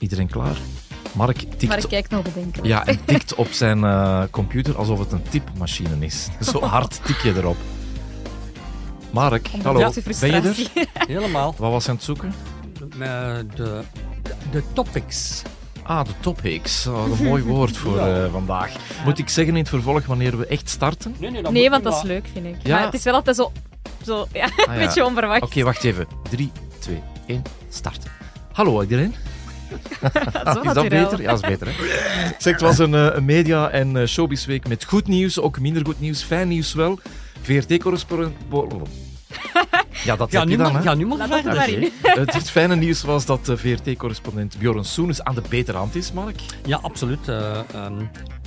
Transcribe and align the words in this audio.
Iedereen 0.00 0.28
klaar? 0.28 0.56
Mark 1.12 1.36
tikt, 1.38 1.68
Maar 1.68 1.78
ik 1.78 1.88
kijk 1.88 2.08
nog 2.08 2.22
bedenken. 2.22 2.64
ja, 2.64 2.86
en 2.86 3.04
tikt 3.04 3.34
op 3.34 3.48
zijn 3.52 3.84
eh, 3.84 4.22
computer 4.30 4.76
alsof 4.76 4.98
het 4.98 5.12
een 5.12 5.22
typemachine 5.30 5.96
is. 6.06 6.28
Zo 6.52 6.60
hard 6.60 7.00
tik 7.04 7.16
je 7.16 7.34
erop. 7.36 7.56
Mark, 9.10 9.48
hallo. 9.62 9.90
De 9.92 10.02
Ben 10.20 10.30
je 10.30 10.36
er? 10.74 10.86
Helemaal. 11.14 11.54
Wat 11.58 11.70
was 11.70 11.84
je 11.84 11.90
aan 11.90 11.94
het 11.96 12.04
zoeken? 12.04 12.34
Eh, 12.98 13.36
de, 13.54 13.80
de 14.50 14.62
topics. 14.72 15.42
Ah, 15.82 16.04
de 16.04 16.10
topics. 16.20 16.86
Oh, 16.86 17.18
een 17.18 17.24
mooi 17.24 17.42
woord 17.42 17.76
voor 17.76 17.96
Ja. 18.06 18.24
eh, 18.24 18.32
vandaag. 18.32 18.70
Moet 19.04 19.18
ik 19.18 19.28
zeggen 19.28 19.54
in 19.54 19.60
het 19.60 19.68
vervolg 19.68 20.06
wanneer 20.06 20.38
we 20.38 20.46
echt 20.46 20.68
starten? 20.68 21.14
Nee, 21.18 21.30
nee, 21.30 21.42
dat 21.42 21.52
Nee, 21.52 21.70
want 21.70 21.84
dat 21.84 21.94
is 21.96 22.02
leuk, 22.02 22.24
vind 22.32 22.46
ik. 22.46 22.56
Ja. 22.62 22.74
Maar 22.76 22.84
het 22.84 22.94
is 22.94 23.04
wel 23.04 23.14
altijd 23.14 23.36
zo... 23.36 23.52
zo 24.04 24.26
ja, 24.32 24.44
Ah, 24.44 24.50
een 24.66 24.72
ja. 24.80 24.86
beetje 24.86 25.04
onverwacht. 25.04 25.42
Oké, 25.42 25.62
wacht 25.62 25.84
even. 25.84 26.06
3, 26.30 26.52
2, 26.78 27.02
1, 27.26 27.42
start. 27.68 28.06
Hallo 28.52 28.82
iedereen. 28.82 29.14
Is 30.66 30.72
dat 30.72 30.88
beter? 30.88 31.20
Ja, 31.22 31.30
dat 31.30 31.42
is 31.42 31.48
beter. 31.48 31.66
Hè? 31.66 31.72
Zeg, 32.38 32.52
het 32.52 32.60
was 32.60 32.78
een, 32.78 32.94
eh, 32.94 33.06
een 33.12 33.24
media- 33.24 33.68
en 33.70 33.96
eh, 33.96 34.06
showbizweek 34.06 34.68
met 34.68 34.84
goed 34.84 35.06
nieuws, 35.06 35.40
ook 35.40 35.60
minder 35.60 35.84
goed 35.86 36.00
nieuws, 36.00 36.22
fijn 36.22 36.48
nieuws 36.48 36.74
wel. 36.74 36.98
VRT-correspondent... 37.42 38.32
Ja, 40.04 40.16
dat 40.16 40.30
Ga 40.30 40.38
heb 40.38 40.48
nu 40.48 40.52
je 40.56 40.58
dan, 40.62 40.72
maar, 40.72 40.82
ga 40.82 40.94
nu 40.94 41.06
verder. 41.28 41.68
in. 41.68 41.90
Het, 42.02 42.32
het 42.32 42.50
fijne 42.50 42.76
nieuws 42.76 43.02
was 43.02 43.26
dat 43.26 43.46
de 43.46 43.56
VRT-correspondent 43.56 44.58
Bjorn 44.58 44.84
Soenes 44.84 45.22
aan 45.22 45.34
de 45.34 45.42
betere 45.48 45.76
hand 45.78 45.94
is, 45.94 46.12
Mark. 46.12 46.40
Ja, 46.66 46.78
absoluut. 46.82 47.28
Eh, 47.28 47.58
ehm, 47.74 47.94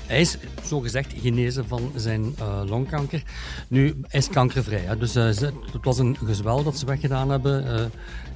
hij 0.08 0.20
is 0.22 0.38
zogezegd 0.64 1.14
genezen 1.22 1.68
van 1.68 1.92
zijn 1.96 2.36
eh, 2.40 2.62
longkanker. 2.70 3.24
Nu, 3.68 3.86
hij 4.08 4.20
is 4.20 4.30
kankervrij. 4.30 4.84
Hè? 4.86 4.98
Dus 4.98 5.16
eh, 5.16 5.30
ze- 5.30 5.52
het 5.72 5.84
was 5.84 6.00
een 6.00 6.18
gezwel 6.26 6.64
dat 6.64 6.78
ze 6.78 6.86
weggedaan 6.86 7.30
hebben. 7.30 7.92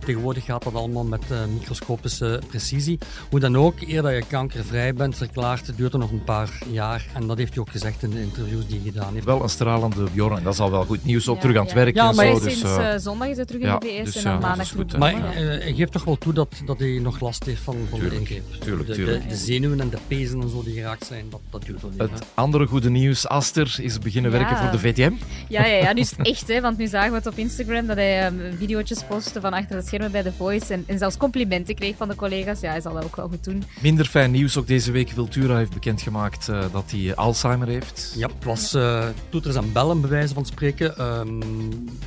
Tegenwoordig 0.06 0.46
gaat 0.46 0.64
dat 0.64 0.74
allemaal 0.74 1.04
met 1.04 1.24
eh, 1.32 1.38
microscopische 1.54 2.42
precisie. 2.48 2.98
Hoe 3.30 3.40
dan 3.40 3.58
ook, 3.58 3.82
eer 3.82 4.02
dat 4.02 4.12
je 4.12 4.23
kankervrij 4.28 4.94
bent 4.94 5.16
verklaard, 5.18 5.78
duurt 5.78 5.94
er 5.94 6.00
nog 6.00 6.12
een 6.12 6.23
paar 6.23 6.50
jaar. 6.72 7.06
En 7.14 7.28
dat 7.28 7.38
heeft 7.38 7.53
hij 7.53 7.62
ook 7.62 7.70
gezegd 7.70 8.03
in 8.03 8.09
de 8.09 8.22
interviews 8.22 8.68
die 8.68 8.80
hij 8.84 8.92
gedaan 8.92 9.14
heeft. 9.14 9.25
Wel 9.25 9.44
een 9.44 9.50
stralende 9.50 10.06
Bjorn, 10.14 10.38
en 10.38 10.44
dat 10.44 10.53
is 10.53 10.59
al 10.59 10.72
wel 10.72 10.86
goed 10.86 11.06
nieuws. 11.06 11.28
Ook 11.28 11.36
Ja, 11.36 11.42
terug 11.42 11.56
aan 11.56 11.62
het 11.64 11.72
ja. 11.72 11.78
werk 11.78 11.95
Ja, 11.95 12.09
en 12.09 12.16
maar 12.16 12.25
zo. 12.25 12.31
Maar 12.31 12.42
Dus, 12.42 12.59
sinds 12.59 12.78
eh, 12.78 12.94
zondag 12.98 13.28
is 13.28 13.36
hij 13.36 13.45
terug 13.45 13.62
ja, 13.62 13.73
in 13.73 13.80
de 13.80 13.86
VS 13.88 14.03
dus 14.14 14.16
en 14.16 14.22
ja, 14.31 14.31
dan 14.31 14.42
maandag 14.42 14.70
goed. 14.72 14.98
Maar 14.98 15.12
Ja. 15.12 15.25
hij 15.31 15.73
geeft 15.73 15.92
toch 15.92 16.03
wel 16.03 16.16
toe 16.18 16.34
dat, 16.34 16.62
dat 16.66 16.80
hij 16.80 17.00
nog 17.02 17.20
last 17.20 17.45
heeft 17.45 17.62
van, 17.62 17.75
van 17.90 18.00
de 18.00 18.16
ingreep. 18.16 18.44
tuurlijk, 18.59 18.88
de, 18.90 18.94
tuurlijk. 18.95 19.22
De, 19.23 19.28
de 19.30 19.36
zenuwen 19.36 19.80
en 19.81 19.90
de 19.90 19.98
pezen 20.08 20.42
en 20.42 20.50
zo 20.50 20.64
die 20.64 20.73
geraakt 20.73 21.06
zijn, 21.06 21.25
dat, 21.30 21.40
dat 21.50 21.66
duurt 21.66 21.81
wel 21.81 21.92
even. 21.92 22.09
Het 22.12 22.25
andere 22.34 22.66
goede 22.68 22.90
nieuws, 22.90 23.28
Aster 23.28 23.78
is 23.81 24.00
beginnen 24.00 24.31
Ja. 24.31 24.38
werken 24.38 24.58
voor 24.58 24.72
de 24.72 24.80
VTM. 24.80 25.12
Ja, 25.50 25.66
ja, 25.66 25.75
ja, 25.75 25.94
nu 25.94 26.02
is 26.02 26.12
het 26.18 26.28
echt, 26.28 26.48
hè, 26.48 26.62
want 26.62 26.78
nu 26.78 26.88
zagen 26.88 27.09
we 27.12 27.18
het 27.18 27.28
op 27.28 27.38
Instagram 27.38 27.88
dat 27.88 27.95
hij 27.95 28.25
um, 28.28 28.40
video's 28.58 29.03
postte 29.09 29.42
van 29.42 29.53
achter 29.53 29.75
de 29.80 29.87
schermen 29.88 30.12
bij 30.12 30.24
The 30.24 30.32
Voice 30.38 30.74
en, 30.74 30.84
en 30.88 30.98
zelfs 30.98 31.18
complimenten 31.18 31.76
kreeg 31.76 31.96
van 31.98 32.08
de 32.08 32.16
collega's. 32.16 32.60
Ja, 32.60 32.70
hij 32.72 32.82
zal 32.82 32.94
dat 32.94 33.04
ook 33.04 33.16
wel 33.16 33.28
goed 33.28 33.44
doen. 33.44 33.64
Minder 33.82 34.06
fijn 34.06 34.32
nieuws, 34.32 34.58
ook 34.58 34.68
deze 34.68 34.92
week. 34.92 35.10
Vultura 35.10 35.58
heeft 35.58 35.74
bekendgemaakt 35.74 36.48
eh, 36.50 36.60
dat 36.72 36.84
hij 36.92 37.16
Alzheimer 37.16 37.68
heeft. 37.68 38.14
Ja, 38.16 38.28
het 38.28 38.44
was 38.44 38.74
eh, 38.74 39.06
toeters 39.30 39.56
en 39.56 39.72
bellen, 39.72 40.02
bij 40.02 40.10
wijze 40.10 40.34
van 40.34 40.46
spreken. 40.46 40.98
Ehm, 40.98 41.42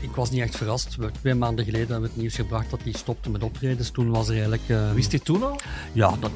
ik 0.01 0.15
was 0.15 0.31
niet 0.31 0.41
echt 0.41 0.57
verrast. 0.57 0.97
We- 0.97 1.11
Twee 1.21 1.35
maanden 1.35 1.65
geleden 1.65 1.87
hebben 1.89 2.03
we 2.05 2.13
het 2.13 2.21
nieuws 2.21 2.35
gebracht 2.35 2.71
dat 2.71 2.81
hij 2.83 2.93
stopte 2.93 3.31
met 3.31 3.43
optredens. 3.43 3.91
Toen 3.91 4.11
was 4.11 4.27
er 4.27 4.33
eigenlijk... 4.33 4.63
eh, 4.67 4.93
Wist 4.93 5.11
je 5.11 5.17
het 5.17 5.27
toen 5.27 5.43
al? 5.43 5.57
Ja, 5.93 6.15
dat, 6.21 6.31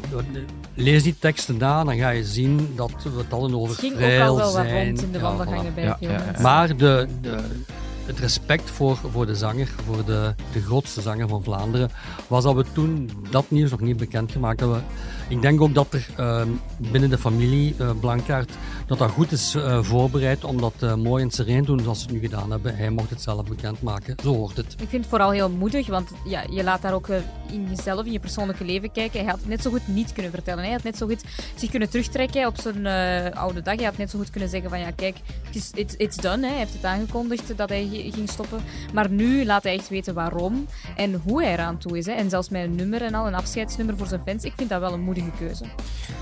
lees 0.74 1.02
die 1.02 1.14
teksten 1.18 1.56
na, 1.56 1.84
dan 1.84 1.96
ga 1.96 2.08
je 2.10 2.24
zien 2.24 2.72
dat 2.76 2.90
we 3.02 3.10
het 3.16 3.32
allen 3.32 3.54
over 3.54 3.68
Het 3.70 3.78
ging 3.78 3.94
ook 3.94 4.00
al 4.28 4.36
wel 4.36 4.52
wat 4.52 4.66
rond 4.70 5.02
in 5.02 5.12
de 5.12 5.18
Ja, 5.18 5.24
wandelgangen 5.24 5.72
voilà. 5.72 5.74
bij 5.74 5.84
Ja, 5.84 5.96
veel 5.98 6.08
ja, 6.10 6.18
ja. 6.18 6.24
mensen. 6.24 6.42
Maar 6.42 6.76
de, 6.76 7.06
de, 7.20 7.38
het 8.06 8.18
respect 8.18 8.70
voor, 8.70 8.96
voor 8.96 9.26
de 9.26 9.34
zanger, 9.34 9.68
voor 9.86 10.04
de, 10.04 10.34
de 10.52 10.60
grootste 10.60 11.00
zanger 11.00 11.28
van 11.28 11.42
Vlaanderen, 11.42 11.90
was 12.26 12.44
dat 12.44 12.54
we 12.54 12.64
toen 12.72 13.10
dat 13.30 13.50
nieuws 13.50 13.70
nog 13.70 13.80
niet 13.80 13.96
bekendgemaakt 13.96 14.60
hebben. 14.60 14.84
Ik 15.28 15.42
denk 15.42 15.60
ook 15.60 15.74
dat 15.74 15.94
er 15.94 16.08
ehm, 16.16 16.48
binnen 16.76 17.10
de 17.10 17.18
familie 17.18 17.74
eh 17.78 17.90
Blankaart 18.00 18.52
dat 18.86 18.98
dat 18.98 19.10
goed 19.10 19.32
is 19.32 19.54
eh, 19.54 19.82
voorbereid 19.82 20.44
om 20.44 20.60
dat 20.60 20.74
eh, 20.80 20.94
mooi 20.94 21.22
en 21.22 21.30
sereen 21.30 21.64
doen 21.64 21.80
zoals 21.80 21.98
ze 21.98 22.04
het 22.04 22.14
nu 22.14 22.20
gedaan 22.20 22.50
hebben. 22.50 22.76
Hij 22.76 22.90
mocht 22.90 23.10
het 23.10 23.20
zelf 23.20 23.44
bekendmaken. 23.44 24.16
Zo 24.22 24.34
hoort 24.34 24.56
het. 24.56 24.72
Ik 24.72 24.88
vind 24.88 24.92
het 24.92 25.06
vooral 25.06 25.30
heel 25.30 25.50
moedig, 25.50 25.86
want 25.86 26.10
ja, 26.24 26.44
je 26.50 26.64
laat 26.64 26.82
daar 26.82 26.92
ook 26.92 27.08
in 27.52 27.68
jezelf, 27.68 28.06
in 28.06 28.12
je 28.12 28.20
persoonlijke 28.20 28.64
leven 28.64 28.92
kijken. 28.92 29.20
Hij 29.20 29.28
had 29.28 29.38
het 29.38 29.48
net 29.48 29.62
zo 29.62 29.70
goed 29.70 29.88
niet 29.88 30.12
kunnen 30.12 30.32
vertellen. 30.32 30.64
Hij 30.64 30.72
had 30.72 30.82
net 30.82 30.96
zo 30.96 31.06
goed 31.06 31.24
zich 31.54 31.70
kunnen 31.70 31.90
terugtrekken 31.90 32.46
op 32.46 32.60
zijn 32.60 32.86
oude 33.34 33.62
dag. 33.62 33.76
Hij 33.76 33.84
had 33.84 33.96
net 33.96 34.10
zo 34.10 34.18
goed 34.18 34.30
kunnen 34.30 34.48
zeggen 34.48 34.70
van 34.70 34.78
ja, 34.78 34.90
kijk, 34.90 35.16
it's, 35.50 35.94
it's 35.96 36.16
done. 36.16 36.42
Hè. 36.42 36.48
Hij 36.48 36.58
heeft 36.58 36.72
het 36.72 36.84
aangekondigd 36.84 37.56
dat 37.56 37.68
hij 37.68 38.10
ging 38.14 38.28
stoppen. 38.30 38.60
Maar 38.92 39.10
nu 39.10 39.44
laat 39.44 39.62
hij 39.62 39.74
echt 39.74 39.88
weten 39.88 40.14
waarom 40.14 40.66
en 40.96 41.20
hoe 41.24 41.42
hij 41.42 41.52
eraan 41.52 41.78
toe 41.78 41.98
is. 41.98 42.06
En 42.06 42.30
zelfs 42.30 42.50
een 42.50 42.74
nummer 42.74 43.02
en 43.02 43.14
al, 43.14 43.26
een 43.26 43.34
afscheidsnummer 43.34 43.96
voor 43.96 44.06
zijn 44.06 44.22
fans. 44.26 44.44
Ik 44.44 44.52
vind 44.56 44.68
dat 44.68 44.80
wel 44.80 44.92
een 44.92 45.00
keuze. 45.38 45.64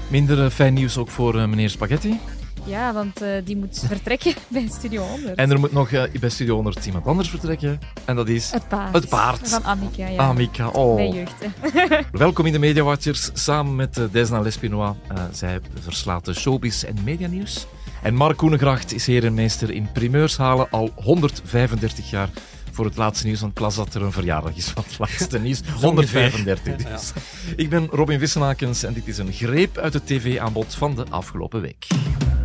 Minder 0.08 0.44
eh, 0.44 0.50
fijn 0.50 0.75
nieuws 0.75 0.97
ook 0.97 1.08
voor 1.08 1.38
eh, 1.38 1.47
meneer 1.47 1.70
Spaghetti. 1.70 2.20
Ja, 2.64 2.92
want 2.92 3.22
eh, 3.22 3.30
die 3.44 3.56
moet 3.56 3.84
vertrekken 3.86 4.34
bij 4.48 4.69
Studio 4.70 5.03
100. 5.03 5.34
En 5.34 5.50
er 5.50 5.58
moet 5.58 5.72
nog 5.72 5.91
bij 6.20 6.28
Studio 6.28 6.54
100 6.54 6.86
iemand 6.86 7.06
anders 7.06 7.28
vertrekken. 7.31 7.81
En 8.04 8.16
dat 8.16 8.28
is 8.28 8.50
het 8.50 8.69
paard. 8.69 8.94
het 8.94 9.08
paard. 9.08 9.48
Van 9.48 9.64
Annika, 9.64 10.08
ja. 10.08 10.16
Amika. 10.16 10.69
Oh. 10.69 10.94
Bij 10.94 11.08
jeugd. 11.08 11.34
Welkom 12.12 12.47
in 12.47 12.52
de 12.52 12.58
Media 12.58 12.82
Watchers, 12.82 13.31
samen 13.32 13.76
met 13.76 13.98
uh, 13.98 14.04
Desna 14.10 14.41
Lespinois. 14.41 14.97
Zij 15.32 15.60
verslaat 15.81 16.25
de 16.25 16.34
showbiz 16.34 16.82
en 16.82 16.97
medianieuws. 17.04 17.66
En 18.02 18.14
Mark 18.14 18.36
Koenegracht 18.36 18.94
is 18.94 19.06
heer 19.06 19.25
en 19.25 19.34
meester 19.34 19.70
in 19.70 19.88
primeurs 19.92 20.36
halen 20.36 20.70
al 20.70 20.91
135 20.94 22.10
jaar 22.10 22.28
voor 22.72 22.84
het 22.84 22.97
laatste 22.97 23.27
nieuws. 23.27 23.41
Want 23.41 23.53
ik 23.53 23.59
las 23.59 23.75
dat 23.75 23.94
er 23.94 24.03
een 24.03 24.12
verjaardag 24.12 24.56
is 24.56 24.66
van 24.66 24.84
het 24.87 24.99
laatste 24.99 25.38
nieuws. 25.47 25.60
135 25.81 26.77
dus. 26.77 27.12
Ik 27.56 27.71
ben 27.71 27.87
Robin 27.91 28.19
Vissenakens 28.19 28.83
en 28.83 28.93
dit 28.93 29.09
is 29.09 29.19
een 29.19 29.33
greep 29.33 29.78
uit 29.78 29.94
het 29.94 30.06
tv-aanbod 30.06 30.75
van 30.75 30.94
de 30.94 31.05
afgelopen 31.11 31.61
week. 31.61 31.87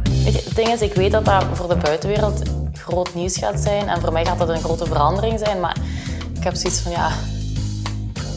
Het 0.09 0.55
ding 0.55 0.67
is, 0.67 0.81
ik 0.81 0.93
weet 0.93 1.11
dat 1.11 1.25
dat 1.25 1.45
voor 1.53 1.67
de 1.67 1.75
buitenwereld 1.75 2.41
groot 2.73 3.13
nieuws 3.15 3.37
gaat 3.37 3.59
zijn. 3.59 3.87
En 3.87 4.01
voor 4.01 4.11
mij 4.11 4.25
gaat 4.25 4.37
dat 4.37 4.49
een 4.49 4.61
grote 4.61 4.85
verandering 4.85 5.39
zijn. 5.39 5.59
Maar 5.59 5.77
ik 6.37 6.43
heb 6.43 6.55
zoiets 6.55 6.79
van, 6.79 6.91
ja, 6.91 7.11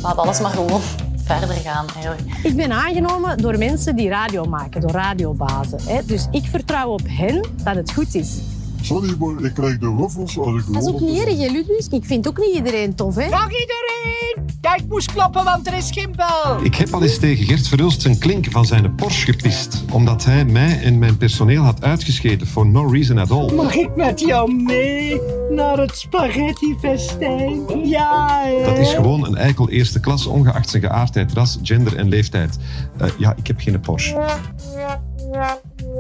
laat 0.03 0.17
alles 0.17 0.41
maar 0.41 0.51
gewoon 0.51 0.81
verder 1.27 1.57
gaan. 1.57 1.87
Eigenlijk. 1.89 2.21
Ik 2.43 2.57
ben 2.57 2.73
aangenomen 2.73 3.39
door 3.39 3.59
mensen 3.59 3.97
die 3.97 4.09
radio 4.09 4.45
maken, 4.45 4.81
door 4.81 4.91
radiobazen. 4.91 5.79
Hè. 5.83 6.05
Dus 6.05 6.27
ik 6.31 6.45
vertrouw 6.45 6.89
op 6.89 7.03
hen 7.05 7.45
dat 7.65 7.75
het 7.75 7.93
goed 7.93 8.15
is. 8.15 8.39
Sorry, 8.83 9.15
maar 9.19 9.45
ik 9.45 9.55
krijg 9.55 9.79
de 9.79 9.95
ruffels 9.99 10.39
als 10.39 10.63
ik 10.63 10.73
Dat 10.73 10.83
is 10.83 10.89
ook 10.89 11.01
niet 11.01 11.19
erg, 11.19 11.39
hè, 11.39 11.47
Ludwig. 11.47 11.89
Ik 11.91 12.05
vind 12.05 12.29
ook 12.29 12.39
niet 12.39 12.55
iedereen 12.55 12.95
tof, 12.95 13.15
hè? 13.15 13.29
Dag 13.29 13.51
iedereen! 13.51 14.49
Ja, 14.61 14.77
ik 14.77 14.89
moest 14.89 15.13
kloppen, 15.13 15.45
want 15.45 15.67
er 15.67 15.77
is 15.77 15.91
geen 15.91 16.13
bel. 16.17 16.65
Ik 16.65 16.75
heb 16.75 16.95
al 16.95 17.03
eens 17.03 17.19
tegen 17.19 17.45
Gert 17.45 17.69
Verhulst 17.69 18.03
zijn 18.03 18.19
klink 18.19 18.47
van 18.51 18.65
zijn 18.65 18.95
Porsche 18.95 19.33
gepist. 19.33 19.85
Omdat 19.93 20.25
hij 20.25 20.45
mij 20.45 20.81
en 20.83 20.99
mijn 20.99 21.17
personeel 21.17 21.63
had 21.63 21.83
uitgescheten 21.83 22.47
for 22.47 22.67
no 22.67 22.87
reason 22.87 23.19
at 23.19 23.31
all. 23.31 23.55
Mag 23.55 23.75
ik 23.75 23.97
met 23.97 24.21
jou 24.21 24.55
mee 24.55 25.21
naar 25.51 25.79
het 25.79 25.97
spaghetti-festijn? 25.97 27.89
Ja, 27.89 28.41
hè? 28.45 28.65
Dat 28.65 28.79
is 28.79 28.93
gewoon 28.93 29.27
een 29.27 29.37
eikel 29.37 29.69
eerste 29.69 30.01
klas, 30.01 30.27
ongeacht 30.27 30.71
zijn 30.71 30.83
geaardheid, 30.83 31.33
ras, 31.33 31.59
gender 31.63 31.97
en 31.97 32.09
leeftijd. 32.09 32.59
Uh, 33.01 33.09
ja, 33.19 33.35
ik 33.37 33.47
heb 33.47 33.61
geen 33.61 33.81
Porsche. 33.81 34.39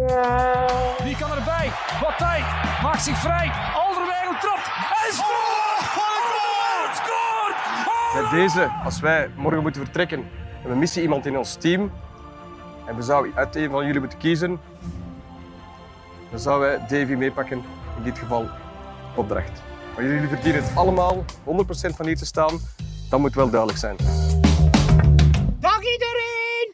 Wie 0.00 1.16
kan 1.16 1.31
erbij? 1.31 1.72
Bataille 2.00 2.44
maakt 2.83 3.03
zich 3.03 3.16
vrij. 3.19 3.50
Alderweireld 3.75 4.41
trapt 4.41 4.66
en 5.06 5.15
scoort! 5.15 5.87
Oh, 5.97 6.94
scoort! 6.94 8.22
Met 8.22 8.31
deze, 8.31 8.71
als 8.84 9.00
wij 9.00 9.31
morgen 9.37 9.62
moeten 9.62 9.83
vertrekken 9.84 10.19
en 10.62 10.69
we 10.69 10.75
missen 10.75 11.03
iemand 11.03 11.27
in 11.27 11.38
ons 11.38 11.55
team 11.55 11.93
en 12.87 12.97
we 12.97 13.03
zouden 13.03 13.34
uit 13.34 13.56
een 13.56 13.71
van 13.71 13.87
jullie 13.87 14.00
moeten 14.00 14.19
kiezen, 14.19 14.61
dan 16.31 16.41
zouden 16.41 16.69
wij 16.69 16.78
Davy 16.78 17.15
meepakken, 17.15 17.62
in 17.97 18.03
dit 18.03 18.19
geval 18.19 18.49
opdracht. 19.17 19.62
Maar 19.94 20.05
jullie 20.05 20.28
verdienen 20.28 20.62
het 20.62 20.77
allemaal 20.77 21.25
100% 21.25 21.25
van 21.97 22.06
hier 22.06 22.17
te 22.17 22.27
staan, 22.27 22.59
dat 23.11 23.21
moet 23.21 23.34
wel 23.34 23.50
duidelijk 23.50 23.78
zijn. 23.78 23.97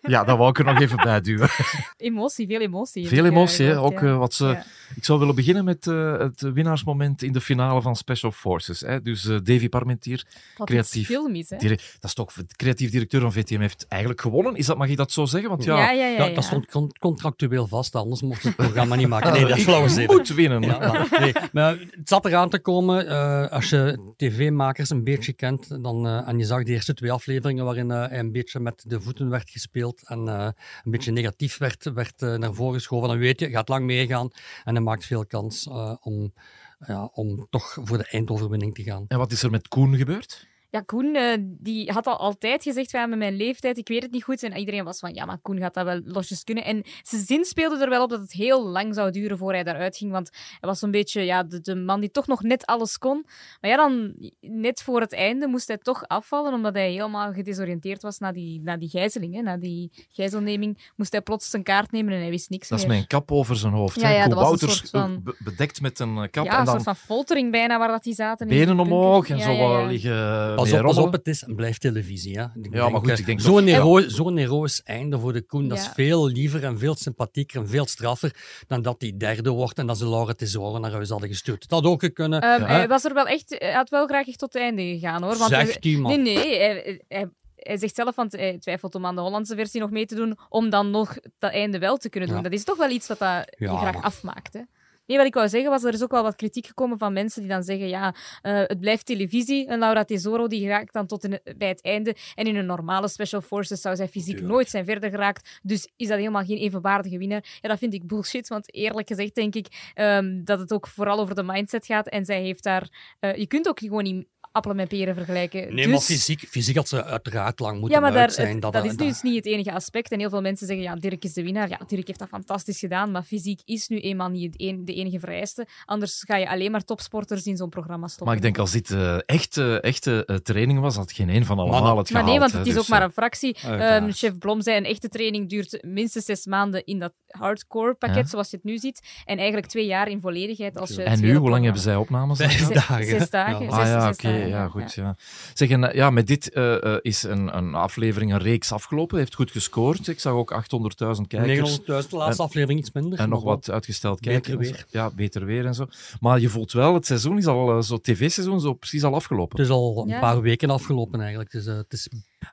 Ja, 0.07 0.25
dat 0.25 0.39
wou 0.39 0.51
ik 0.51 0.59
er 0.59 0.65
nog 0.65 0.81
even 0.81 0.97
bij 0.97 1.21
duwen. 1.21 1.49
Emotie, 1.97 2.47
veel 2.47 2.61
emotie. 2.61 3.09
Veel 3.09 3.25
emotie, 3.25 3.67
hè? 3.67 3.79
ook. 3.79 3.85
ook 3.93 4.01
uh, 4.01 4.19
wat 4.19 4.35
ze... 4.35 4.47
Ja. 4.47 4.65
Ik 4.95 5.05
zou 5.05 5.19
willen 5.19 5.35
beginnen 5.35 5.65
met 5.65 5.87
uh, 5.87 6.19
het 6.19 6.41
winnaarsmoment 6.41 7.23
in 7.23 7.33
de 7.33 7.41
finale 7.41 7.83
van 7.83 7.97
Special 7.97 8.31
Forces. 8.31 8.81
Hè? 8.81 9.03
Dus 9.03 9.25
uh, 9.25 9.39
Davy 9.43 9.69
Parmentier, 9.69 10.25
dat 10.57 10.67
creatief... 10.67 11.07
film 11.07 11.35
is, 11.35 11.51
hè? 11.51 11.57
Dat 11.59 11.81
is 12.01 12.15
toch 12.15 12.33
de 12.33 12.47
creatief 12.57 12.91
directeur 12.91 13.21
van 13.21 13.33
VTM 13.33 13.61
heeft 13.61 13.87
eigenlijk 13.89 14.21
gewonnen. 14.21 14.57
Is 14.57 14.67
dat, 14.67 14.77
mag 14.77 14.89
je 14.89 14.97
dat 14.97 15.13
zo 15.13 15.25
zeggen? 15.25 15.51
Want 15.51 15.65
ja, 15.65 15.79
ja, 15.79 15.91
ja, 15.91 16.07
ja, 16.07 16.25
ja, 16.25 16.35
dat 16.35 16.45
stond 16.45 16.99
contractueel 16.99 17.67
vast, 17.67 17.95
anders 17.95 18.23
mocht 18.23 18.41
ze 18.41 18.47
het 18.47 18.57
programma 18.57 18.95
niet 18.95 19.09
maken. 19.09 19.33
Nee, 19.33 19.47
dat 19.47 19.57
is 19.57 19.63
flauw 19.63 19.87
Ik 19.87 20.11
moet 20.11 20.29
winnen. 20.29 20.63
Ja, 20.63 20.79
maar, 20.79 21.21
nee, 21.21 21.33
maar 21.53 21.79
het 21.79 22.09
zat 22.09 22.25
eraan 22.25 22.49
te 22.49 22.59
komen. 22.59 23.07
Uh, 23.07 23.49
als 23.49 23.71
je 23.71 24.13
tv-makers 24.17 24.91
een 24.91 25.05
beetje 25.05 25.33
kent, 25.33 25.83
dan, 25.83 26.07
uh, 26.07 26.29
en 26.29 26.39
je 26.39 26.45
zag 26.45 26.63
de 26.63 26.73
eerste 26.73 26.95
twee 26.95 27.13
afleveringen 27.13 27.65
waarin 27.65 27.91
uh, 27.91 28.07
hij 28.09 28.19
een 28.19 28.33
beetje 28.33 28.61
met 28.61 28.85
de 28.87 29.01
voeten 29.01 29.29
werd 29.29 29.51
gespeeld 29.51 29.96
en 30.05 30.27
een 30.27 30.55
beetje 30.85 31.13
negatief 31.13 31.59
werd, 31.59 31.85
werd 31.85 32.21
naar 32.21 32.55
voren 32.55 32.75
geschoven, 32.75 33.09
dan 33.09 33.19
weet 33.19 33.41
je, 33.41 33.51
gaat 33.51 33.69
lang 33.69 33.85
meegaan 33.85 34.31
en 34.65 34.75
hij 34.75 34.85
maakt 34.85 35.05
veel 35.05 35.27
kans 35.27 35.67
om, 36.01 36.33
ja, 36.79 37.05
om 37.05 37.47
toch 37.51 37.79
voor 37.85 37.99
de 37.99 38.09
eindoverwinning 38.11 38.75
te 38.75 38.83
gaan. 38.83 39.05
En 39.09 39.19
wat 39.19 39.33
is 39.33 39.43
er 39.43 39.51
met 39.51 39.69
Koen 39.69 39.97
gebeurd? 39.97 40.47
Ja, 40.71 40.81
Koen 40.81 41.15
eh, 41.15 41.37
die 41.41 41.91
had 41.93 42.07
al 42.07 42.17
altijd 42.17 42.63
gezegd 42.63 42.91
van 42.91 43.01
ja, 43.01 43.07
met 43.07 43.19
mijn 43.19 43.37
leeftijd, 43.37 43.79
ik 43.79 43.89
weet 43.89 44.03
het 44.03 44.13
niet 44.13 44.23
goed. 44.25 44.43
En 44.43 44.57
iedereen 44.57 44.85
was 44.85 44.99
van 44.99 45.15
ja, 45.15 45.25
maar 45.25 45.39
Koen 45.43 45.59
gaat 45.59 45.75
dat 45.75 45.85
wel 45.85 46.01
losjes 46.05 46.45
kunnen. 46.45 46.65
En 46.65 46.83
zijn 47.03 47.23
zin 47.25 47.45
speelde 47.45 47.79
er 47.85 47.89
wel 47.89 48.03
op 48.03 48.11
dat 48.11 48.21
het 48.21 48.33
heel 48.33 48.67
lang 48.67 48.95
zou 48.95 49.11
duren 49.11 49.39
voor 49.39 49.53
hij 49.53 49.63
daaruit 49.63 49.97
ging. 49.97 50.11
Want 50.13 50.31
hij 50.61 50.69
was 50.69 50.79
zo'n 50.79 50.91
beetje 50.91 51.23
ja, 51.23 51.43
de, 51.43 51.61
de 51.61 51.75
man 51.75 52.01
die 52.01 52.11
toch 52.11 52.27
nog 52.27 52.43
net 52.43 52.67
alles 52.67 52.99
kon. 52.99 53.27
Maar 53.61 53.71
ja, 53.71 53.77
dan 53.77 54.15
net 54.41 54.83
voor 54.83 55.01
het 55.01 55.13
einde 55.13 55.47
moest 55.47 55.69
hij 55.69 55.79
toch 55.79 56.03
afvallen, 56.07 56.53
omdat 56.53 56.75
hij 56.75 56.91
helemaal 56.91 57.33
gedesoriënteerd 57.33 58.03
was 58.03 58.19
na 58.19 58.33
die, 58.33 58.61
na 58.63 58.77
die 58.77 58.89
gijzeling, 58.89 59.35
hè, 59.35 59.43
na 59.43 59.57
die 59.57 59.91
gijzelneming. 60.13 60.91
Moest 60.97 61.13
hij 61.13 61.21
plots 61.21 61.51
zijn 61.51 61.63
kaart 61.63 61.91
nemen 61.93 62.13
en 62.13 62.21
hij 62.21 62.31
wist 62.31 62.51
niks 62.51 62.69
Dat 62.69 62.79
is 62.79 62.87
meer. 62.87 62.97
een 62.97 63.07
kap 63.07 63.33
over 63.33 63.57
zijn 63.57 63.73
hoofd. 63.73 64.01
Ja, 64.01 64.09
ja, 64.11 64.25
een 64.25 64.35
Wouters 64.35 64.81
van- 64.81 65.11
eh, 65.15 65.23
be- 65.23 65.37
bedekt 65.39 65.81
met 65.81 65.99
een 65.99 66.17
eh, 66.17 66.23
kap 66.31 66.45
ja, 66.45 66.53
en 66.53 66.59
een 66.59 66.65
dan 66.65 66.75
soort 66.75 66.83
van 66.85 66.97
foltering 66.97 67.51
bijna 67.51 67.79
waar 67.79 67.89
dat 67.89 68.03
die 68.03 68.15
zaten. 68.15 68.49
benen 68.49 68.81
omhoog 68.81 69.29
en 69.29 69.41
zo 69.41 69.87
liggen 69.87 70.56
Pas 70.57 70.73
op, 70.73 70.73
pas 70.73 70.81
rommelen. 70.85 71.07
op, 71.07 71.13
het 71.13 71.29
is 71.29 71.43
en 71.43 71.55
blijft 71.57 71.81
televisie. 71.81 72.39
Hè. 72.39 72.45
Ik 72.63 72.75
Ja, 72.75 72.89
maar 72.89 73.01
goed, 73.01 73.11
eh, 73.11 73.19
ik 73.19 73.27
denk 73.27 73.41
Zo'n 73.41 73.67
hero, 73.67 73.97
heroïsch 74.35 74.81
einde 74.85 75.19
voor 75.19 75.33
de 75.33 75.43
Koen, 75.43 75.69
dat 75.69 75.79
is 75.79 75.85
Ja. 75.85 75.93
veel 75.93 76.27
liever 76.27 76.65
en 76.65 76.79
veel 76.79 76.95
sympathieker 76.95 77.61
en 77.61 77.69
veel 77.69 77.87
straffer 77.87 78.37
dan 78.67 78.83
dat 78.83 78.95
hij 78.99 79.13
derde 79.17 79.51
wordt 79.51 79.79
en 79.79 79.87
dat 79.87 79.99
ze 79.99 80.09
Laura 80.09 80.33
Tesoren 80.33 80.81
naar 80.81 80.93
huis 80.93 81.09
hadden 81.09 81.29
gestuurd. 81.29 81.69
Dat 81.69 81.83
had 81.83 81.93
ook 81.93 82.11
kunnen. 82.15 82.41
Ehm. 82.41 82.63
Hij 82.63 82.89
was 82.89 83.05
er 83.05 83.15
wel 83.15 83.27
echt, 83.27 83.57
hij 83.59 83.73
had 83.73 83.89
wel 83.91 84.07
graag 84.07 84.27
echt 84.27 84.39
tot 84.39 84.53
het 84.53 84.63
einde 84.63 84.83
gegaan 84.83 85.23
hoor. 85.23 85.37
Want 85.37 85.51
Zegt 85.51 85.85
hij. 85.85 85.93
Nee, 85.95 86.19
nee. 86.19 86.59
Hij, 86.59 87.01
hij, 87.09 87.29
hij 87.57 87.77
zegt 87.79 87.95
zelf, 87.95 88.15
want 88.15 88.33
hij 88.33 88.59
twijfelt 88.59 88.95
om 88.95 89.07
aan 89.07 89.15
de 89.15 89.21
Hollandse 89.21 89.55
versie 89.55 89.81
nog 89.81 89.91
mee 89.91 90.07
te 90.07 90.15
doen, 90.15 90.39
om 90.49 90.71
dan 90.71 90.91
nog 90.91 91.17
dat 91.39 91.53
einde 91.53 91.79
wel 91.79 91.97
te 91.97 92.09
kunnen 92.09 92.29
doen. 92.29 92.39
Ja. 92.39 92.45
Dat 92.45 92.53
is 92.53 92.65
toch 92.65 92.77
wel 92.77 92.91
iets 92.91 93.09
wat 93.09 93.19
dat 93.19 93.55
je 93.59 93.65
Ja, 93.65 93.77
graag 93.77 93.95
maar- 93.95 94.03
afmaakt. 94.03 94.53
Hè? 94.53 94.61
Nee, 95.07 95.17
wat 95.17 95.27
ik 95.27 95.35
wou 95.35 95.49
zeggen 95.49 95.71
was, 95.71 95.85
er 95.85 95.93
is 95.93 96.03
ook 96.03 96.11
wel 96.11 96.23
wat 96.23 96.37
kritiek 96.37 96.67
gekomen 96.67 96.99
van 96.99 97.13
mensen 97.13 97.41
die 97.41 97.51
dan 97.51 97.63
zeggen, 97.63 97.89
ja, 97.89 98.15
eh, 98.43 98.59
het 98.59 98.81
blijft 98.81 99.07
televisie. 99.07 99.69
Een 99.69 99.79
Laura 99.79 100.05
Tesoro 100.05 100.47
die 100.47 100.69
raakt 100.69 100.93
dan 100.93 101.07
tot 101.07 101.25
in, 101.25 101.41
bij 101.57 101.69
het 101.69 101.83
einde. 101.83 102.17
En 102.35 102.47
in 102.47 102.57
een 102.57 102.67
normale 102.67 103.09
Special 103.09 103.41
Forces 103.41 103.81
zou 103.81 103.97
zij 103.97 104.09
fysiek 104.09 104.41
nooit 104.41 104.69
zijn 104.69 104.85
verder 104.85 105.11
geraakt. 105.11 105.61
Dus 105.63 105.89
is 105.97 106.09
dat 106.09 106.19
helemaal 106.19 106.45
geen 106.45 106.59
evenwaardige 106.59 107.19
winnaar. 107.19 107.59
Ja, 107.61 107.69
dat 107.69 107.79
vind 107.79 107.95
ik 107.95 108.07
bullshit, 108.07 108.49
want 108.49 108.75
eerlijk 108.75 109.09
gezegd 109.09 109.35
denk 109.35 109.55
ik 109.55 109.91
ehm, 109.95 110.45
dat 110.45 110.59
het 110.59 110.73
ook 110.73 110.87
vooral 110.87 111.19
over 111.21 111.35
de 111.35 111.43
mindset 111.43 111.87
gaat. 111.87 112.09
En 112.09 112.25
zij 112.25 112.43
heeft 112.43 112.63
daar... 112.63 113.15
eh, 113.21 113.37
je 113.37 113.47
kunt 113.47 113.69
ook 113.69 113.79
gewoon 113.79 114.03
niet 114.03 114.27
appelen 114.57 114.77
met 114.77 114.89
peren 114.89 115.15
vergelijken. 115.15 115.75
Nee, 115.75 115.85
dus... 115.85 115.87
maar 115.93 116.01
fysiek, 116.01 116.47
fysiek 116.49 116.77
had 116.77 116.89
ze 116.89 117.05
uiteraard 117.05 117.59
lang 117.61 117.79
moeten 117.81 117.95
Ja, 117.97 118.01
maar 118.01 118.13
daar, 118.13 118.21
uit 118.23 118.33
zijn. 118.33 118.53
het- 118.53 118.63
dat, 118.63 118.73
dat 118.73 118.85
is 118.85 118.97
dat- 118.97 119.07
dus 119.09 119.23
niet 119.23 119.35
het 119.37 119.47
enige 119.47 119.73
aspect. 119.73 120.11
En 120.11 120.19
heel 120.19 120.31
veel 120.31 120.41
mensen 120.41 120.67
zeggen, 120.67 120.85
ja, 120.85 120.95
Dirk 120.95 121.25
is 121.25 121.33
de 121.33 121.43
winnaar. 121.43 121.69
Ja, 121.69 121.81
Dirk 121.87 122.07
heeft 122.07 122.19
dat 122.19 122.29
fantastisch 122.29 122.79
gedaan, 122.79 123.11
maar 123.11 123.23
fysiek 123.23 123.61
is 123.65 123.89
nu 123.89 123.99
eenmaal 124.01 124.29
niet 124.29 124.45
het 124.53 124.55
een- 124.61 124.85
de 124.85 124.95
enige 124.95 125.19
vereiste. 125.19 125.67
Anders 125.85 126.23
ga 126.27 126.37
je 126.37 126.49
alleen 126.49 126.71
maar 126.71 126.85
topsporters 126.85 127.45
in 127.47 127.57
zo'n 127.57 127.69
programma 127.69 128.07
stoppen. 128.07 128.27
Maar 128.27 128.37
ik 128.37 128.43
denk 128.43 128.59
als 128.59 128.71
dit 128.73 128.91
eh, 128.91 129.19
echte, 129.27 129.81
echte 129.81 130.25
eh, 130.27 130.37
training 130.37 130.81
was, 130.81 130.97
had 130.97 131.13
geen 131.13 131.29
één 131.31 131.45
van 131.45 131.59
allemaal 131.59 131.83
Maar- 131.83 131.97
het 131.97 132.11
Maar 132.11 132.23
gehaald. 132.23 132.27
nee, 132.31 132.39
want 132.39 132.53
hè. 132.53 132.59
het 132.59 132.67
is 132.67 132.73
Dus, 132.75 132.83
ook 132.83 132.89
maar 132.89 133.01
eh, 133.01 133.07
een 133.07 133.13
fractie. 133.13 133.57
Ehm, 133.63 134.11
chef 134.13 134.39
Blom 134.39 134.61
zei, 134.63 134.77
een 134.77 134.85
echte 134.85 135.09
training 135.09 135.49
duurt 135.49 135.79
minstens 135.85 136.25
zes 136.25 136.47
maanden 136.47 136.85
in 136.85 136.99
dat 136.99 137.13
hardcore 137.29 137.95
pakket, 137.95 138.17
Ja. 138.17 138.27
zoals 138.27 138.51
je 138.51 138.57
het 138.57 138.65
nu 138.65 138.79
ziet. 138.79 139.01
En 139.25 139.37
eigenlijk 139.37 139.67
twee 139.67 139.87
jaar 139.87 140.09
in 140.09 140.21
volledigheid 140.21 140.79
als 140.79 140.91
je 140.91 141.03
En 141.03 141.21
nu, 141.21 141.35
hoe 141.35 141.51
lang 141.51 141.65
hebben 141.65 141.83
zij 141.83 141.97
opnames? 141.97 142.39
Vijf 142.39 142.57
gehad? 142.57 142.73
dagen. 142.75 143.05
Zes 143.07 143.31
dagen. 143.31 143.65
Ja. 143.65 143.71
Zes- 143.71 143.79
Ah 143.79 143.87
ja, 143.87 144.01
zes 144.07 144.17
oké, 144.17 144.33
dagen, 144.37 144.46
ja, 144.49 144.69
goed. 144.69 144.95
Ja. 144.95 145.17
Zeg, 145.55 145.69
en, 145.71 145.85
eh, 145.91 145.95
ja, 145.95 146.11
met 146.11 146.27
dit 146.27 146.51
eh, 146.51 146.95
eh, 146.95 146.99
is 147.03 147.23
een, 147.23 147.57
een 147.57 147.75
aflevering, 147.75 148.33
een 148.33 148.39
reeks 148.39 148.73
afgelopen. 148.73 149.19
Heeft 149.19 149.35
goed 149.35 149.51
gescoord. 149.51 150.09
Ik 150.09 150.21
zag 150.21 150.33
ook 150.33 150.53
800.000 150.53 151.27
kijkers. 151.27 151.79
900.000, 151.81 151.85
de 151.87 152.17
laatste 152.17 152.43
En- 152.43 152.49
aflevering 152.49 152.79
iets 152.81 152.93
minder. 152.93 153.19
En 153.19 153.29
nog 153.29 153.43
wat 153.43 153.71
uitgesteld 153.71 154.21
Beter 154.21 154.41
kijken. 154.41 154.59
weer. 154.59 154.87
Ja, 154.91 155.11
beter 155.11 155.45
weer 155.45 155.67
en 155.67 155.75
zo. 155.75 155.87
Maar 156.21 156.41
je 156.41 156.49
voelt 156.49 156.73
wel, 156.73 156.95
het 156.95 157.07
seizoen 157.07 157.39
is 157.39 157.47
al, 157.47 157.83
zo 157.83 157.99
tv-seizoen, 158.01 158.61
zo 158.61 158.75
precies 158.75 159.05
al 159.05 159.15
afgelopen. 159.15 159.57
Het 159.57 159.67
is 159.67 159.73
al 159.73 160.05
een 160.09 160.21
paar 160.21 160.41
weken 160.41 160.71
afgelopen 160.71 161.21
eigenlijk. 161.21 161.51
Dus, 161.51 161.65
het 161.65 161.93
is... 161.93 162.09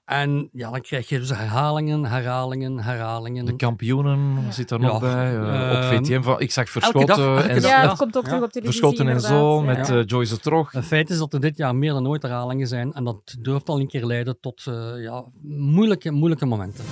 En 0.05 0.49
ja, 0.53 0.69
dan 0.69 0.81
krijg 0.81 1.09
je 1.09 1.19
dus 1.19 1.29
herhalingen, 1.29 2.05
herhalingen, 2.05 2.79
herhalingen. 2.79 3.45
De 3.45 3.55
kampioenen 3.55 4.53
zit 4.53 4.69
daar 4.69 4.79
Ja. 4.81 4.87
nog 4.87 4.99
bij. 4.99 5.35
eh, 5.35 5.41
op 5.41 5.47
Ehm, 5.49 6.03
VTM. 6.03 6.21
Van, 6.21 6.39
ik 6.39 6.51
zag 6.51 6.63
dag, 6.63 6.73
Verschoten 6.73 7.15
elke 7.15 7.49
en 7.49 7.61
dag. 7.61 7.71
Ja, 7.71 7.81
Ja. 7.83 7.89
het 7.89 7.97
komt 7.97 8.17
ook 8.17 8.23
Ja. 8.23 8.29
terug 8.29 8.43
op 8.43 8.51
televisie. 8.51 8.81
Verschoten 8.81 9.07
en 9.13 9.21
zo, 9.21 9.61
met 9.61 9.89
eh, 9.89 9.99
Joyce 10.05 10.33
de 10.33 10.39
Trog. 10.39 10.71
Het 10.71 10.85
feit 10.85 11.09
is 11.09 11.17
dat 11.17 11.33
er 11.33 11.39
dit 11.39 11.57
jaar 11.57 11.75
meer 11.75 11.93
dan 11.93 12.07
ooit 12.07 12.21
herhalingen 12.21 12.67
zijn. 12.67 12.93
En 12.93 13.03
dat 13.03 13.35
durft 13.39 13.69
al 13.69 13.79
een 13.79 13.87
keer 13.87 14.05
leiden 14.05 14.39
tot 14.39 14.63
eh, 14.67 14.73
ja, 15.03 15.23
moeilijke, 15.43 16.11
moeilijke 16.11 16.45
momenten. 16.45 16.85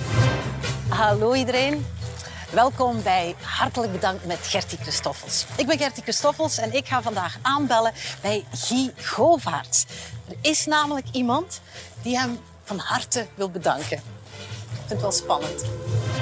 Hallo 0.89 1.33
iedereen. 1.33 1.85
Welkom 2.53 3.03
bij 3.03 3.35
Hartelijk 3.41 3.91
Bedankt 3.91 4.25
met 4.25 4.37
Gertie 4.41 4.77
Christoffels. 4.77 5.45
Ik 5.57 5.67
ben 5.67 5.77
Gertie 5.77 6.03
Christoffels 6.03 6.57
en 6.57 6.73
ik 6.75 6.85
ga 6.87 7.01
vandaag 7.01 7.37
aanbellen 7.41 7.91
bij 8.21 8.43
Guy 8.53 8.91
Govaerts. 9.05 9.85
Er 10.29 10.35
is 10.41 10.65
namelijk 10.65 11.05
iemand 11.11 11.61
die 12.03 12.17
hem 12.19 12.37
van 12.71 12.79
harte 12.79 13.27
wil 13.35 13.49
bedanken. 13.49 13.97
Ik 13.97 14.77
vind 14.77 14.89
het 14.89 15.01
wel 15.01 15.11
spannend. 15.11 15.65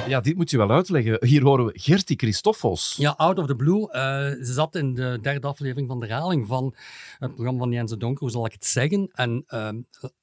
Ja, 0.08 0.20
dit 0.20 0.36
moet 0.36 0.50
je 0.50 0.56
wel 0.56 0.70
uitleggen. 0.70 1.26
Hier 1.26 1.42
horen 1.42 1.64
we 1.66 1.72
Gertie 1.74 2.16
Christoffels. 2.16 2.94
Ja, 2.98 3.14
Out 3.16 3.38
of 3.38 3.46
the 3.46 3.54
Blue. 3.56 3.90
eh, 3.92 4.00
ze 4.44 4.52
zat 4.52 4.74
in 4.74 4.94
de 4.94 5.18
derde 5.22 5.46
aflevering 5.46 5.88
van 5.88 6.00
de 6.00 6.06
herhaling 6.06 6.46
van 6.46 6.74
het 7.18 7.34
programma 7.34 7.58
van 7.60 7.72
Jens 7.72 7.90
de 7.90 7.96
Donker, 7.96 8.20
hoe 8.20 8.30
zal 8.30 8.46
ik 8.46 8.52
het 8.52 8.66
zeggen? 8.66 9.10
En 9.12 9.44
ehm, 9.46 9.76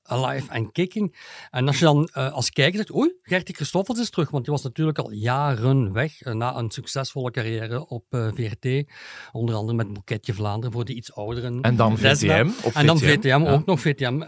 Alive 0.08 0.52
and 0.52 0.72
Kicking. 0.72 1.16
En 1.52 1.68
als 1.68 1.80
je 1.80 1.86
dan 1.86 2.10
eh, 2.14 2.32
als 2.32 2.50
kijker 2.50 2.78
zegt, 2.78 2.96
oei, 2.96 3.14
Gertie 3.22 3.56
Christoffels 3.56 4.00
is 4.00 4.10
terug, 4.10 4.30
want 4.30 4.44
die 4.44 4.54
was 4.54 4.64
natuurlijk 4.64 4.98
al 4.98 5.12
jaren 5.12 5.94
weg 5.94 6.22
eh, 6.22 6.34
na 6.34 6.56
een 6.56 6.72
succesvolle 6.72 7.32
carrière 7.32 7.88
op 7.88 8.04
eh, 8.10 8.28
VRT. 8.34 8.92
Onder 9.32 9.56
andere 9.56 9.78
met 9.78 9.94
Boeketje 9.94 10.34
Vlaanderen 10.34 10.72
voor 10.72 10.86
de 10.86 10.94
iets 10.94 11.14
ouderen. 11.14 11.62
En 11.62 11.76
dan. 11.76 11.98
VTM, 11.98 12.50
op 12.64 12.74
En 12.74 12.86
dan 12.86 13.00
VTM, 13.00 13.28
ja. 13.28 13.52
ook 13.52 13.66
nog 13.66 13.80
VTM. 13.80 14.22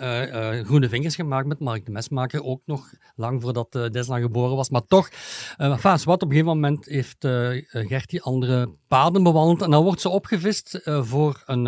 Groene 0.65 0.89
Vingers 0.89 1.15
gemaakt 1.15 1.47
met 1.47 1.59
Mark 1.59 1.85
de 1.85 1.91
Mesmaker, 1.91 2.43
ook 2.43 2.61
nog 2.65 2.93
lang 3.15 3.41
voordat 3.41 3.71
Desna 3.71 4.19
geboren 4.19 4.55
was. 4.55 4.69
Maar 4.69 4.85
toch, 4.85 5.09
enfin, 5.57 5.97
wat, 6.03 6.21
op 6.21 6.21
een 6.21 6.29
gegeven 6.29 6.45
moment 6.45 6.85
heeft 6.85 7.27
Gertie 7.69 8.21
andere 8.21 8.75
paden 8.87 9.23
bewandeld. 9.23 9.61
En 9.61 9.71
dan 9.71 9.83
wordt 9.83 10.01
ze 10.01 10.09
opgevist 10.09 10.79
voor 10.83 11.43
een, 11.45 11.65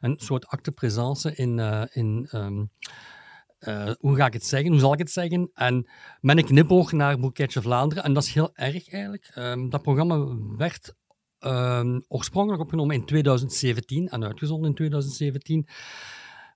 een 0.00 0.14
soort 0.16 0.46
acte 0.46 0.70
présence 0.70 1.34
in... 1.34 1.58
in 1.92 2.28
ehm, 2.30 2.62
eh, 3.60 3.90
hoe 3.98 4.16
ga 4.16 4.26
ik 4.26 4.32
het 4.32 4.46
zeggen? 4.46 4.70
Hoe 4.70 4.80
zal 4.80 4.92
ik 4.92 4.98
het 4.98 5.10
zeggen? 5.10 5.50
En 5.54 5.88
met 6.20 6.38
een 6.38 6.44
knipoog 6.44 6.92
naar 6.92 7.18
Boeketje 7.18 7.62
Vlaanderen. 7.62 8.04
En 8.04 8.12
dat 8.12 8.22
is 8.22 8.34
heel 8.34 8.50
erg 8.54 8.88
eigenlijk. 8.88 9.30
Ehm, 9.34 9.68
dat 9.68 9.82
programma 9.82 10.26
werd 10.56 10.94
ehm, 11.38 12.00
oorspronkelijk 12.08 12.62
opgenomen 12.62 12.94
in 12.94 13.04
2017 13.04 14.08
en 14.08 14.24
uitgezonden 14.24 14.68
in 14.68 14.74
2017. 14.74 15.68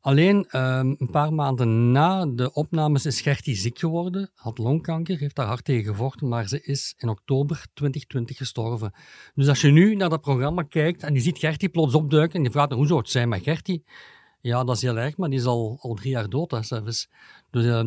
Alleen 0.00 0.46
ehm, 0.48 0.94
een 0.98 1.10
paar 1.10 1.32
maanden 1.32 1.92
na 1.92 2.26
de 2.26 2.52
opnames 2.52 3.06
is 3.06 3.20
Gertie 3.20 3.54
ziek 3.54 3.78
geworden, 3.78 4.30
had 4.34 4.58
longkanker, 4.58 5.18
heeft 5.18 5.36
daar 5.36 5.46
hard 5.46 5.64
tegen 5.64 5.84
gevochten, 5.84 6.28
maar 6.28 6.48
ze 6.48 6.62
is 6.62 6.94
in 6.96 7.08
oktober 7.08 7.66
2020 7.74 8.36
gestorven. 8.36 8.92
Dus 9.34 9.48
als 9.48 9.60
je 9.60 9.70
nu 9.70 9.94
naar 9.94 10.08
dat 10.08 10.20
programma 10.20 10.62
kijkt 10.62 11.02
en 11.02 11.14
je 11.14 11.20
ziet 11.20 11.38
Gertie 11.38 11.68
plots 11.68 11.94
opduiken 11.94 12.36
en 12.36 12.42
je 12.42 12.50
vraagt 12.50 12.72
hoe 12.72 12.86
zou 12.86 12.98
het 12.98 13.10
zijn 13.10 13.28
met 13.28 13.42
Gertie? 13.42 13.84
Ja, 14.44 14.64
dat 14.64 14.76
is 14.76 14.82
heel 14.82 14.98
erg, 14.98 15.16
maar 15.16 15.30
die 15.30 15.38
is 15.38 15.44
al, 15.44 15.78
al 15.80 15.94
drie 15.94 16.10
jaar 16.10 16.28
dood, 16.28 16.50
hè, 16.50 16.62
zelfs. 16.62 17.08
Dus 17.50 17.64
uh, 17.64 17.84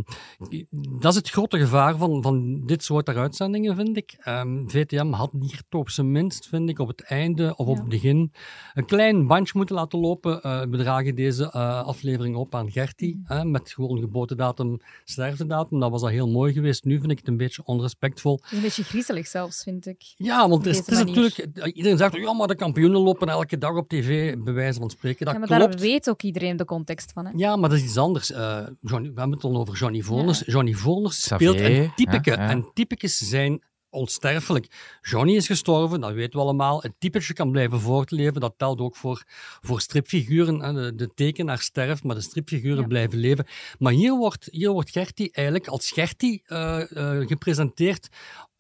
dat 0.99 1.11
is 1.11 1.15
het 1.17 1.29
grote 1.29 1.59
gevaar 1.59 1.97
van, 1.97 2.21
van 2.21 2.65
dit 2.65 2.83
soort 2.83 3.09
uitzendingen, 3.09 3.75
vind 3.75 3.97
ik. 3.97 4.17
Um, 4.27 4.69
VTM 4.69 5.11
had 5.11 5.31
hier 5.39 5.61
toch 5.69 5.81
op 5.81 5.89
zijn 5.89 6.11
minst, 6.11 6.47
vind 6.47 6.69
ik, 6.69 6.79
op 6.79 6.87
het 6.87 7.01
einde 7.01 7.55
of 7.55 7.67
op 7.67 7.77
het 7.77 7.89
begin 7.89 8.31
een 8.73 8.85
klein 8.85 9.27
bandje 9.27 9.53
moeten 9.55 9.75
laten 9.75 9.99
lopen. 9.99 10.39
Uh, 10.45 10.61
we 10.61 10.77
dragen 10.77 11.15
deze 11.15 11.43
uh, 11.43 11.83
aflevering 11.83 12.35
op 12.35 12.55
aan 12.55 12.71
Gertie, 12.71 13.21
hè, 13.23 13.45
met 13.45 13.71
gewoon 13.71 13.99
geboortedatum, 13.99 14.79
sterftedatum. 15.03 15.79
Dat 15.79 15.91
was 15.91 16.01
al 16.01 16.07
heel 16.07 16.29
mooi 16.29 16.53
geweest. 16.53 16.83
Nu 16.83 16.99
vind 16.99 17.11
ik 17.11 17.17
het 17.17 17.27
een 17.27 17.37
beetje 17.37 17.61
onrespectvol. 17.65 18.39
Een 18.51 18.61
beetje 18.61 18.83
griezelig 18.83 19.27
zelfs, 19.27 19.63
vind 19.63 19.87
ik. 19.87 20.13
Ja, 20.15 20.49
want 20.49 20.65
het 20.65 20.75
is, 20.75 20.85
het 20.85 21.05
natuurlijk... 21.05 21.47
Iedereen 21.73 21.97
zegt, 21.97 22.15
ja, 22.15 22.33
maar 22.33 22.47
de 22.47 22.55
kampioenen 22.55 23.01
lopen 23.01 23.29
elke 23.29 23.57
dag 23.57 23.75
op 23.75 23.89
tv, 23.89 24.37
bij 24.37 24.53
wijze 24.53 24.79
van 24.79 24.89
spreken. 24.89 25.25
Dat 25.25 25.33
Ja, 25.33 25.39
maar 25.39 25.57
klopt. 25.57 25.71
daar 25.71 25.81
weet 25.81 26.09
ook 26.09 26.21
iedereen 26.21 26.46
de 26.55 26.65
context 26.65 27.11
van. 27.11 27.25
Hè? 27.25 27.31
Ja, 27.35 27.55
maar 27.55 27.69
dat 27.69 27.77
is 27.77 27.83
iets 27.83 27.97
anders. 27.97 28.31
Eh, 28.31 28.67
Johnny, 28.81 29.07
we 29.13 29.19
hebben 29.19 29.37
het 29.37 29.43
al 29.43 29.57
over 29.57 29.75
Johnny 29.75 30.01
Voners. 30.01 30.43
Johnny 30.45 30.73
Voners 30.73 31.19
Xavier, 31.19 31.49
speelt 31.49 31.69
een 31.69 31.91
typeke. 31.95 32.29
ja, 32.31 32.41
ja. 32.41 32.49
En 32.49 32.71
typekes 32.73 33.17
zijn 33.17 33.63
onsterfelijk. 33.89 34.97
Johnny 35.01 35.35
is 35.35 35.47
gestorven, 35.47 35.99
dat 36.01 36.11
weten 36.11 36.39
we 36.39 36.45
allemaal. 36.45 36.83
Een 36.85 36.95
typetje 36.99 37.33
kan 37.33 37.51
blijven 37.51 37.79
voortleven. 37.79 38.41
Dat 38.41 38.53
telt 38.57 38.79
ook 38.79 38.95
voor, 38.95 39.23
voor 39.61 39.81
stripfiguren. 39.81 40.73
De, 40.75 40.95
de 40.95 41.09
tekenaar 41.15 41.59
sterft, 41.59 42.03
maar 42.03 42.15
de 42.15 42.21
stripfiguren 42.21 42.81
Ja. 42.81 42.87
blijven 42.87 43.17
leven. 43.19 43.45
Maar 43.79 43.93
hier 43.93 44.15
wordt, 44.15 44.47
hier 44.51 44.71
wordt 44.71 44.89
Gertie 44.89 45.31
eigenlijk 45.31 45.67
als 45.67 45.91
Gertie 45.91 46.41
eh, 46.45 46.91
eh, 47.21 47.27
gepresenteerd. 47.27 48.07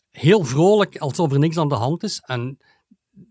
Heel 0.09 0.43
vrolijk, 0.43 0.97
alsof 0.97 1.31
er 1.31 1.39
niks 1.39 1.57
aan 1.57 1.69
de 1.69 1.75
hand 1.75 2.03
is. 2.03 2.21
En 2.25 2.57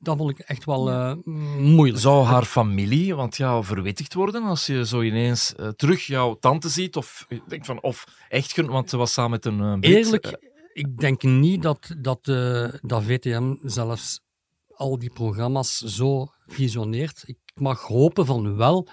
dat 0.00 0.16
vond 0.16 0.30
ik 0.30 0.38
echt 0.38 0.64
wel 0.64 0.90
eh, 0.90 1.14
moeilijk. 1.58 1.98
Zou 1.98 2.24
haar 2.24 2.44
familie, 2.44 3.14
want 3.14 3.36
ja, 3.36 3.62
verwittigd 3.62 4.14
worden 4.14 4.42
als 4.42 4.66
je 4.66 4.86
zo 4.86 5.02
ineens 5.02 5.54
eh, 5.54 5.68
terug 5.68 6.06
jouw 6.06 6.34
tante 6.34 6.68
ziet? 6.68 6.96
Of, 6.96 7.26
denk 7.48 7.64
van, 7.64 7.82
of 7.82 8.04
echtgenoot, 8.28 8.70
want 8.70 8.90
ze 8.90 8.96
was 8.96 9.12
samen 9.12 9.30
met 9.30 9.44
een 9.44 9.60
uh, 9.60 9.76
Eerlijk, 9.80 10.38
ik 10.76 10.98
denk 10.98 11.22
niet 11.22 11.62
dat, 11.62 11.94
dat, 11.98 12.28
eh, 12.28 12.68
dat 12.80 13.02
VTM 13.02 13.54
zelfs 13.62 14.20
al 14.68 14.98
die 14.98 15.10
programma's 15.12 15.78
zo 15.78 16.26
visioneert. 16.46 17.22
Ik 17.26 17.38
mag 17.54 17.82
hopen 17.82 18.26
van 18.26 18.56
wel, 18.56 18.88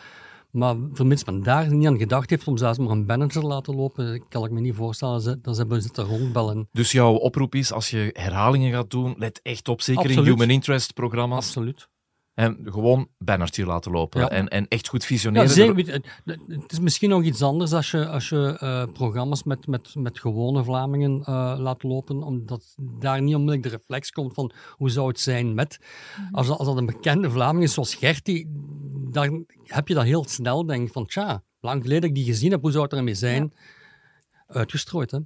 Maar 0.54 0.76
vermits 0.92 1.26
men 1.26 1.44
daar 1.44 1.74
niet 1.74 1.88
aan 1.88 1.98
gedacht 1.98 2.30
heeft 2.30 2.48
om 2.48 2.58
zelfs 2.58 2.78
maar 2.78 2.90
een 2.90 3.06
banner 3.06 3.30
te 3.30 3.42
laten 3.42 3.76
lopen, 3.76 4.24
kan 4.30 4.46
ik 4.46 4.52
me 4.52 4.60
niet 4.60 4.76
voorstellen 4.76 5.22
ze- 5.22 5.40
dat 5.42 5.54
ze 5.56 5.62
hebben 5.62 5.82
zitten 5.82 6.04
rondbellen. 6.04 6.68
Dus 6.72 6.92
jouw 6.92 7.14
oproep 7.14 7.56
is, 7.56 7.72
als 7.72 7.90
je 7.90 8.10
herhalingen 8.14 8.72
gaat 8.74 8.90
doen, 8.90 9.16
let 9.18 9.40
echt 9.44 9.68
op, 9.68 9.82
zeker 9.82 10.12
in 10.12 10.20
human 10.24 10.50
interest 10.50 10.94
programma's. 10.94 11.46
Absoluut. 11.46 11.88
En 12.34 12.60
gewoon 12.64 13.08
bannertje 13.18 13.66
laten 13.66 13.92
lopen. 13.92 14.22
Ja. 14.22 14.30
En, 14.30 14.48
en 14.48 14.68
echt 14.68 14.88
goed 14.88 15.02
Ja, 15.02 15.08
visioneren. 15.08 15.50
zeker, 15.50 15.76
weet 15.76 15.86
je, 15.86 16.02
het, 16.26 16.72
is 16.72 16.80
misschien 16.80 17.10
nog 17.10 17.24
iets 17.24 17.42
anders 17.42 17.74
als 17.74 17.92
je, 17.92 18.08
als 18.08 18.30
je 18.30 18.58
eh, 18.60 18.84
programma's 18.94 19.44
met, 19.44 19.68
met, 19.68 19.96
met 19.96 20.20
gewone 20.20 20.64
Vlamingen 20.64 21.22
eh, 21.26 21.56
laat 21.58 21.84
lopen, 21.84 22.24
omdat 22.24 22.76
daar 23.00 23.22
niet 23.22 23.36
onmiddellijk 23.36 23.64
de 23.64 23.70
reflex 23.78 24.12
komt 24.12 24.34
van 24.34 24.52
hoe 24.70 24.90
zou 24.90 25.08
het 25.08 25.20
zijn 25.20 25.54
met. 25.54 25.80
Als, 26.32 26.48
dat- 26.48 26.58
als 26.58 26.68
dat 26.68 26.78
een 26.78 26.86
bekende 26.86 27.30
Vlaming 27.32 27.64
is 27.64 27.74
zoals 27.74 27.96
Gertie, 27.96 28.48
dan 29.12 29.46
heb 29.64 29.88
je 29.88 29.94
dat 29.94 30.04
heel 30.04 30.26
snel, 30.28 30.66
denk 30.66 30.88
ik 30.88 30.94
van 30.94 31.06
tja, 31.06 31.44
lang 31.60 31.82
geleden 31.82 32.02
dat 32.02 32.10
ik 32.10 32.16
die 32.16 32.34
gezien 32.34 32.52
heb, 32.52 32.62
hoe 32.62 32.72
zou 32.72 32.84
het 32.84 32.94
ermee 32.94 33.14
zijn? 33.16 33.54
Uitgestrooid, 34.48 35.12
hè? 35.12 35.20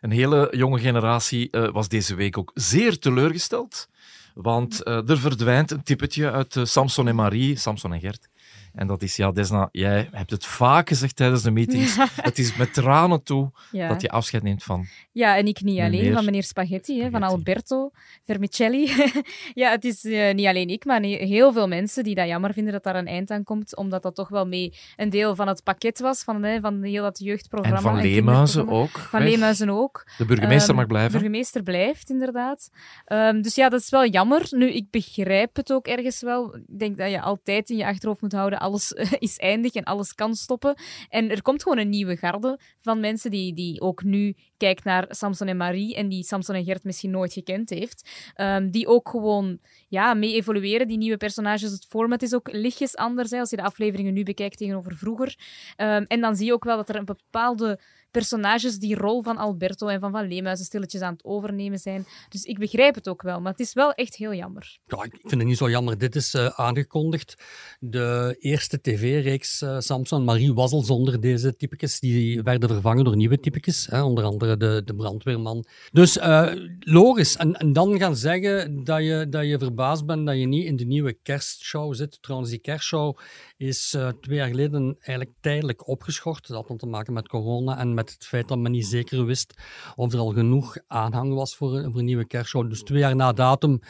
Een 0.00 0.10
hele 0.10 0.48
jonge 0.56 0.78
generatie 0.78 1.50
eh, 1.50 1.72
was 1.72 1.88
deze 1.88 2.14
week 2.14 2.38
ook 2.38 2.50
zeer 2.54 2.98
teleurgesteld. 2.98 3.88
Want 4.34 4.82
eh, 4.82 5.08
er 5.08 5.18
verdwijnt 5.18 5.70
een 5.70 5.82
typetje 5.82 6.30
uit 6.30 6.56
eh, 6.56 6.64
Samson 6.64 7.08
en 7.08 7.14
Marie, 7.14 7.56
Samson 7.56 7.92
en 7.92 8.00
Gert. 8.00 8.28
En 8.74 8.86
dat 8.86 9.02
is, 9.02 9.16
ja, 9.16 9.30
Desna, 9.32 9.68
jij 9.72 10.08
hebt 10.12 10.30
het 10.30 10.46
vaak 10.46 10.88
gezegd 10.88 11.16
tijdens 11.16 11.42
de 11.42 11.50
meetings. 11.50 11.96
Het 12.22 12.38
is 12.38 12.56
met 12.56 12.74
tranen 12.74 13.22
toe 13.22 13.50
Ja. 13.70 13.88
dat 13.88 14.00
je 14.00 14.08
afscheid 14.10 14.42
neemt 14.42 14.62
van. 14.62 14.86
Ja, 15.12 15.36
en 15.36 15.46
ik 15.46 15.60
niet 15.62 15.78
alleen, 15.78 15.90
Meneer 15.90 16.12
van 16.12 16.24
meneer 16.24 16.42
Spaghetti, 16.42 17.02
hè, 17.02 17.10
van 17.10 17.22
Alberto 17.22 17.90
Vermicelli. 18.24 18.90
ja, 19.54 19.70
het 19.70 19.84
is 19.84 20.04
eh, 20.04 20.34
niet 20.34 20.46
alleen 20.46 20.68
ik, 20.68 20.84
maar 20.84 21.00
heel 21.02 21.52
veel 21.52 21.68
mensen 21.68 22.04
die 22.04 22.14
dat 22.14 22.26
jammer 22.26 22.52
vinden 22.52 22.72
dat 22.72 22.82
daar 22.84 22.96
een 22.96 23.06
eind 23.06 23.30
aan 23.30 23.44
komt, 23.44 23.76
omdat 23.76 24.02
dat 24.02 24.14
toch 24.14 24.28
wel 24.28 24.46
mee 24.46 24.72
een 24.96 25.10
deel 25.10 25.34
van 25.36 25.48
het 25.48 25.62
pakket 25.62 26.00
was 26.00 26.22
van, 26.22 26.42
hè, 26.42 26.60
van 26.60 26.82
heel 26.82 27.02
dat 27.02 27.18
jeugdprogramma. 27.18 27.76
En 27.76 27.82
van 27.82 28.00
Leemuizen 28.00 28.68
ook 28.68 28.90
Van 28.98 29.20
weg. 29.20 29.28
Leemuizen 29.28 29.70
ook. 29.70 30.04
De 30.18 30.24
burgemeester 30.24 30.68
Ehm, 30.68 30.78
mag 30.78 30.86
blijven. 30.86 31.12
De 31.12 31.18
burgemeester 31.18 31.62
blijft, 31.62 32.10
inderdaad. 32.10 32.70
Ehm, 33.04 33.40
dus 33.42 33.54
ja, 33.54 33.68
dat 33.68 33.80
is 33.80 33.88
wel 33.90 34.06
jammer. 34.06 34.46
Nu, 34.50 34.70
ik 34.72 34.90
begrijp 34.90 35.56
het 35.56 35.72
ook 35.72 35.86
ergens 35.86 36.20
wel. 36.20 36.56
Ik 36.56 36.78
denk 36.78 36.98
dat 36.98 37.10
je 37.10 37.20
altijd 37.20 37.70
in 37.70 37.76
je 37.76 37.86
achterhoofd 37.86 38.20
moet 38.20 38.32
houden, 38.32 38.60
alles 38.62 38.92
eh, 38.94 39.12
is 39.18 39.36
eindig 39.36 39.74
en 39.74 39.84
alles 39.84 40.14
kan 40.14 40.34
stoppen. 40.34 40.74
En 41.08 41.30
er 41.30 41.42
komt 41.42 41.62
gewoon 41.62 41.78
een 41.78 41.88
nieuwe 41.88 42.16
garde 42.16 42.58
van 42.80 43.00
mensen 43.00 43.30
die, 43.30 43.54
die 43.54 43.80
ook 43.80 44.02
nu 44.02 44.36
kijkt 44.56 44.84
naar 44.84 45.06
Samson 45.08 45.48
en 45.48 45.56
Marie 45.56 45.94
en 45.94 46.08
die 46.08 46.24
Samson 46.24 46.54
en 46.54 46.64
Gert 46.64 46.84
misschien 46.84 47.10
nooit 47.10 47.32
gekend 47.32 47.70
heeft. 47.70 48.10
Ehm, 48.34 48.70
die 48.70 48.86
ook 48.86 49.08
gewoon 49.08 49.58
ja, 49.88 50.14
mee 50.14 50.34
evolueren, 50.34 50.88
die 50.88 50.98
nieuwe 50.98 51.16
personages. 51.16 51.70
Het 51.70 51.86
format 51.88 52.22
is 52.22 52.34
ook 52.34 52.52
lichtjes 52.52 52.96
anders 52.96 53.30
hè, 53.30 53.38
als 53.38 53.50
je 53.50 53.56
de 53.56 53.62
afleveringen 53.62 54.14
nu 54.14 54.22
bekijkt 54.22 54.58
tegenover 54.58 54.96
vroeger. 54.96 55.36
Ehm, 55.76 56.04
en 56.06 56.20
dan 56.20 56.36
zie 56.36 56.46
je 56.46 56.52
ook 56.52 56.64
wel 56.64 56.76
dat 56.76 56.88
er 56.88 56.96
een 56.96 57.04
bepaalde 57.04 57.80
personages 58.12 58.78
die 58.78 58.94
rol 58.94 59.22
van 59.22 59.36
Alberto 59.36 59.86
en 59.86 60.00
van 60.00 60.10
Van 60.10 60.28
Leemuizen 60.28 60.64
stilletjes 60.64 61.00
aan 61.00 61.12
het 61.12 61.24
overnemen 61.24 61.78
zijn. 61.78 62.06
Dus 62.28 62.42
ik 62.44 62.58
begrijp 62.58 62.94
het 62.94 63.08
ook 63.08 63.22
wel, 63.22 63.40
maar 63.40 63.52
het 63.52 63.60
is 63.60 63.72
wel 63.72 63.92
echt 63.92 64.16
heel 64.16 64.34
jammer. 64.34 64.78
Ja, 64.86 65.02
ik 65.02 65.18
vind 65.20 65.40
het 65.40 65.44
niet 65.44 65.56
zo 65.56 65.70
jammer. 65.70 65.98
Dit 65.98 66.16
is 66.16 66.34
eh, 66.34 66.46
aangekondigd. 66.46 67.34
De 67.80 68.36
eerste 68.38 68.80
tv-reeks 68.80 69.62
eh, 69.62 69.78
Samson 69.78 70.24
Marie 70.24 70.54
was 70.54 70.72
al 70.72 70.82
zonder 70.82 71.20
deze 71.20 71.56
typetjes. 71.56 72.00
Die 72.00 72.42
werden 72.42 72.68
vervangen 72.68 73.04
door 73.04 73.16
nieuwe 73.16 73.40
typetjes. 73.40 73.86
Hè, 73.86 74.02
onder 74.02 74.24
andere 74.24 74.56
de, 74.56 74.82
de 74.84 74.94
brandweerman. 74.94 75.64
Dus 75.92 76.18
eh, 76.18 76.52
logisch. 76.80 77.36
En, 77.36 77.56
en 77.56 77.72
dan 77.72 77.98
gaan 77.98 78.16
zeggen 78.16 78.84
dat 78.84 79.02
je, 79.02 79.26
dat 79.30 79.44
je 79.44 79.58
verbaasd 79.58 80.06
bent 80.06 80.26
dat 80.26 80.38
je 80.38 80.46
niet 80.46 80.66
in 80.66 80.76
de 80.76 80.84
nieuwe 80.84 81.12
kerstshow 81.12 81.94
zit. 81.94 82.22
Trouwens, 82.22 82.50
die 82.50 82.60
kerstshow 82.60 83.18
is 83.56 83.96
twee 84.20 84.36
jaar 84.36 84.48
geleden 84.48 84.96
eigenlijk 85.00 85.36
tijdelijk 85.40 85.88
opgeschort. 85.88 86.48
Dat 86.48 86.66
had 86.66 86.78
te 86.78 86.86
maken 86.86 87.12
met 87.12 87.28
corona 87.28 87.78
en 87.78 87.94
met 87.94 88.01
het 88.10 88.26
feit 88.26 88.48
dat 88.48 88.58
men 88.58 88.72
niet 88.72 88.86
zeker 88.86 89.24
wist 89.24 89.54
of 89.96 90.12
er 90.12 90.18
al 90.18 90.32
genoeg 90.32 90.76
aanhang 90.86 91.34
was 91.34 91.56
voor 91.56 91.78
een, 91.78 92.04
nieuwe 92.04 92.26
kerstshow. 92.26 92.68
Dus 92.68 92.82
twee 92.82 92.98
jaar 92.98 93.16
na 93.16 93.32
datum, 93.32 93.80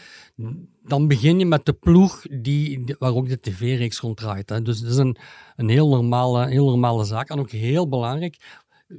dan 0.83 1.09
begin 1.09 1.38
je 1.38 1.47
met 1.47 1.64
de 1.64 1.73
ploeg 1.73 2.23
die, 2.31 2.95
waar 2.99 3.14
ook 3.14 3.28
de 3.28 3.40
tv-reeks 3.40 4.00
rond 4.00 4.16
draait. 4.16 4.64
Dus 4.64 4.81
dat 4.81 4.90
is 4.90 4.97
een, 4.97 5.16
een 5.57 5.69
heel, 5.69 5.88
normale, 5.88 6.49
heel 6.49 6.69
normale 6.69 7.04
zaak. 7.04 7.28
En 7.28 7.38
ook 7.38 7.50
heel 7.50 7.88
belangrijk, 7.88 8.37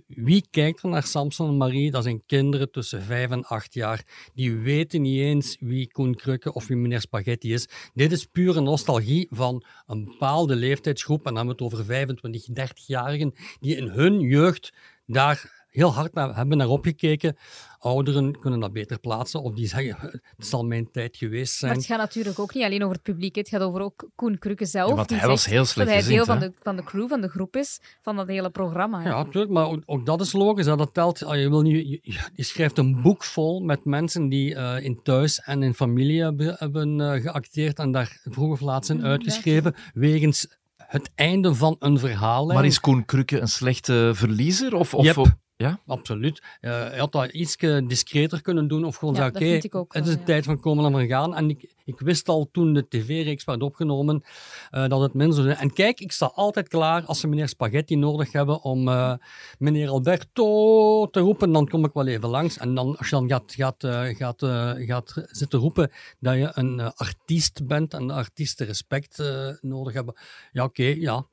wie 0.07 0.47
kijkt 0.49 0.83
er 0.83 0.89
naar 0.89 1.03
Samson 1.03 1.47
en 1.47 1.57
Marie? 1.57 1.91
Dat 1.91 2.03
zijn 2.03 2.25
kinderen 2.25 2.71
tussen 2.71 3.01
vijf 3.01 3.29
en 3.31 3.43
acht 3.43 3.73
jaar. 3.73 4.29
Die 4.33 4.55
weten 4.55 5.01
niet 5.01 5.19
eens 5.19 5.57
wie 5.59 5.91
Koen 5.91 6.15
Krukke 6.15 6.53
of 6.53 6.67
wie 6.67 6.77
meneer 6.77 7.01
Spaghetti 7.01 7.53
is. 7.53 7.67
Dit 7.93 8.11
is 8.11 8.25
pure 8.25 8.61
nostalgie 8.61 9.27
van 9.29 9.63
een 9.85 10.05
bepaalde 10.05 10.55
leeftijdsgroep. 10.55 11.25
En 11.25 11.33
dan 11.33 11.47
hebben 11.47 11.55
we 11.57 11.63
het 11.63 11.73
over 11.73 11.85
25, 11.85 12.47
30-jarigen 12.47 13.31
die 13.59 13.75
in 13.75 13.87
hun 13.87 14.19
jeugd 14.19 14.73
daar 15.05 15.61
heel 15.69 15.93
hard 15.93 16.13
naar, 16.13 16.35
hebben 16.35 16.57
naar 16.57 16.67
opgekeken. 16.67 17.37
Ouderen 17.79 18.39
kunnen 18.39 18.59
dat 18.59 18.73
beter 18.73 18.99
plaatsen 18.99 19.41
of 19.41 19.53
die 19.53 19.67
zeggen, 19.67 19.97
het 20.37 20.47
zal 20.47 20.65
mijn 20.65 20.91
tijd 20.91 21.17
geweest 21.17 21.53
zijn. 21.57 21.71
Maar 21.71 21.79
het 21.79 21.89
gaat 21.89 21.99
natuurlijk 21.99 22.39
ook 22.39 22.53
niet 22.53 22.63
alleen 22.63 22.81
over 22.83 22.93
het 22.95 23.03
publiek. 23.03 23.35
Het 23.35 23.49
gaat 23.49 23.61
over 23.61 23.81
ook 23.81 24.09
Koen 24.15 24.37
Krukke 24.39 24.65
zelf. 24.65 24.89
Ja, 24.89 24.95
want 24.95 25.07
die 25.09 25.17
hij 25.17 25.27
was 25.27 25.45
heel 25.45 25.65
slecht 25.65 25.89
Dat 25.89 25.99
hij 26.03 26.13
deel 26.15 26.25
van 26.25 26.39
de, 26.39 26.53
van 26.61 26.75
de 26.75 26.83
crew, 26.83 27.09
van 27.09 27.21
de 27.21 27.27
groep 27.29 27.55
is, 27.55 27.79
van 28.01 28.15
dat 28.15 28.27
hele 28.27 28.49
programma. 28.49 29.01
hè. 29.01 29.09
Ja, 29.09 29.23
natuurlijk, 29.23 29.51
maar 29.51 29.65
ook, 29.67 29.81
ook 29.85 30.05
dat 30.05 30.21
is 30.21 30.31
logisch. 30.33 30.65
hè. 30.65 30.75
Dat 30.75 30.93
telt. 30.93 31.23
Ah, 31.23 31.39
Je, 31.39 31.49
wil 31.49 31.61
niet, 31.61 31.87
je, 32.03 32.19
je 32.33 32.43
schrijft 32.43 32.77
een 32.77 33.01
boek 33.01 33.23
vol 33.23 33.59
met 33.59 33.85
mensen 33.85 34.29
die 34.29 34.55
eh, 34.55 34.83
in 34.85 34.99
thuis 35.03 35.39
en 35.39 35.63
in 35.63 35.73
familie 35.73 36.21
hebben, 36.21 36.55
hebben 36.59 37.01
eh, 37.01 37.21
geacteerd 37.21 37.79
en 37.79 37.91
daar 37.91 38.21
vroeg 38.23 38.51
of 38.51 38.59
laat 38.61 38.85
zijn 38.85 38.97
Mm, 38.97 39.03
uitgeschreven, 39.05 39.75
wegens 39.93 40.47
het 40.93 41.11
einde 41.15 41.55
van 41.55 41.75
een 41.79 41.99
verhaal. 41.99 42.45
Maar 42.45 42.65
is 42.65 42.79
Koen 42.79 43.05
Krukke 43.05 43.39
een 43.39 43.47
slechte 43.47 44.11
verliezer? 44.13 44.75
Of, 44.75 44.93
of, 44.93 45.03
Yep. 45.05 45.37
Ja? 45.63 45.79
Absoluut. 45.87 46.43
Eh, 46.61 46.71
hij 46.71 46.97
had 46.97 47.11
dat 47.11 47.31
iets 47.31 47.57
discreter 47.87 48.41
kunnen 48.41 48.67
doen 48.67 48.85
of 48.85 48.95
gewoon 48.95 49.13
Ja, 49.13 49.19
zeggen, 49.19 49.39
dat 49.39 49.43
oké, 49.43 49.51
vind 49.51 49.63
ik 49.63 49.75
ook 49.75 49.93
het 49.93 50.07
is 50.07 50.13
de 50.13 50.19
ja. 50.19 50.25
tijd 50.25 50.45
van 50.45 50.59
komen 50.59 50.85
en 50.85 50.91
vergaan. 50.91 51.35
En 51.35 51.49
ik, 51.49 51.73
ik 51.85 51.99
wist 51.99 52.29
al 52.29 52.49
toen 52.51 52.73
de 52.73 52.87
tv-reeks 52.87 53.43
werd 53.43 53.61
opgenomen 53.61 54.23
eh, 54.71 54.87
dat 54.87 55.01
het 55.01 55.33
zijn. 55.33 55.55
En 55.55 55.73
kijk, 55.73 55.99
ik 55.99 56.11
sta 56.11 56.25
altijd 56.25 56.67
klaar 56.67 57.05
als 57.05 57.19
ze 57.19 57.27
meneer 57.27 57.47
Spaghetti 57.47 57.95
nodig 57.95 58.31
hebben 58.31 58.63
om 58.63 58.87
eh, 58.87 59.13
meneer 59.59 59.89
Alberto 59.89 61.07
te 61.09 61.19
roepen, 61.19 61.51
dan 61.51 61.67
kom 61.67 61.85
ik 61.85 61.93
wel 61.93 62.07
even 62.07 62.29
langs. 62.29 62.57
En 62.57 62.75
dan, 62.75 62.97
als 62.97 63.09
je 63.09 63.15
dan 63.15 63.29
gaat, 63.29 63.53
gaat, 63.53 63.83
eh, 63.83 64.15
gaat, 64.15 64.43
eh, 64.43 64.71
gaat 64.75 65.13
zitten 65.29 65.59
roepen 65.59 65.91
dat 66.19 66.35
je 66.35 66.51
een 66.53 66.79
eh, 66.79 66.89
artiest 66.95 67.67
bent 67.67 67.93
en 67.93 68.07
de 68.07 68.13
artiesten 68.13 68.65
respect 68.65 69.19
eh, 69.19 69.49
nodig 69.61 69.93
hebben, 69.93 70.15
ja 70.51 70.63
oké, 70.63 70.83
ja. 70.83 71.25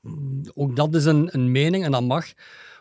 Ook 0.55 0.77
dat 0.77 0.95
is 0.95 1.05
een, 1.05 1.29
een 1.33 1.51
mening 1.51 1.85
en 1.85 1.91
dat 1.91 2.03
mag. 2.03 2.27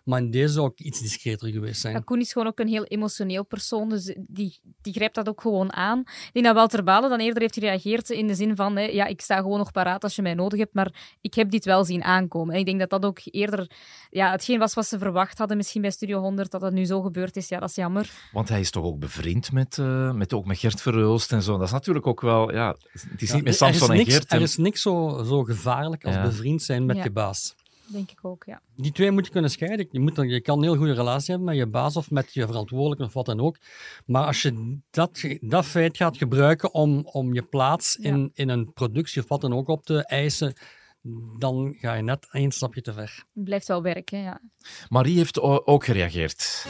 Maar 0.10 0.20
in 0.22 0.32
deze 0.32 0.54
zou 0.54 0.72
ik 0.76 0.80
iets 0.80 1.02
discreter 1.02 1.50
geweest 1.50 1.82
zijn. 1.82 1.94
Ja, 1.94 2.00
Koen 2.00 2.20
is 2.20 2.32
gewoon 2.32 2.48
ook 2.48 2.60
een 2.60 2.68
heel 2.68 2.84
emotioneel 2.84 3.46
persoon, 3.46 3.90
dus 3.90 4.16
die, 4.28 4.60
die 4.82 4.94
grijpt 4.94 5.16
dat 5.16 5.30
ook 5.30 5.42
gewoon 5.42 5.74
aan. 5.74 6.00
Ik 6.00 6.30
denk 6.34 6.46
dat 6.46 6.56
Walter 6.56 6.84
Balen 6.84 7.10
dan 7.10 7.20
eerder 7.20 7.42
heeft 7.42 7.54
gereageerd 7.54 8.10
in 8.10 8.28
de 8.28 8.36
zin 8.36 8.56
van, 8.56 8.76
hè, 8.76 8.84
ja, 8.84 9.06
ik 9.06 9.22
sta 9.22 9.38
gewoon 9.38 9.58
nog 9.58 9.72
paraat 9.72 10.04
als 10.04 10.16
je 10.16 10.22
mij 10.22 10.34
nodig 10.34 10.60
hebt, 10.60 10.74
maar 10.74 10.94
ik 11.22 11.34
heb 11.34 11.50
dit 11.52 11.66
wel 11.66 11.84
zien 11.86 12.04
aankomen. 12.04 12.54
En 12.54 12.60
ik 12.60 12.66
denk 12.66 12.80
dat 12.80 12.90
dat 12.90 13.06
ook 13.06 13.20
eerder 13.24 13.72
ja, 14.10 14.32
hetgeen 14.32 14.60
was 14.60 14.74
wat 14.74 14.88
ze 14.88 14.98
verwacht 14.98 15.38
hadden, 15.38 15.58
misschien 15.58 15.82
bij 15.82 15.92
Studio 15.92 16.20
100, 16.20 16.52
dat 16.52 16.62
dat 16.62 16.72
nu 16.74 16.86
zo 16.86 17.02
gebeurd 17.02 17.36
is. 17.36 17.48
Ja, 17.48 17.60
dat 17.60 17.70
is 17.70 17.76
jammer. 17.76 18.10
Want 18.32 18.50
hij 18.50 18.60
is 18.60 18.72
toch 18.72 18.84
ook 18.84 19.00
bevriend 19.00 19.52
met, 19.52 19.78
eh, 19.78 20.12
met, 20.12 20.34
ook 20.34 20.46
met 20.46 20.58
Gert 20.58 20.82
Verhulst 20.82 21.32
en 21.32 21.42
zo. 21.44 21.58
Dat 21.58 21.68
is 21.68 21.72
natuurlijk 21.72 22.08
ook 22.08 22.22
wel... 22.22 22.54
Ja, 22.54 22.76
het 22.92 23.22
is 23.22 23.30
Ja, 23.30 23.36
niet 23.36 23.44
met 23.44 23.56
Samson 23.56 23.92
en 23.94 24.06
Gert. 24.06 24.32
Er 24.32 24.38
en- 24.38 24.42
is 24.44 24.58
niks 24.58 24.82
zo, 24.82 25.24
zo 25.28 25.44
gevaarlijk 25.44 26.06
als 26.06 26.16
Ja. 26.16 26.22
bevriend 26.22 26.62
zijn 26.64 26.86
met 26.86 26.96
Ja. 26.98 27.04
je 27.04 27.12
baas. 27.12 27.56
Denk 27.92 28.12
ik 28.12 28.26
ook, 28.26 28.44
ja. 28.46 28.62
Die 28.76 28.92
twee 28.92 29.12
moet 29.12 29.26
je 29.26 29.32
kunnen 29.32 29.52
scheiden. 29.52 29.88
Je, 29.92 30.00
moet, 30.00 30.16
je 30.16 30.42
kan 30.42 30.58
een 30.58 30.64
heel 30.64 30.76
goede 30.76 30.94
relatie 30.94 31.30
hebben 31.30 31.50
met 31.50 31.58
je 31.58 31.68
baas 31.68 31.96
of 31.96 32.12
met 32.12 32.34
je 32.34 32.46
verantwoordelijke 32.46 33.04
of 33.04 33.14
wat 33.14 33.26
dan 33.26 33.40
ook. 33.40 33.58
Maar 34.06 34.26
als 34.26 34.42
je 34.42 34.80
dat, 34.90 35.26
dat 35.40 35.66
feit 35.66 35.98
gaat 35.98 36.18
gebruiken 36.18 36.74
om, 36.74 37.06
om 37.06 37.34
je 37.34 37.44
plaats 37.44 37.96
in, 37.96 38.32
in 38.34 38.50
een 38.50 38.74
productie 38.74 39.22
of 39.22 39.28
wat 39.28 39.42
dan 39.42 39.54
ook 39.54 39.68
op 39.68 39.86
te 39.86 40.06
eisen, 40.06 40.54
dan 41.38 41.76
ga 41.80 41.94
je 41.94 42.04
net 42.04 42.28
één 42.32 42.52
stapje 42.52 42.82
te 42.82 42.94
ver. 42.94 43.24
Het 43.34 43.44
blijft 43.44 43.68
wel 43.68 43.82
werken, 43.82 44.20
ja. 44.20 44.42
Marie 44.90 45.18
heeft 45.18 45.42
ook 45.42 45.86
gereageerd. 45.86 46.66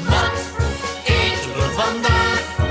eten 1.06 1.54
we 1.54 1.74
vandaag? 1.76 2.69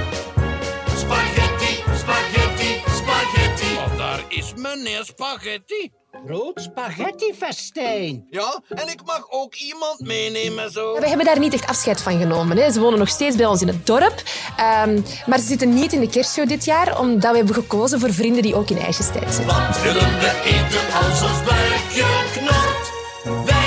Meneer 4.59 5.05
Spaghetti. 5.05 5.91
Groot 6.27 6.61
spaghetti-festijn. 6.61 8.27
Ja, 8.31 8.63
en 8.69 8.89
ik 8.89 9.01
mag 9.05 9.27
ook 9.31 9.55
iemand 9.55 10.01
meenemen 10.01 10.71
zo. 10.71 11.01
We 11.01 11.09
hebben 11.09 11.27
daar 11.27 11.39
niet 11.39 11.53
echt 11.53 11.67
afscheid 11.67 12.01
van 12.01 12.19
genomen. 12.19 12.57
Hè. 12.57 12.73
Ze 12.73 12.81
wonen 12.81 12.99
nog 12.99 13.09
steeds 13.09 13.37
bij 13.37 13.47
ons 13.47 13.61
in 13.61 13.69
het 13.69 13.87
dorp. 13.87 14.23
Ehm, 14.57 15.01
maar 15.27 15.39
ze 15.39 15.47
zitten 15.47 15.75
niet 15.75 15.93
in 15.93 16.01
de 16.01 16.09
kerstshow 16.09 16.49
dit 16.49 16.65
jaar, 16.65 17.01
omdat 17.01 17.31
we 17.31 17.37
hebben 17.37 17.55
gekozen 17.55 18.01
voor 18.01 18.13
vrienden 18.13 18.43
die 18.43 18.55
ook 18.55 18.71
in 18.71 18.79
ijsjestijd 18.79 19.35
zitten. 19.35 19.47
Wat 19.47 19.83
willen 19.83 20.19
we 20.19 20.41
eten 20.45 21.09
als 21.09 21.23
ons 21.23 21.43
buikje 21.45 22.05
knort? 22.33 23.58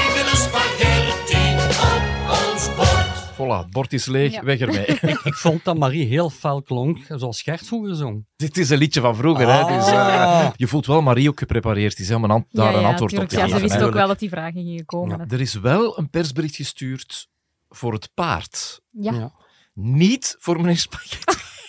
Voilà, 3.42 3.64
het 3.64 3.72
bord 3.72 3.94
is 3.94 4.06
leeg, 4.06 4.32
Ja. 4.32 4.44
weg 4.44 4.60
ermee. 4.60 4.86
Ik 5.24 5.34
vond 5.34 5.64
dat 5.64 5.78
Marie 5.78 6.06
heel 6.08 6.30
fel 6.30 6.62
klonk, 6.62 6.98
zoals 7.10 7.42
Gert 7.42 7.68
vroeger 7.68 7.96
zong. 7.96 8.26
Dit 8.36 8.58
is 8.58 8.70
een 8.70 8.78
liedje 8.78 9.02
van 9.02 9.16
vroeger. 9.16 9.48
Hè? 9.54 9.76
Dus, 9.78 9.88
eh, 9.88 10.22
Ah. 10.22 10.50
je 10.56 10.68
voelt 10.68 10.86
wel 10.86 11.02
Marie 11.02 11.30
ook 11.30 11.40
geprepareerd 11.40 12.00
is 12.00 12.10
hè, 12.10 12.16
om 12.16 12.24
een 12.24 12.32
an- 12.32 12.46
daar 12.50 12.70
ja, 12.72 12.76
een 12.76 12.82
ja, 12.82 12.88
antwoord 12.88 13.18
op 13.20 13.30
Ja, 13.32 13.48
ze 13.48 13.60
wist 13.60 13.82
ook 13.82 13.94
wel 13.94 14.08
dat 14.08 14.20
die 14.20 14.30
vragen 14.30 14.54
gingen 14.64 14.86
komen. 14.86 15.28
Er 15.30 15.42
is 15.42 15.54
wel 15.54 15.98
een 15.98 16.10
persbericht 16.10 16.56
gestuurd 16.56 17.28
voor 17.70 17.94
het 17.94 18.10
paard. 18.14 18.82
Ja. 18.90 19.14
Ja. 19.14 19.32
Niet 19.74 20.36
voor 20.40 20.56
meneer 20.62 20.78
Spaghetti. 20.78 21.40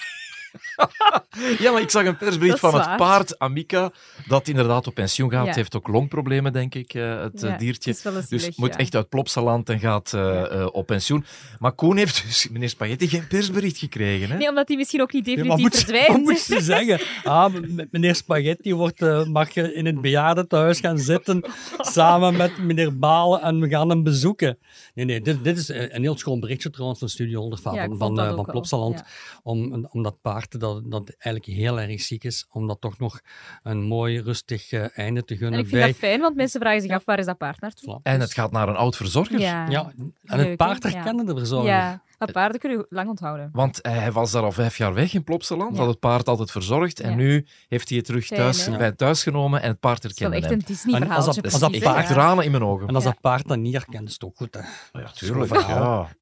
ja, 1.64 1.72
maar 1.72 1.80
ik 1.80 1.90
zag 1.90 2.04
een 2.04 2.16
persbericht 2.16 2.58
van 2.58 2.80
het 2.80 2.96
paard, 2.96 3.38
Amica, 3.38 3.92
dat 4.26 4.48
inderdaad 4.48 4.86
op 4.86 4.94
pensioen 4.94 5.30
gaat. 5.30 5.40
Ja. 5.40 5.46
Het 5.46 5.56
heeft 5.56 5.76
ook 5.76 5.88
longproblemen, 5.88 6.52
denk 6.52 6.74
ik, 6.74 6.94
eh, 6.94 7.20
het 7.20 7.42
eh, 7.42 7.50
Ja, 7.50 7.56
diertje. 7.56 7.90
het 7.90 7.98
is 7.98 8.04
wel 8.04 8.16
eens 8.16 8.28
dus 8.28 8.56
moet 8.56 8.72
ja. 8.72 8.76
echt 8.78 8.94
uit 8.94 9.08
Plopsaland 9.08 9.68
en 9.68 9.80
gaat 9.80 10.12
eh, 10.12 10.60
eh, 10.60 10.68
op 10.72 10.86
pensioen. 10.86 11.24
Maar 11.58 11.72
Koen 11.72 11.96
heeft 11.96 12.22
dus, 12.22 12.48
meneer 12.48 12.68
Spaghetti, 12.68 13.08
geen 13.08 13.26
persbericht 13.26 13.78
gekregen. 13.78 14.30
Hè? 14.30 14.36
Nee, 14.36 14.48
omdat 14.48 14.66
die 14.66 14.76
misschien 14.76 15.00
ook 15.00 15.12
niet 15.12 15.24
definitief 15.24 15.60
moet, 15.60 15.76
verdwijnt. 15.76 16.08
wat 16.16 16.20
moet 16.20 16.38
ze 16.38 16.60
zeggen? 16.60 17.00
Ah, 17.24 17.54
meneer 17.90 18.14
Spaghetti 18.14 18.74
wordt, 18.74 19.02
eh, 19.02 19.24
mag 19.24 19.50
je 19.50 19.74
in 19.74 19.86
het 19.86 20.00
bejaardentehuis 20.00 20.80
gaan 20.80 20.98
zitten 20.98 21.44
samen 21.78 22.36
met 22.36 22.58
meneer 22.58 22.98
Balen 22.98 23.40
en 23.42 23.60
we 23.60 23.68
gaan 23.68 23.88
hem 23.88 24.02
bezoeken. 24.02 24.58
Nee, 24.94 25.04
nee, 25.04 25.20
dit, 25.20 25.44
dit 25.44 25.58
is 25.58 25.68
een 25.68 26.02
heel 26.02 26.18
schoon 26.18 26.40
berichtje 26.40 26.70
trouwens 26.70 26.98
van 26.98 27.08
Studio 27.08 27.40
100 27.40 27.62
van, 27.62 27.76
van, 27.76 27.96
van, 27.98 28.16
van 28.16 28.44
Plopsaland. 28.44 28.98
ja. 28.98 29.06
Om, 29.42 29.88
om 29.90 30.02
dat 30.02 30.20
paard 30.20 30.41
dat, 30.50 30.90
dat 30.90 31.08
eigenlijk 31.18 31.58
heel 31.58 31.80
erg 31.80 32.00
ziek 32.00 32.24
is, 32.24 32.46
om 32.50 32.66
dat 32.66 32.80
toch 32.80 32.98
nog 32.98 33.20
een 33.62 33.82
mooi 33.82 34.20
rustig 34.20 34.72
eh, 34.72 34.98
einde 34.98 35.24
te 35.24 35.32
En 35.34 35.38
gunnen. 35.40 35.58
ik 35.60 35.66
vind 35.66 35.78
bij... 35.80 35.88
dat 35.90 35.98
fijn, 35.98 36.20
want 36.20 36.36
mensen 36.36 36.60
vragen 36.60 36.80
zich 36.80 36.90
af 36.90 37.04
waar 37.04 37.18
is 37.18 37.26
dat 37.26 37.38
paard 37.38 37.60
naartoe. 37.60 38.00
En 38.02 38.20
het 38.20 38.32
gaat 38.32 38.52
naar 38.52 38.68
een 38.68 38.76
oud 38.76 38.96
verzorger. 38.96 39.38
Ja, 39.40 39.66
Ja, 39.68 39.92
en 39.96 40.12
het 40.24 40.46
Leuk, 40.46 40.56
paard 40.56 40.82
Ja. 40.82 40.88
herkennen 40.90 41.26
de 41.26 41.36
verzorger. 41.36 41.70
Ja, 41.70 42.02
maar 42.24 42.42
paarden 42.42 42.60
kunnen 42.60 42.78
je 42.78 42.86
lang 42.88 43.08
onthouden. 43.08 43.48
Want 43.52 43.78
hij 43.82 44.12
was 44.12 44.30
daar 44.30 44.42
al 44.42 44.52
vijf 44.52 44.76
jaar 44.76 44.94
weg 44.94 45.14
in 45.14 45.24
Plopsaland, 45.24 45.72
Ja. 45.72 45.78
had 45.78 45.88
het 45.88 45.98
paard 45.98 46.28
altijd 46.28 46.50
verzorgd. 46.50 47.00
En 47.00 47.10
Ja. 47.10 47.16
nu 47.16 47.46
heeft 47.68 47.88
hij 47.88 47.96
het 47.98 48.06
terug 48.06 48.26
thuis, 48.26 48.68
bij 48.76 48.92
thuis 48.92 49.22
genomen 49.22 49.62
en 49.62 49.68
het 49.68 49.80
paard 49.80 50.02
Het 50.02 50.12
is 50.12 50.18
wel 50.18 50.30
herkende 50.30 50.54
echt 50.54 50.64
hem. 50.66 50.70
een 50.70 50.74
Disney-verhaaltje. 50.76 51.14
En 51.20 51.26
als 51.26 51.34
dat- 51.34 51.44
Dat 51.44 51.52
als 51.52 51.60
dat 51.60 51.72
echt 51.72 51.82
paard- 51.94 52.06
tranen 52.08 52.44
in 52.44 52.50
mijn 52.50 52.64
ogen. 52.64 52.88
En 52.88 52.94
als 52.94 53.04
dat 53.04 53.20
paard 53.20 53.48
dat 53.48 53.58
niet 53.58 53.72
herkent, 53.72 54.06
is 54.08 54.12
het 54.12 54.24
ook 54.24 54.36
goed. 54.36 54.54
Hè. 54.54 54.60
Ja, 55.00 55.10
tuurlijk. 55.14 55.50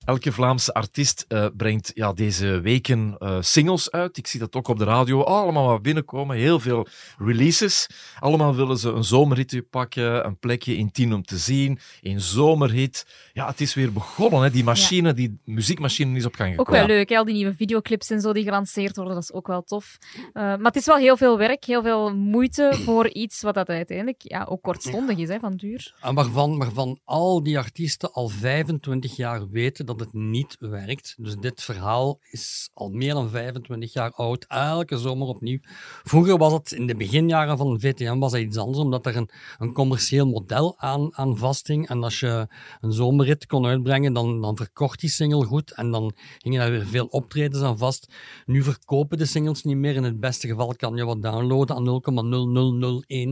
Elke 0.05 0.33
Vlaamse 0.33 0.75
artiest 0.75 1.25
eh, 1.29 1.47
brengt 1.57 1.91
ja, 1.95 2.13
deze 2.13 2.61
weken 2.61 3.17
eh, 3.19 3.37
singles 3.41 3.91
uit. 3.91 4.17
Ik 4.17 4.27
zie 4.27 4.41
dat 4.41 4.55
ook 4.55 4.69
op 4.69 4.79
de 4.79 4.85
radio 4.85 5.23
allemaal 5.23 5.67
wat 5.67 5.83
binnenkomen. 5.83 6.37
Heel 6.37 6.61
veel 6.61 6.87
releases. 7.19 7.87
Allemaal 8.19 8.55
willen 8.55 8.79
ze 8.79 8.91
een 8.91 9.05
zomerhitje 9.05 9.63
pakken, 9.63 10.27
een 10.27 10.39
plekje 10.39 10.77
in 10.77 10.91
tien 10.91 11.13
om 11.15 11.23
te 11.25 11.39
zien, 11.39 11.79
een 12.01 12.21
zomerhit. 12.21 13.07
Ja, 13.33 13.47
het 13.47 13.61
is 13.61 13.75
weer 13.75 13.93
begonnen. 13.93 14.43
Hè. 14.43 14.51
Die 14.51 14.65
machine, 14.65 15.13
die 15.13 15.41
muziekmachine 15.45 15.89
is 15.99 16.25
op 16.27 16.35
gang 16.35 16.59
Ook 16.59 16.71
wel 16.71 16.87
leuk, 16.87 17.09
hè? 17.09 17.17
al 17.17 17.25
die 17.25 17.35
nieuwe 17.35 17.55
videoclips 17.55 18.11
en 18.11 18.21
zo 18.21 18.33
die 18.33 18.45
gelanceerd 18.45 18.97
worden, 18.97 19.15
dat 19.15 19.23
is 19.23 19.33
ook 19.33 19.47
wel 19.47 19.63
tof. 19.63 19.99
Eh, 20.17 20.43
maar 20.43 20.59
het 20.61 20.77
is 20.77 20.87
wel 20.87 20.97
heel 20.97 21.17
veel 21.17 21.39
werk, 21.39 21.65
heel 21.65 21.83
veel 21.83 22.15
moeite 22.17 22.73
voor 22.85 23.09
iets 23.09 23.43
wat 23.43 23.55
dat 23.55 23.69
uiteindelijk 23.69 24.23
ja, 24.23 24.45
ook 24.45 24.63
kortstondig 24.63 25.19
is, 25.19 25.29
hè, 25.29 25.39
van 25.39 25.57
duur. 25.57 25.95
En 26.01 26.15
waarvan, 26.15 26.59
waarvan 26.59 27.01
al 27.05 27.43
die 27.43 27.59
artiesten 27.59 28.13
al 28.13 28.29
25 28.29 29.17
jaar 29.17 29.49
weten 29.51 29.87
dat 29.87 30.01
het 30.01 30.13
niet 30.13 30.57
werkt. 30.59 31.15
Dus 31.19 31.37
dit 31.37 31.63
verhaal 31.63 32.19
is 32.31 32.71
al 32.75 32.89
meer 32.89 33.15
dan 33.15 33.31
25 33.31 33.93
jaar 33.93 34.11
oud, 34.11 34.45
elke 34.49 34.99
zomer 34.99 35.27
opnieuw. 35.27 35.59
Vroeger 36.03 36.39
was 36.39 36.53
het, 36.53 36.73
in 36.73 36.87
de 36.87 36.97
beginjaren 36.97 37.57
van 37.57 37.81
VTM, 37.81 38.19
was 38.19 38.33
dat 38.33 38.41
iets 38.41 38.57
anders, 38.57 38.79
omdat 38.79 39.07
er 39.07 39.17
een, 39.17 39.31
een 39.59 39.73
commercieel 39.73 40.27
model 40.27 40.79
aan, 40.79 41.17
aan 41.17 41.37
vasthing. 41.37 41.89
En 41.89 42.03
als 42.03 42.21
je 42.21 42.49
een 42.81 42.93
zomerrit 42.93 43.47
kon 43.47 43.67
uitbrengen, 43.67 44.13
dan, 44.13 44.41
dan 44.41 44.57
verkocht 44.57 45.01
die 45.01 45.11
single 45.11 45.45
goed 45.45 45.70
en 45.73 45.91
dan 45.91 46.13
gingen 46.39 46.61
daar 46.61 46.71
weer 46.71 46.87
veel 46.87 47.07
optredens 47.07 47.63
aan 47.63 47.79
vast. 47.79 48.13
Nu 48.47 48.63
verkopen 48.63 49.19
de 49.19 49.27
singles 49.27 49.63
niet 49.63 49.77
meer. 49.77 49.95
In 49.95 50.05
het 50.05 50.21
beste 50.21 50.49
geval 50.49 50.75
kan 50.75 50.97
je 50.97 51.05
wat 51.05 51.23
downloaden 51.23 51.77
aan 51.77 51.85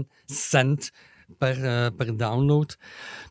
0,0001 0.04 0.08
cent 0.26 0.90
per, 1.38 1.64
eh, 1.64 1.86
per 1.96 2.16
download. 2.16 2.78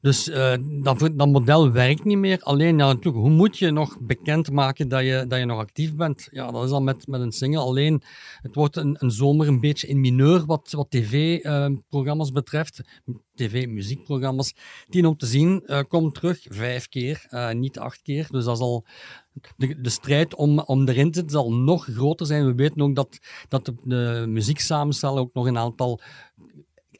Dus 0.02 0.30
eh, 0.30 0.54
dat, 0.84 1.00
dat 1.00 1.28
model 1.28 1.72
werkt 1.72 2.04
niet 2.04 2.18
meer. 2.18 2.40
Alleen, 2.42 2.78
ja, 2.78 2.86
natuurlijk, 2.86 3.16
hoe 3.16 3.30
moet 3.30 3.58
je 3.58 3.72
nog 3.72 3.98
bekendmaken 4.00 4.88
dat 4.88 5.02
je, 5.02 5.26
dat 5.28 5.40
je 5.40 5.46
nog 5.46 5.60
actief 5.60 5.96
bent? 5.96 6.28
Ja, 6.32 6.52
dat 6.52 6.64
is 6.64 6.72
al 6.72 6.82
met, 6.82 7.08
met 7.08 7.22
een 7.22 7.32
single. 7.32 7.60
Alleen, 7.60 8.02
het 8.42 8.56
wordt 8.56 8.76
een, 8.76 8.96
een 9.00 9.12
zomer 9.12 9.48
een 9.48 9.60
beetje 9.60 9.88
in 9.88 10.00
mineur 10.00 10.46
wat, 10.46 10.72
wat 10.72 10.90
tv-programma's 10.90 12.32
betreft. 12.32 12.82
TV-muziekprogramma's. 13.38 14.56
Tien 14.90 15.06
om 15.06 15.18
te 15.18 15.26
zien, 15.26 15.64
eh 15.66 15.80
komt 15.88 16.14
terug 16.14 16.46
vijf 16.50 16.88
keer, 16.88 17.26
eh, 17.30 17.52
niet 17.52 17.80
acht 17.80 18.02
keer. 18.02 18.28
Dus 18.32 18.46
dat 18.46 18.56
is 18.56 18.62
al... 18.62 18.86
De, 19.58 19.82
de 19.82 19.90
strijd 19.90 20.36
om, 20.36 20.60
om 20.60 20.88
erin 20.88 21.12
te 21.12 21.20
zitten 21.20 21.30
zal 21.30 21.54
nog 21.54 21.86
groter 21.86 22.26
zijn. 22.26 22.46
We 22.46 22.56
weten 22.56 22.82
ook 22.82 22.96
dat, 22.96 23.20
dat 23.48 23.66
de, 23.66 23.76
de 23.84 24.26
muzieksamensteller 24.28 25.20
ook 25.20 25.34
nog 25.34 25.46
een 25.46 25.58
aantal 25.58 26.02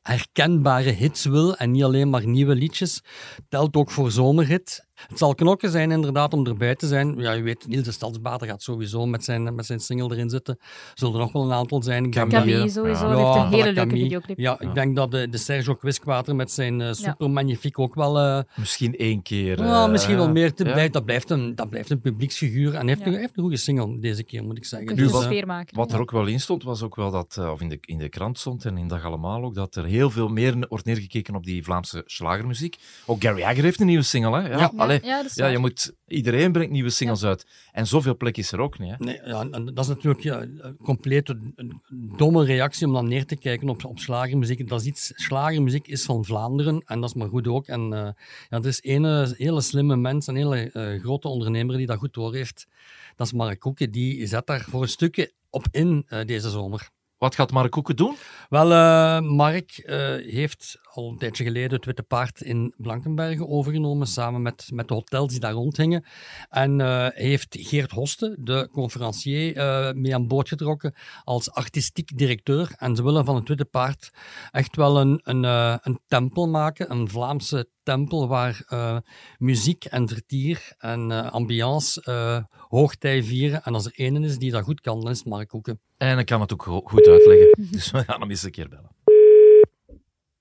herkenbare 0.08 0.90
hits 0.90 1.26
wil 1.26 1.56
en 1.58 1.72
niet 1.72 1.84
alleen 1.84 2.10
maar 2.10 2.28
nieuwe 2.28 2.56
liedjes. 2.56 3.02
Telt 3.50 3.76
ook 3.76 3.92
voor 3.92 4.12
zomerhit. 4.12 4.87
Het 5.08 5.18
zal 5.18 5.36
knokken 5.36 5.70
zijn 5.72 5.92
inderdaad 5.92 6.34
om 6.34 6.46
erbij 6.48 6.76
te 6.76 6.88
zijn. 6.88 7.16
Ja, 7.18 7.32
je 7.32 7.42
weet, 7.42 7.68
Niels 7.68 7.84
de 7.86 7.92
Stadsbader 7.92 8.48
gaat 8.48 8.62
sowieso 8.64 9.06
met 9.06 9.24
zijn, 9.24 9.56
met 9.56 9.66
zijn 9.66 9.80
single 9.80 10.12
erin 10.12 10.30
zitten. 10.30 10.58
Zullen 10.94 11.14
er 11.14 11.20
nog 11.20 11.32
wel 11.32 11.44
een 11.44 11.52
aantal 11.54 11.84
zijn. 11.84 12.10
Camille 12.12 12.58
dat- 12.60 12.72
sowieso, 12.72 13.08
die 13.16 13.18
heeft 13.26 13.36
een 13.36 13.48
hele 13.50 13.64
leuke 13.64 13.74
Camille. 13.80 14.04
videoclip. 14.04 14.38
Ja, 14.40 14.60
ik 14.60 14.74
denk 14.74 14.96
dat 14.96 15.12
de, 15.12 15.30
de 15.30 15.38
Sergio 15.38 15.76
Quisquater 15.76 16.36
met 16.36 16.52
zijn 16.52 16.82
eh, 16.82 16.92
Super 16.94 17.30
Magnifique 17.30 17.82
ook 17.84 17.96
wel... 17.96 18.20
eh, 18.20 18.40
Misschien 18.56 18.96
één 18.98 19.22
keer. 19.22 19.64
ja, 19.64 19.84
eh, 19.86 19.92
misschien 19.92 20.16
wel 20.16 20.30
meer. 20.32 20.54
te 20.54 20.66
ja. 20.66 20.72
blijft, 20.72 20.94
dat, 20.94 21.06
blijft 21.06 21.30
een, 21.30 21.56
dat 21.56 21.70
blijft 21.70 21.90
een 21.90 22.02
publieksfiguur. 22.02 22.74
En 22.74 22.80
hij 22.80 22.88
heeft, 22.88 23.00
Ja. 23.00 23.06
een, 23.08 23.14
heeft 23.20 23.38
een 23.38 23.42
goede 23.44 23.58
single 23.58 24.00
deze 24.00 24.24
keer, 24.24 24.44
moet 24.44 24.58
ik 24.58 24.66
zeggen. 24.66 24.96
Je 24.96 25.10
wat- 25.10 25.46
maken. 25.46 25.76
Wat 25.76 25.90
er 25.90 25.96
Ja. 25.96 26.02
ook 26.02 26.12
wel 26.12 26.26
in 26.26 26.40
stond, 26.40 26.64
was 26.64 26.82
ook 26.84 26.96
wel 26.96 27.12
dat, 27.12 27.36
eh, 27.40 27.52
of 27.52 27.62
in 27.62 27.70
de, 27.70 27.78
in 27.82 27.98
de 27.98 28.10
krant 28.10 28.40
stond 28.40 28.66
en 28.66 28.78
in 28.78 28.88
Dag 28.88 29.06
Allemaal 29.06 29.44
ook, 29.44 29.56
dat 29.56 29.76
er 29.76 29.86
heel 29.86 30.10
veel 30.10 30.28
meer 30.28 30.66
wordt 30.70 30.86
neergekeken 30.86 31.36
op 31.36 31.44
die 31.46 31.64
Vlaamse 31.64 32.02
slagermuziek. 32.06 32.76
Ook 33.06 33.22
Gary 33.22 33.44
Agger 33.44 33.64
heeft 33.64 33.80
een 33.80 33.86
nieuwe 33.86 34.04
single, 34.04 34.42
hè? 34.42 34.50
Ja, 34.50 34.58
Ja. 34.60 34.72
Allee, 34.88 35.06
Ja, 35.06 35.24
ja, 35.34 35.48
je 35.48 35.58
moet, 35.58 35.94
iedereen 36.08 36.52
brengt 36.52 36.72
nieuwe 36.72 36.90
singles 36.90 37.24
uit. 37.24 37.46
En 37.72 37.88
zoveel 37.88 38.18
plek 38.18 38.38
is 38.38 38.52
er 38.52 38.60
ook 38.60 38.80
niet, 38.80 38.90
hè? 38.90 38.96
Nee, 38.98 39.20
ja, 39.26 39.48
en 39.52 39.66
dat 39.66 39.80
is 39.80 39.88
natuurlijk 39.88 40.24
ja, 40.24 40.42
een 40.42 40.78
compleet 40.84 41.30
een, 41.30 41.82
domme 42.18 42.46
reactie 42.46 42.88
om 42.88 42.94
dan 42.94 43.08
neer 43.08 43.26
te 43.26 43.36
kijken 43.36 43.70
op, 43.70 43.86
op 43.86 44.00
slagermuziek. 44.00 44.68
Dat 44.68 44.82
is 44.82 44.88
iets, 44.88 45.12
slagermuziek 45.16 45.88
is 45.88 46.06
van 46.06 46.26
Vlaanderen 46.26 46.82
en 46.86 47.02
dat 47.02 47.10
is 47.10 47.16
maar 47.16 47.30
goed 47.30 47.48
ook. 47.48 47.68
En 47.68 47.94
eh, 47.94 48.10
ja, 48.50 48.58
er 48.58 48.66
is 48.66 48.80
een 48.82 49.36
hele 49.38 49.62
slimme 49.62 49.96
mens, 49.96 50.28
een 50.28 50.36
hele 50.36 50.72
eh, 50.72 51.00
grote 51.00 51.28
ondernemer 51.28 51.78
die 51.78 51.86
dat 51.86 51.98
goed 51.98 52.14
door 52.14 52.34
heeft. 52.34 52.68
Dat 53.16 53.28
is 53.28 53.34
Mark 53.34 53.60
Koeken, 53.60 53.92
die 53.92 54.28
zet 54.28 54.48
daar 54.48 54.66
voor 54.70 54.82
een 54.82 54.88
stukje 54.88 55.32
op 55.50 55.68
in 55.72 56.06
eh, 56.08 56.26
deze 56.26 56.50
zomer. 56.50 56.90
Wat 57.18 57.36
gaat 57.36 57.52
Mark 57.52 57.72
Koeken 57.72 57.96
doen? 57.96 58.16
Wel, 58.50 58.72
eh, 58.72 59.20
Mark 59.20 59.78
eh, 59.78 59.98
heeft 60.34 60.80
al 60.94 61.10
een 61.10 61.18
tijdje 61.18 61.44
geleden 61.44 61.72
het 61.76 61.86
Witte 61.86 62.04
Paard 62.04 62.42
in 62.42 62.74
Blankenberge 62.78 63.48
overgenomen, 63.48 64.08
samen 64.08 64.42
met, 64.42 64.70
met 64.74 64.88
de 64.88 64.94
hotels 64.94 65.32
die 65.32 65.40
daar 65.40 65.52
rondhingen. 65.52 66.06
En 66.50 66.82
eh, 66.82 67.08
heeft 67.10 67.58
Geert 67.60 67.92
Hoste, 67.92 68.36
de 68.40 68.70
conferencier, 68.72 69.56
eh, 69.58 69.92
mee 69.94 70.14
aan 70.16 70.28
boord 70.28 70.48
getrokken 70.48 70.94
als 71.24 71.52
artistiek 71.52 72.18
directeur. 72.18 72.72
En 72.78 72.96
ze 72.96 73.04
willen 73.04 73.26
van 73.26 73.36
het 73.36 73.48
Witte 73.48 73.66
Paard 73.66 74.10
echt 74.52 74.76
wel 74.76 75.00
een, 75.00 75.20
een, 75.24 75.46
eh, 75.46 75.76
een 75.82 76.00
tempel 76.08 76.48
maken, 76.48 76.92
een 76.92 77.10
Vlaamse 77.10 77.70
tempel 77.84 78.28
waar 78.28 78.64
eh, 78.68 78.98
muziek 79.38 79.86
en 79.86 80.08
vertier 80.08 80.74
en 80.78 81.12
eh, 81.12 81.32
ambiance 81.32 82.02
eh, 82.04 82.44
hoogtij 82.68 83.24
vieren. 83.24 83.64
En 83.64 83.74
als 83.74 83.86
er 83.86 83.92
één 83.96 84.24
is 84.24 84.38
die 84.38 84.52
dat 84.52 84.64
goed 84.64 84.82
kan, 84.82 85.02
dan 85.02 85.12
is 85.12 85.18
het 85.18 85.28
Mark 85.28 85.48
Koeken. 85.48 85.80
En 85.98 86.14
hij 86.16 86.24
kan 86.24 86.42
het 86.42 86.54
ook 86.54 86.64
go- 86.64 86.82
goed 86.84 87.08
uitleggen. 87.08 87.50
Dus 87.72 87.92
we 87.92 88.04
gaan 88.04 88.20
hem 88.22 88.30
eens 88.30 88.44
een 88.44 88.52
keer 88.52 88.70
bellen. 88.70 88.96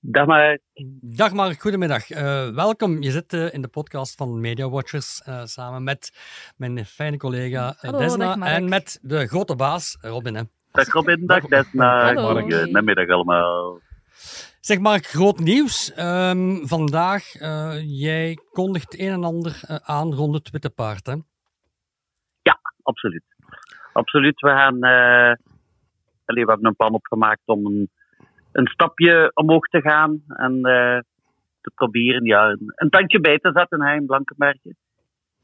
Dag 0.09 0.25
maar. 0.25 0.59
Dag 1.01 1.33
Mark, 1.33 1.59
goedemiddag. 1.61 2.09
Eh, 2.09 2.49
welkom. 2.49 3.01
Je 3.01 3.11
zit 3.11 3.33
eh, 3.33 3.53
in 3.53 3.61
de 3.61 3.67
podcast 3.67 4.15
van 4.15 4.39
Media 4.39 4.69
Watchers 4.69 5.21
eh, 5.21 5.43
samen 5.43 5.83
met 5.83 6.11
mijn 6.57 6.85
fijne 6.85 7.17
collega 7.17 7.75
Hallo, 7.77 7.97
Desna 7.97 8.25
dag 8.25 8.37
Mark. 8.37 8.51
en 8.51 8.69
met 8.69 8.99
de 9.01 9.27
grote 9.27 9.55
baas 9.55 9.97
Robin. 10.01 10.35
Hè. 10.35 10.41
Dag 10.71 10.87
Robin, 10.93 11.25
dag 11.25 11.45
Desna. 11.45 12.13
Goedemiddag 12.13 13.07
allemaal. 13.09 13.79
Zeg 14.59 14.79
Mark, 14.79 15.05
groot 15.05 15.39
nieuws. 15.39 15.93
Ehm, 15.93 16.65
vandaag, 16.65 17.35
eh, 17.35 17.73
jij 18.01 18.37
kondigt 18.51 18.99
een 18.99 19.11
en 19.11 19.23
ander 19.23 19.61
aan 19.83 20.13
rond 20.13 20.35
het 20.35 20.49
Witte 20.49 20.69
Paard. 20.69 21.05
Hè? 21.05 21.15
Ja, 22.41 22.59
absoluut. 22.83 23.23
Absoluut. 23.93 24.39
We 24.39 24.49
gaan. 24.49 24.83
eh 24.83 25.35
allee, 26.25 26.43
we 26.45 26.51
hebben 26.51 26.65
een 26.65 26.75
plan 26.75 26.93
opgemaakt 26.93 27.41
om 27.45 27.65
een, 27.65 27.89
een 28.57 28.67
stapje 28.67 29.31
omhoog 29.33 29.67
te 29.67 29.81
gaan 29.81 30.21
en 30.27 30.55
eh, 30.55 30.99
te 31.61 31.71
proberen 31.75 32.25
ja, 32.25 32.57
een, 32.75 32.89
tandje 32.89 33.19
bij 33.19 33.37
te 33.37 33.51
zetten 33.53 33.83
hè, 33.83 33.95
in 33.95 34.05
Blankenberge. 34.05 34.75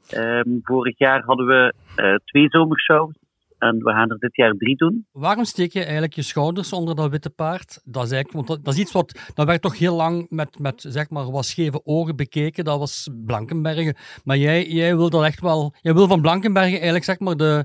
Ehm, 0.08 0.58
vorig 0.62 0.98
jaar 0.98 1.22
hadden 1.24 1.46
we 1.46 1.74
eh, 1.96 2.14
twee 2.24 2.48
zomershows. 2.48 3.23
En 3.64 3.78
we 3.78 3.90
gaan 3.90 4.10
er 4.10 4.18
dit 4.18 4.36
jaar 4.36 4.52
drie 4.52 4.76
doen. 4.76 5.06
Waarom 5.12 5.44
steek 5.44 5.72
je 5.72 5.82
eigenlijk 5.82 6.12
je 6.12 6.22
schouders 6.22 6.72
onder 6.72 6.94
dat 6.94 7.10
witte 7.10 7.30
paard? 7.30 7.80
Dat 7.84 8.04
is, 8.04 8.12
eigenlijk, 8.12 8.32
want 8.32 8.46
dat, 8.46 8.64
dat 8.64 8.74
is 8.74 8.80
iets 8.80 8.92
wat 8.92 9.32
dat 9.34 9.46
werd 9.46 9.62
toch 9.62 9.78
heel 9.78 9.96
lang 9.96 10.30
met, 10.30 10.58
met 10.58 10.84
zeg 10.88 11.10
maar, 11.10 11.30
wat 11.30 11.44
scheve 11.44 11.80
ogen 11.84 12.16
bekeken. 12.16 12.64
Dat 12.64 12.78
was 12.78 13.10
Blankenbergen. 13.26 13.94
Maar 14.24 14.36
jij, 14.36 14.66
jij 14.66 14.96
wil 14.96 15.10
dat 15.10 15.24
echt 15.24 15.40
wel. 15.40 15.74
Jij 15.80 15.94
wil 15.94 16.06
van 16.06 16.20
Blankenbergen 16.20 16.72
eigenlijk 16.72 17.04
zeg 17.04 17.18
maar 17.18 17.36
de, 17.36 17.64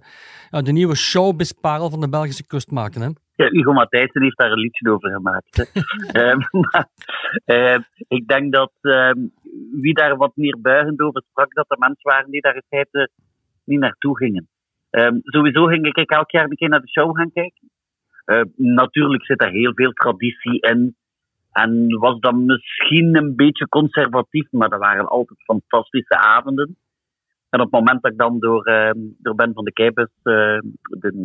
ja, 0.50 0.62
de 0.62 0.72
nieuwe 0.72 0.96
showbizparel 0.96 1.90
van 1.90 2.00
de 2.00 2.10
Belgische 2.10 2.48
kust 2.48 2.72
maken. 2.72 3.02
Hè? 3.02 3.10
Ja, 3.36 3.50
Hugo 3.50 3.74
Matthijssen 3.74 4.22
heeft 4.22 4.38
daar 4.38 4.52
een 4.52 4.60
liedje 4.60 4.92
over 4.92 5.10
gemaakt. 5.12 5.72
Ehm, 6.22 6.40
maar, 6.52 6.88
ehm, 7.46 7.82
ik 8.08 8.28
denk 8.28 8.54
dat 8.54 8.72
ehm, 8.82 9.20
wie 9.72 9.94
daar 9.94 10.18
wat 10.18 10.32
meer 10.36 10.58
buigend 10.62 11.00
over 11.00 11.24
sprak, 11.30 11.54
dat 11.54 11.66
er 11.68 11.78
mensen 11.80 12.12
waren 12.12 12.32
die 12.32 12.42
daar 12.42 12.56
in 12.56 12.64
feite 12.70 13.10
niet 13.64 13.80
naartoe 13.80 14.18
gingen. 14.18 14.48
Ehm, 14.90 15.18
sowieso 15.24 15.66
ging 15.66 15.86
ik 15.86 16.10
elk 16.12 16.32
jaar 16.32 16.44
een 16.44 16.56
keer 16.56 16.70
naar 16.70 16.82
de 16.82 16.90
show 16.90 17.18
gaan 17.18 17.32
kijken. 17.32 17.70
Ehm, 18.26 18.46
natuurlijk 18.56 19.26
zit 19.26 19.42
er 19.42 19.52
heel 19.52 19.74
veel 19.74 19.92
traditie 19.92 20.60
in. 20.60 20.96
En 21.52 21.88
was 21.88 22.20
dat 22.20 22.36
misschien 22.36 23.18
een 23.18 23.36
beetje 23.36 23.68
conservatief, 23.68 24.52
maar 24.52 24.70
dat 24.70 24.80
waren 24.80 25.08
altijd 25.08 25.44
fantastische 25.44 26.18
avonden. 26.18 26.78
En 27.50 27.60
op 27.60 27.72
het 27.72 27.80
moment 27.80 28.02
dat 28.02 28.12
ik 28.12 28.18
dan 28.18 28.40
door, 28.40 28.64
ehm, 28.64 29.00
door 29.18 29.36
Ben 29.36 29.54
van 29.54 29.64
de 29.64 29.74
Kijpers, 29.74 30.10
de, 30.24 30.62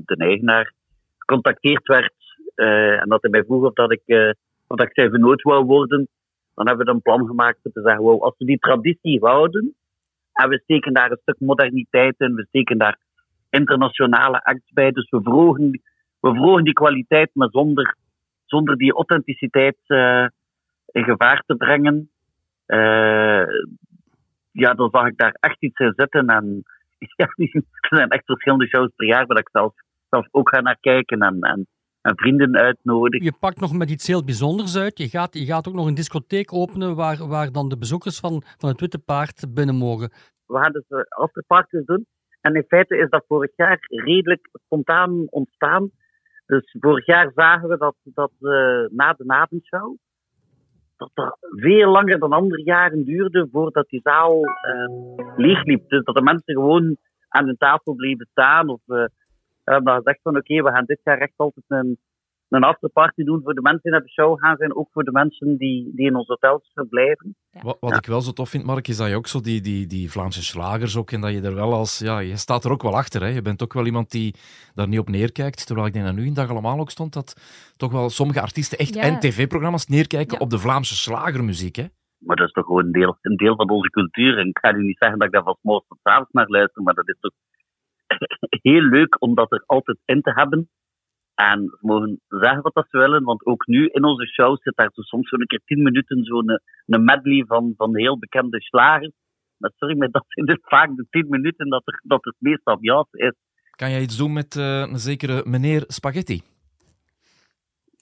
de 0.04 0.16
eigenaar, 0.16 0.72
gecontacteerd 1.18 1.86
werd 1.86 2.12
eh, 2.54 3.00
en 3.00 3.08
dat 3.08 3.22
hij 3.22 3.30
mij 3.30 3.44
vroeg 3.44 3.64
of 3.64 3.72
dat 3.72 3.92
ik, 3.92 4.02
eh, 4.04 4.30
of 4.66 4.76
dat 4.76 4.86
ik 4.86 4.94
zijn 4.94 5.10
vernoot 5.10 5.42
wou 5.42 5.64
worden, 5.64 6.08
dan 6.54 6.66
hebben 6.66 6.86
we 6.86 6.92
een 6.92 7.02
plan 7.02 7.26
gemaakt 7.26 7.58
om 7.62 7.72
te 7.72 7.80
zeggen, 7.80 8.02
wow, 8.02 8.22
als 8.22 8.34
we 8.38 8.44
die 8.44 8.58
traditie 8.58 9.24
houden 9.24 9.74
en 10.32 10.48
we 10.48 10.60
steken 10.62 10.92
daar 10.92 11.10
een 11.10 11.18
stuk 11.22 11.40
moderniteit 11.40 12.14
in, 12.18 12.34
we 12.34 12.46
steken 12.48 12.78
daar 12.78 12.98
internationale 13.54 14.44
acts 14.44 14.72
bij, 14.72 14.90
dus 14.90 15.10
we 15.10 15.20
verhogen, 15.22 15.70
we 16.20 16.30
verhogen 16.30 16.64
die 16.64 16.72
kwaliteit, 16.72 17.30
maar 17.32 17.48
zonder, 17.50 17.96
zonder 18.44 18.76
die 18.76 18.92
authenticiteit 18.92 19.76
eh, 19.86 20.26
in 20.86 21.04
gevaar 21.04 21.42
te 21.46 21.56
brengen. 21.56 22.10
Eh, 22.66 23.46
ja, 24.50 24.74
dan 24.74 24.90
zag 24.90 25.06
ik 25.06 25.16
daar 25.16 25.36
echt 25.40 25.62
iets 25.62 25.78
in 25.78 25.92
zitten. 25.96 26.26
En 26.26 26.62
ja, 27.16 27.26
er 27.36 27.96
zijn 27.96 28.08
echt 28.08 28.24
verschillende 28.24 28.66
shows 28.66 28.90
per 28.96 29.06
jaar 29.06 29.26
waar 29.26 29.38
ik 29.38 29.48
zelf, 29.52 29.72
zelf 30.10 30.26
ook 30.30 30.48
ga 30.48 30.60
naar 30.60 30.78
kijken 30.80 31.20
en, 31.20 31.40
en, 31.40 31.66
en 32.00 32.16
vrienden 32.16 32.56
uitnodig. 32.56 33.22
Je 33.22 33.32
pakt 33.40 33.60
nog 33.60 33.72
met 33.72 33.90
iets 33.90 34.06
heel 34.06 34.24
bijzonders 34.24 34.76
uit. 34.76 34.98
Je 34.98 35.08
gaat, 35.08 35.34
je 35.34 35.44
gaat 35.44 35.68
ook 35.68 35.74
nog 35.74 35.86
een 35.86 35.94
discotheek 35.94 36.52
openen 36.52 36.94
waar, 36.94 37.28
waar 37.28 37.52
dan 37.52 37.68
de 37.68 37.78
bezoekers 37.78 38.20
van, 38.20 38.42
van 38.58 38.68
het 38.68 38.80
Witte 38.80 38.98
Paard 38.98 39.54
binnen 39.54 39.74
mogen. 39.74 40.10
We 40.46 40.58
gaan 40.58 40.72
dus 40.72 40.84
uh, 40.88 41.00
afterparties 41.08 41.84
doen. 41.84 42.06
En 42.46 42.54
in 42.54 42.64
feite 42.68 42.96
is 42.96 43.08
dat 43.08 43.24
vorig 43.28 43.50
jaar 43.56 43.78
redelijk 43.88 44.48
spontaan 44.64 45.26
ontstaan. 45.30 45.90
Dus 46.46 46.76
vorig 46.80 47.06
jaar 47.06 47.30
zagen 47.34 47.68
we 47.68 47.76
dat, 47.76 47.96
dat 48.04 48.32
uh, 48.40 48.86
na 48.90 49.12
de 49.12 49.24
avondshow, 49.26 49.96
dat 50.96 51.10
er 51.14 51.36
veel 51.40 51.90
langer 51.90 52.18
dan 52.18 52.32
andere 52.32 52.62
jaren 52.62 53.04
duurde 53.04 53.48
voordat 53.52 53.88
die 53.88 54.00
zaal 54.02 54.40
uh, 54.44 55.26
leegliep. 55.36 55.88
Dus 55.88 56.04
dat 56.04 56.14
de 56.14 56.22
mensen 56.22 56.54
gewoon 56.54 56.96
aan 57.28 57.46
hun 57.46 57.56
tafel 57.56 57.94
bleven 57.94 58.26
staan. 58.30 58.68
Of 58.68 58.80
uh, 58.86 59.04
hebben 59.64 59.94
gezegd 59.94 60.20
van 60.22 60.36
oké, 60.36 60.62
we 60.62 60.70
gaan 60.70 60.84
dit 60.84 61.00
jaar 61.04 61.18
echt 61.18 61.36
altijd 61.36 61.64
een, 61.68 61.98
een 62.54 62.64
afterparty 62.64 63.22
doen 63.24 63.40
voor 63.42 63.54
de 63.54 63.62
mensen 63.62 63.82
die 63.82 63.92
naar 63.92 64.00
de 64.00 64.10
show 64.10 64.38
gaan 64.40 64.56
zijn. 64.56 64.76
Ook 64.76 64.88
voor 64.92 65.04
de 65.04 65.12
mensen 65.12 65.56
die, 65.56 65.92
die 65.94 66.06
in 66.06 66.16
onze 66.16 66.32
hotels 66.40 66.70
verblijven. 66.74 67.36
Ja. 67.50 67.60
Wat, 67.62 67.76
wat 67.80 67.90
ja. 67.90 67.96
ik 67.96 68.06
wel 68.06 68.20
zo 68.20 68.32
tof 68.32 68.48
vind, 68.48 68.64
Mark, 68.64 68.88
is 68.88 68.96
dat 68.96 69.08
je 69.08 69.16
ook 69.16 69.26
zo 69.26 69.40
die, 69.40 69.60
die, 69.60 69.86
die 69.86 70.10
Vlaamse 70.10 70.42
slagers 70.42 70.96
ook, 70.96 71.10
en 71.10 71.20
dat 71.20 71.32
je 71.32 71.40
er 71.40 71.54
wel 71.54 71.72
als, 71.72 71.98
ja, 71.98 72.18
je 72.18 72.36
staat 72.36 72.64
er 72.64 72.70
ook 72.70 72.82
wel 72.82 72.96
achter. 72.96 73.20
Hè. 73.20 73.28
Je 73.28 73.42
bent 73.42 73.62
ook 73.62 73.72
wel 73.72 73.86
iemand 73.86 74.10
die 74.10 74.34
daar 74.74 74.88
niet 74.88 74.98
op 74.98 75.08
neerkijkt. 75.08 75.66
Terwijl 75.66 75.86
ik 75.86 75.92
denk 75.92 76.04
dat 76.04 76.14
nu 76.14 76.26
in 76.26 76.34
dag 76.34 76.50
allemaal 76.50 76.78
ook 76.78 76.90
stond 76.90 77.12
dat 77.12 77.34
toch 77.76 77.92
wel 77.92 78.10
sommige 78.10 78.40
artiesten 78.40 78.78
echt 78.78 78.94
Ja. 78.94 79.02
en 79.02 79.18
tv-programma's 79.18 79.86
neerkijken 79.86 80.40
op 80.40 80.50
de 80.50 80.58
Vlaamse 80.58 80.94
slagermuziek. 80.94 81.76
Hè. 81.76 81.84
Maar 82.18 82.36
dat 82.36 82.46
is 82.46 82.52
toch 82.52 82.64
gewoon 82.64 82.84
een 82.84 82.92
deel, 82.92 83.16
een 83.20 83.36
deel 83.36 83.56
van 83.56 83.70
onze 83.70 83.90
cultuur. 83.90 84.38
En 84.38 84.48
ik 84.48 84.58
ga 84.58 84.72
nu 84.72 84.82
niet 84.82 84.98
zeggen 84.98 85.18
dat 85.18 85.26
ik 85.26 85.34
daar 85.34 85.42
van 85.42 85.54
's 85.54 85.62
morgens 85.62 85.88
tot 85.88 85.98
avonds 86.02 86.32
naar 86.32 86.48
luister, 86.48 86.82
maar 86.82 86.94
dat 86.94 87.08
is 87.08 87.16
toch 87.20 87.32
heel 88.68 88.82
leuk 88.82 89.16
om 89.22 89.34
dat 89.34 89.52
er 89.52 89.62
altijd 89.66 89.98
in 90.04 90.20
te 90.22 90.32
hebben. 90.32 90.68
En 91.34 91.68
ze 91.70 91.86
mogen 91.86 92.20
zeggen 92.28 92.62
wat 92.62 92.74
dat 92.74 92.86
ze 92.90 92.98
willen, 92.98 93.24
want 93.24 93.46
ook 93.46 93.66
nu 93.66 93.86
in 93.86 94.04
onze 94.04 94.26
show 94.26 94.56
zit 94.62 94.76
daar 94.76 94.90
zo 94.92 95.02
soms 95.02 95.28
zo'n 95.28 95.46
keer 95.46 95.60
tien 95.64 95.82
minuten 95.82 96.24
zo'n 96.24 96.60
een 96.86 97.04
medley 97.04 97.44
van, 97.46 97.74
van 97.76 97.96
heel 97.96 98.18
bekende 98.18 98.60
slagers. 98.60 99.12
Maar 99.56 99.72
sorry, 99.76 99.96
maar 99.96 100.10
dat 100.10 100.24
zijn 100.28 100.46
dus 100.46 100.58
vaak 100.60 100.96
de 100.96 101.06
tien 101.10 101.28
minuten 101.28 101.68
dat 101.68 101.82
er, 101.84 102.00
dat 102.02 102.24
het 102.24 102.34
meest 102.38 102.64
ambiance 102.64 103.18
is. 103.18 103.32
Kan 103.70 103.90
jij 103.90 104.00
iets 104.00 104.16
doen 104.16 104.32
met 104.32 104.54
uh, 104.54 104.80
een 104.80 104.98
zekere 104.98 105.42
meneer 105.46 105.84
Spaghetti? 105.86 106.42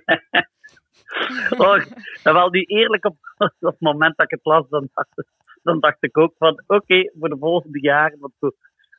oh, 1.58 1.84
wel 2.24 2.50
nu 2.50 2.62
eerlijk 2.62 3.06
op, 3.06 3.18
op 3.60 3.72
het 3.72 3.80
moment 3.80 4.18
dat 4.18 4.26
ik 4.26 4.32
het 4.32 4.46
las, 4.46 4.70
dan 4.70 4.90
dacht, 4.94 5.24
dan 5.64 5.80
dacht 5.80 5.98
ik 6.00 6.18
ook 6.18 6.34
van 6.38 6.52
oké, 6.52 6.76
okay, 6.76 7.12
voor 7.20 7.30
de 7.30 7.38
volgende 7.38 7.80
jaren, 7.80 8.20
want 8.20 8.34
voor, 8.40 8.54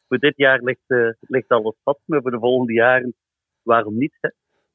voor 0.09 0.19
dit 0.19 0.37
jaar 0.37 0.63
ligt, 0.63 0.85
uh, 0.89 1.11
ligt 1.21 1.49
alles 1.49 1.77
vast, 1.83 2.01
maar 2.05 2.23
voor 2.23 2.31
de 2.31 2.39
volgende 2.39 2.73
jaren 2.73 3.15
waarom 3.63 3.99
niet? 3.99 4.17
Hè? 4.21 4.29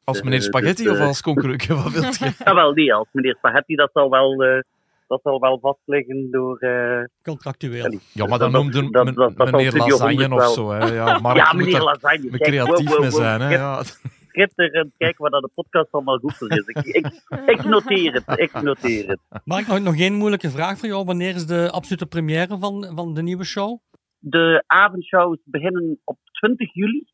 Als 0.03 0.21
meneer 0.21 0.41
Spaghetti 0.41 0.83
dus, 0.83 0.93
uh, 0.93 0.99
of 1.01 1.07
als 1.07 1.21
concurrent? 1.21 1.65
Wat 1.65 1.91
wilt 1.91 2.17
je? 2.19 2.31
ja, 2.45 2.55
wel 2.55 2.73
nee, 2.73 2.93
als 2.93 3.07
meneer 3.11 3.35
Spaghetti, 3.37 3.75
dat 3.75 3.89
zal 3.93 4.09
wel, 4.09 4.43
uh, 4.43 4.61
dat 5.07 5.19
zal 5.23 5.39
wel 5.39 5.59
vastliggen 5.59 6.27
door... 6.31 6.57
Uh, 6.59 7.03
Contractueel. 7.23 7.99
Ja, 8.13 8.25
maar 8.25 8.39
dan 8.39 8.51
noemde 8.51 8.89
dat, 8.89 9.15
dat, 9.15 9.37
dat, 9.37 9.51
meneer 9.51 9.73
Lasagne 9.73 10.35
of 10.35 10.53
zo. 10.53 10.71
Hè? 10.71 10.93
Ja, 10.93 11.19
Mark 11.21 11.37
ja, 11.37 11.53
meneer 11.53 11.81
Lasagne. 11.81 12.29
Creatief 12.29 12.89
wow, 12.89 12.89
wow, 12.89 12.99
mee 12.99 13.11
zijn. 13.11 13.41
Hè? 13.41 13.53
Ja. 13.53 13.83
Schitterend, 13.83 14.93
kijk 14.97 15.17
wat 15.17 15.33
aan 15.33 15.41
de 15.41 15.49
podcast 15.55 15.91
allemaal 15.91 16.17
goed 16.17 16.37
voor 16.37 16.51
is. 16.51 16.67
Ik, 16.67 16.85
ik, 16.85 17.05
ik, 17.45 17.63
noteer 17.63 18.13
het, 18.13 18.39
ik 18.39 18.61
noteer 18.61 19.07
het. 19.07 19.19
Mark, 19.43 19.67
nog, 19.67 19.79
nog 19.79 19.97
één 19.97 20.13
moeilijke 20.13 20.49
vraag 20.49 20.77
voor 20.77 20.87
jou. 20.87 21.05
Wanneer 21.05 21.35
is 21.35 21.45
de 21.45 21.71
absolute 21.71 22.05
première 22.05 22.57
van, 22.57 22.91
van 22.95 23.13
de 23.13 23.21
nieuwe 23.21 23.43
show? 23.43 23.79
De 24.19 24.63
avondshows 24.67 25.37
beginnen 25.43 25.99
op 26.03 26.17
20 26.31 26.73
juli. 26.73 27.05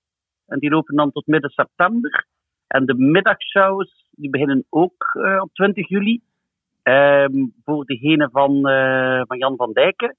En 0.48 0.60
die 0.60 0.70
lopen 0.70 0.96
dan 0.96 1.12
tot 1.12 1.28
midden 1.28 1.50
september. 1.50 2.26
En 2.68 2.86
de 2.86 2.96
middagshows 2.96 4.08
die 4.12 4.30
beginnen 4.30 4.66
ook 4.70 5.14
uh, 5.14 5.42
op 5.42 5.54
20 5.54 5.90
juli. 5.90 6.22
Um, 6.84 7.54
voor 7.64 7.86
degene 7.86 8.30
van, 8.32 8.70
uh, 8.70 9.22
van 9.26 9.38
Jan 9.38 9.56
van 9.56 9.74
Dijken. 9.74 10.16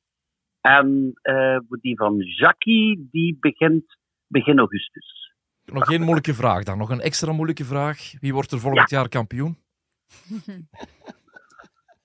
En 0.60 1.12
uh, 1.22 1.58
voor 1.68 1.78
die 1.80 1.96
van 1.96 2.16
Jackie, 2.18 3.08
die 3.10 3.36
begint 3.40 3.98
begin 4.26 4.58
augustus. 4.58 5.32
Nog 5.64 5.84
geen 5.84 6.02
moeilijke 6.02 6.34
vraag 6.34 6.62
dan. 6.62 6.78
Nog 6.78 6.90
een 6.90 7.00
extra 7.00 7.32
moeilijke 7.32 7.64
vraag. 7.64 8.12
Wie 8.20 8.32
wordt 8.32 8.52
er 8.52 8.58
volgend 8.58 8.90
ja. 8.90 8.96
jaar 8.96 9.08
kampioen? 9.08 9.56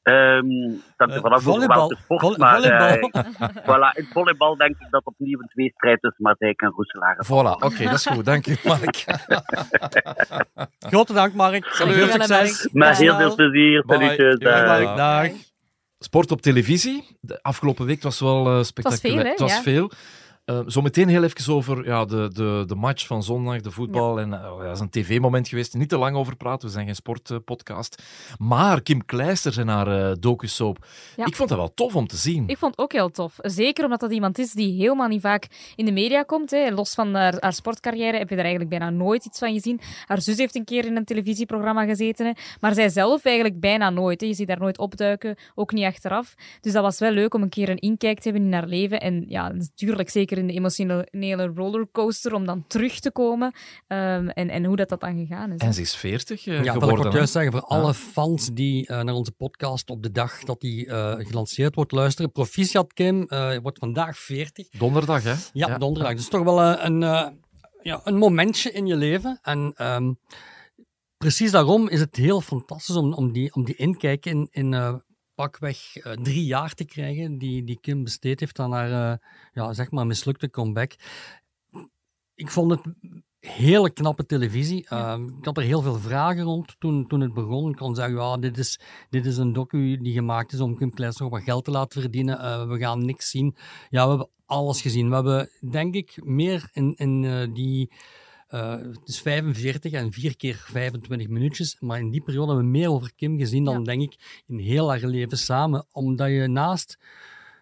Um, 0.10 0.82
dat 0.98 1.12
er 1.12 1.22
vanaf 1.22 1.42
volleybal. 1.42 1.78
welke 1.78 1.98
sport, 2.04 2.22
Vol 2.22 2.36
maar 2.38 2.56
volleybal. 2.56 3.10
Uh, 3.14 3.48
voilà, 3.70 3.98
in 3.98 4.08
volleybal 4.12 4.58
denk 4.58 4.76
ik 4.80 4.88
dat 4.90 5.06
opnieuw 5.06 5.40
een 5.40 5.48
tweestrijd 5.48 6.02
tussen 6.02 6.24
Maatijk 6.24 6.62
en 6.62 6.70
Roeselaar 6.70 7.26
Voilà, 7.26 7.56
oké, 7.56 7.66
okay, 7.66 7.86
dat 7.86 7.94
is 7.94 8.06
goed. 8.06 8.26
Dank 8.32 8.46
je, 8.46 8.58
Mark. 8.64 9.06
Grote 10.80 11.14
dank, 11.14 11.34
Mark. 11.34 11.66
Salut. 11.66 11.96
Veel 11.96 12.08
succes. 12.08 12.70
Met 12.72 12.98
heel 12.98 13.16
veel 13.16 13.36
plezier. 13.36 13.84
Salutjes. 13.88 14.40
Dag. 14.40 14.96
dag. 14.96 15.32
Sport 16.00 16.32
op 16.32 16.42
televisie. 16.42 17.18
De 17.22 17.42
afgelopen 17.42 17.86
week 17.86 18.02
was 18.02 18.20
wel 18.20 18.58
uh, 18.58 18.64
spectaculair. 18.64 19.26
Het 19.26 19.40
was 19.40 19.60
veel. 19.62 19.84
Hè? 19.84 19.90
Het 19.90 19.90
was 19.90 19.92
ja. 19.92 19.92
veel. 19.92 19.92
Uh, 20.46 20.60
Zometeen 20.66 21.08
heel 21.08 21.24
even 21.24 21.54
over 21.54 21.86
ja, 21.86 22.06
de, 22.06 22.30
de, 22.34 22.64
de 22.68 22.76
match 22.76 23.08
van 23.08 23.24
zondag, 23.24 23.62
de 23.62 23.72
voetbal. 23.72 24.18
Ja. 24.20 24.24
En, 24.24 24.32
uh, 24.32 24.58
dat 24.58 24.76
is 24.76 24.80
een 24.80 24.90
tv-moment 24.90 25.48
geweest. 25.48 25.74
Niet 25.74 25.90
te 25.90 25.98
lang 25.98 26.16
over 26.16 26.36
praten, 26.36 26.68
we 26.68 26.74
zijn 26.74 26.86
geen 26.86 26.96
sportpodcast. 26.96 28.02
Uh, 28.02 28.48
maar 28.48 28.82
Kim 28.82 29.06
Kleister 29.06 29.60
en 29.60 29.68
haar 29.68 29.88
uh, 29.88 30.12
docu-soap. 30.20 30.86
Ja. 31.16 31.26
Ik 31.26 31.36
vond 31.36 31.50
dat 31.50 31.58
wel 31.58 31.74
tof 31.74 31.96
om 31.96 32.08
te 32.08 32.16
zien. 32.16 32.48
Ik 32.48 32.58
vond 32.58 32.72
het 32.72 32.80
ook 32.80 32.92
heel 32.92 33.10
tof. 33.10 33.36
Zeker 33.38 33.84
omdat 33.84 34.00
dat 34.00 34.12
iemand 34.12 34.38
is 34.38 34.52
die 34.52 34.82
helemaal 34.82 35.08
niet 35.08 35.22
vaak 35.22 35.48
in 35.76 35.86
de 35.86 35.92
media 35.92 36.24
komt. 36.24 36.52
Hè. 36.52 36.72
Los 36.72 36.94
van 36.94 37.16
haar, 37.16 37.36
haar, 37.40 37.54
sportcarrière 37.54 38.18
heb 38.18 38.30
je 38.30 38.36
daar 38.36 38.46
eigenlijk 38.46 38.80
bijna 38.80 38.90
nooit 38.90 39.26
iets 39.26 39.40
van 39.40 39.54
gezien. 39.54 39.80
Haar 40.06 40.22
zus 40.22 40.38
heeft 40.38 40.56
een 40.56 40.66
keer 40.66 40.86
in 40.86 40.96
een 40.96 41.06
televisieprogramma 41.06 41.86
gezeten. 41.86 42.26
Hè. 42.26 42.32
Maar 42.60 42.74
zij 42.74 42.90
zelf 42.90 43.26
eigenlijk 43.26 43.60
bijna 43.60 43.90
nooit. 43.90 44.22
Hè. 44.22 44.28
Je 44.28 44.34
ziet 44.34 44.48
daar 44.48 44.60
nooit 44.60 44.78
opduiken, 44.78 45.36
ook 45.56 45.72
niet 45.72 45.86
achteraf. 45.86 46.36
Dus 46.62 46.74
dat 46.74 46.84
was 46.84 47.00
wel 47.00 47.12
leuk 47.12 47.34
om 47.34 47.42
een 47.42 47.50
keer 47.50 47.70
een 47.70 47.80
inkijk 47.80 48.20
te 48.20 48.30
hebben 48.30 48.48
in 48.48 48.54
haar 48.54 48.68
leven. 48.68 49.00
En 49.02 49.26
ja, 49.28 49.52
natuurlijk 49.52 50.10
zeker 50.10 50.38
in 50.40 50.48
de 50.48 50.54
emotionele 50.54 51.52
rollercoaster 51.56 52.34
om 52.34 52.46
dan 52.46 52.64
terug 52.68 53.00
te 53.00 53.12
komen 53.12 53.54
um, 53.88 54.30
en, 54.30 54.50
en 54.50 54.66
hoe 54.66 54.76
dat, 54.76 54.90
dat 54.90 55.02
dan 55.02 55.18
gegaan 55.18 55.52
is. 55.52 55.62
En 55.62 55.74
ze 55.74 55.82
is 55.82 55.96
40 55.96 56.46
uh, 56.46 56.64
ja, 56.64 56.72
geworden. 56.72 56.98
ik 56.98 57.04
wil 57.04 57.12
juist 57.12 57.32
zeggen, 57.32 57.52
voor 57.52 57.62
alle 57.62 57.94
fans 57.94 58.54
die 58.54 58.90
uh, 58.92 59.02
naar 59.02 59.14
onze 59.14 59.32
podcast 59.32 59.90
op 59.90 60.04
de 60.04 60.12
dag 60.12 60.44
dat 60.44 60.62
die 60.62 60.86
uh, 60.86 61.14
gelanceerd 61.18 61.76
wordt 61.76 61.92
luisteren. 61.92 62.32
Proficiat 62.32 62.94
Kim, 62.94 63.18
je 63.30 63.60
wordt 63.62 63.80
vandaag 63.80 64.18
40. 64.18 64.70
Donderdag, 64.70 65.24
hè? 65.24 65.34
Ja, 65.54 65.68
ja. 65.68 65.78
donderdag. 65.78 66.16
Dus 66.16 66.30
toch 66.30 66.44
wel 66.44 66.62
een, 66.62 67.00
ja, 67.82 68.02
een 68.04 68.18
momentje 68.18 68.72
in 68.72 68.86
je 68.88 68.96
leven. 68.96 69.40
En 69.42 69.74
um, 69.78 70.20
precies 71.18 71.52
daarom 71.52 71.90
is 71.90 72.00
het 72.00 72.16
heel 72.16 72.42
fantastisch 72.42 72.96
om, 72.96 73.14
om, 73.14 73.32
die, 73.32 73.54
om 73.54 73.66
die 73.66 73.76
inkijk 73.76 74.26
in, 74.26 74.48
in 74.52 75.02
pakweg 75.40 75.96
uh, 75.96 76.14
drie 76.14 76.46
jaar 76.46 76.74
te 76.74 76.86
krijgen 76.86 77.38
die, 77.38 77.64
die 77.64 77.80
Kim 77.82 78.04
besteed 78.04 78.40
heeft 78.40 78.60
aan 78.60 78.72
haar 78.72 78.92
uh, 79.12 79.18
ja, 79.54 79.74
zeg 79.74 79.92
maar 79.92 80.08
mislukte 80.08 80.50
comeback. 80.50 80.96
Ik 82.36 82.52
vond 82.52 82.72
het 82.72 82.82
hele 83.40 83.90
knappe 83.94 84.26
televisie. 84.26 84.86
Ehm, 84.90 85.28
ik 85.28 85.46
had 85.46 85.58
er 85.58 85.64
heel 85.64 85.82
veel 85.82 86.00
vragen 86.00 86.44
rond 86.44 86.76
toen, 86.80 87.08
toen 87.08 87.22
het 87.22 87.34
begon. 87.34 87.70
Ik 87.70 87.76
kon 87.76 87.96
zeggen, 87.96 88.16
ja, 88.16 88.38
dit 88.38 88.58
is, 88.58 88.80
dit 89.10 89.26
is 89.26 89.38
een 89.38 89.54
docu 89.54 89.98
die 89.98 90.14
gemaakt 90.14 90.54
is 90.54 90.60
om 90.60 90.78
Kim 90.78 90.94
Kleister 90.94 91.30
wat 91.30 91.44
geld 91.44 91.66
te 91.66 91.72
laten 91.72 92.02
verdienen. 92.02 92.40
Eh, 92.40 92.68
we 92.68 92.78
gaan 92.78 93.06
niks 93.06 93.30
zien. 93.30 93.56
Ja, 93.90 94.04
we 94.04 94.10
hebben 94.10 94.30
alles 94.46 94.82
gezien. 94.82 95.10
We 95.10 95.16
hebben, 95.16 95.50
denk 95.72 95.96
ik, 95.96 96.20
meer 96.24 96.70
in, 96.74 96.94
in 96.96 97.24
eh, 97.24 97.54
die... 97.54 97.92
eh, 98.50 98.72
het 98.72 99.08
is 99.08 99.22
45 99.22 99.92
en 99.92 100.12
4 100.12 100.38
keer 100.38 100.64
25 100.66 101.28
minuutjes. 101.28 101.80
Maar 101.80 102.00
in 102.00 102.10
die 102.10 102.22
periode 102.22 102.48
hebben 102.48 102.66
we 102.66 102.78
meer 102.78 102.90
over 102.90 103.12
Kim 103.16 103.38
gezien 103.38 103.64
dan, 103.64 103.84
denk 103.84 104.02
ik, 104.02 104.44
in 104.48 104.58
heel 104.58 104.90
haar 104.90 105.06
leven 105.06 105.38
samen. 105.38 105.86
Omdat 105.92 106.30
je 106.30 106.48
naast 106.48 106.98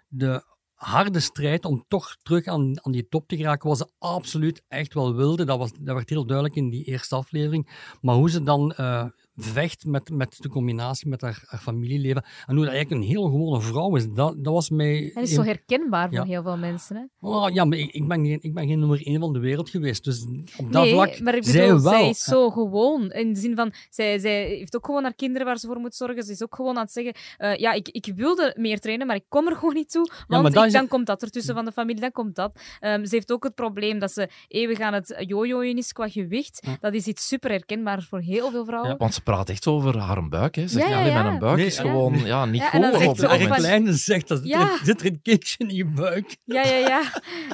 de 0.08 0.43
harde 0.73 1.19
strijd 1.19 1.65
om 1.65 1.86
toch 1.88 2.17
terug 2.23 2.45
aan, 2.45 2.86
aan 2.86 2.91
die 2.91 3.08
top 3.08 3.28
te 3.28 3.38
geraken, 3.38 3.69
was 3.69 3.78
ze 3.78 3.89
absoluut 3.97 4.63
echt 4.67 4.93
wel 4.93 5.15
wilde. 5.15 5.45
Dat, 5.45 5.58
was, 5.58 5.71
dat 5.80 5.95
werd 5.95 6.10
heel 6.10 6.26
duidelijk 6.26 6.58
in 6.58 6.69
die 6.69 6.84
eerste 6.84 7.15
aflevering. 7.15 7.95
Maar 8.02 8.15
hoe 8.15 8.30
ze 8.30 8.43
dan 8.43 8.71
eh, 8.71 9.06
vecht 9.38 9.86
met, 9.86 10.10
met 10.10 10.36
de 10.39 10.50
combinatie 10.50 11.10
met 11.10 11.21
haar, 11.21 11.43
haar 11.47 11.60
familieleven 11.60 12.23
en 12.45 12.56
hoe 12.56 12.65
dat 12.65 12.73
eigenlijk 12.73 13.02
een 13.02 13.08
heel 13.10 13.23
gewone 13.23 13.62
vrouw 13.62 13.95
is, 13.95 14.08
dat, 14.13 14.43
dat 14.43 14.54
was 14.54 14.69
mij... 14.69 15.12
Dat 15.13 15.23
is 15.23 15.34
zo 15.34 15.41
herkenbaar 15.43 16.08
voor 16.10 16.17
Ja. 16.17 16.23
heel 16.26 16.41
veel 16.43 16.58
mensen. 16.58 16.95
Hè? 16.95 17.04
Oh, 17.28 17.50
ja, 17.54 17.65
maar 17.65 17.78
ik, 17.78 17.91
ik, 17.91 18.08
ben 18.08 18.26
geen, 18.26 18.39
ik 18.41 18.54
ben 18.54 18.67
geen 18.67 18.80
nummer 18.80 19.06
één 19.06 19.19
van 19.19 19.34
de 19.34 19.39
wereld 19.39 19.69
geweest. 19.69 20.04
Dus 20.04 20.26
op 20.58 20.71
dat 20.71 20.84
nee, 20.84 20.93
vlak, 20.93 21.19
maar 21.19 21.36
ik 21.36 21.43
zij 21.43 21.67
wel. 21.67 21.80
zij 21.80 22.10
is 22.10 22.19
zo 22.23 22.50
gewoon. 22.50 23.12
In 23.12 23.34
de 23.34 23.39
zin 23.39 23.56
van, 23.56 23.73
zij, 23.89 24.19
zij 24.19 24.45
heeft 24.47 24.76
ook 24.76 24.86
gewoon 24.86 25.04
haar 25.04 25.13
kinderen 25.15 25.47
waar 25.47 25.58
ze 25.58 25.67
voor 25.67 25.80
moet 25.80 25.95
zorgen. 25.95 26.23
Ze 26.23 26.32
is 26.32 26.43
ook 26.43 26.56
gewoon 26.56 26.76
aan 26.78 26.84
het 26.84 26.91
zeggen, 26.91 27.13
eh, 27.38 27.56
ja, 27.56 27.71
ik, 27.73 27.88
ik 27.89 28.12
wilde 28.15 28.56
meer 28.58 28.80
trainen, 28.80 29.08
maar 29.08 29.15
ik 29.15 29.26
kom 29.30 29.47
er 29.47 29.56
gewoon 29.56 29.73
niet 29.73 29.91
toe. 29.91 30.10
Want 30.28 30.56
is- 30.56 30.71
dan 30.73 30.88
komt 30.88 31.06
dat 31.08 31.21
ertussen 31.21 31.56
van 31.56 31.65
de 31.65 31.71
familie, 31.71 32.02
dan 32.02 32.12
komt 32.12 32.36
dat. 32.36 32.60
Ehm, 32.80 33.06
ze 33.06 33.15
heeft 33.15 33.32
ook 33.32 33.43
het 33.43 33.56
probleem 33.56 34.00
dat 34.00 34.12
ze 34.12 34.30
eeuwig 34.47 34.80
aan 34.80 34.93
het 34.93 35.15
jojoen 35.28 35.78
is 35.78 35.91
qua 35.91 36.10
gewicht. 36.10 36.67
Dat 36.80 36.93
is 36.93 37.08
iets 37.08 37.28
super 37.28 37.50
herkenbaar 37.50 38.02
voor 38.04 38.19
heel 38.19 38.52
veel 38.52 38.65
vrouwen. 38.65 38.97
Want 38.97 39.13
ze 39.13 39.21
praat 39.27 39.49
echt 39.49 39.67
over 39.67 39.97
haar 39.97 40.27
buik. 40.27 40.55
Hè. 40.55 40.67
Zeg 40.67 40.81
Ja, 40.81 40.87
niet 40.87 40.95
ja, 40.97 41.01
alleen 41.01 41.13
ja. 41.13 41.23
met 41.23 41.33
een 41.33 41.39
buik 41.39 41.57
Nee, 41.57 41.65
is 41.65 41.75
ja. 41.75 41.81
gewoon 41.81 42.19
ja, 42.25 42.45
niet 42.45 42.61
Ja, 42.61 42.71
en 42.73 42.81
dan 42.81 42.91
goed. 42.93 43.17
zegt 43.17 43.39
dat 43.49 43.57
Kleine 43.57 43.93
zegt, 43.93 44.27
dat 44.27 44.37
zit, 44.37 44.47
Ja. 44.47 44.61
er, 44.61 44.79
zit 44.83 44.99
er 44.99 45.05
een 45.05 45.21
kindje 45.21 45.55
in 45.67 45.75
je 45.75 45.85
buik. 45.85 46.37
Ja, 46.43 46.61
ja, 46.63 46.75
ja. 46.77 47.01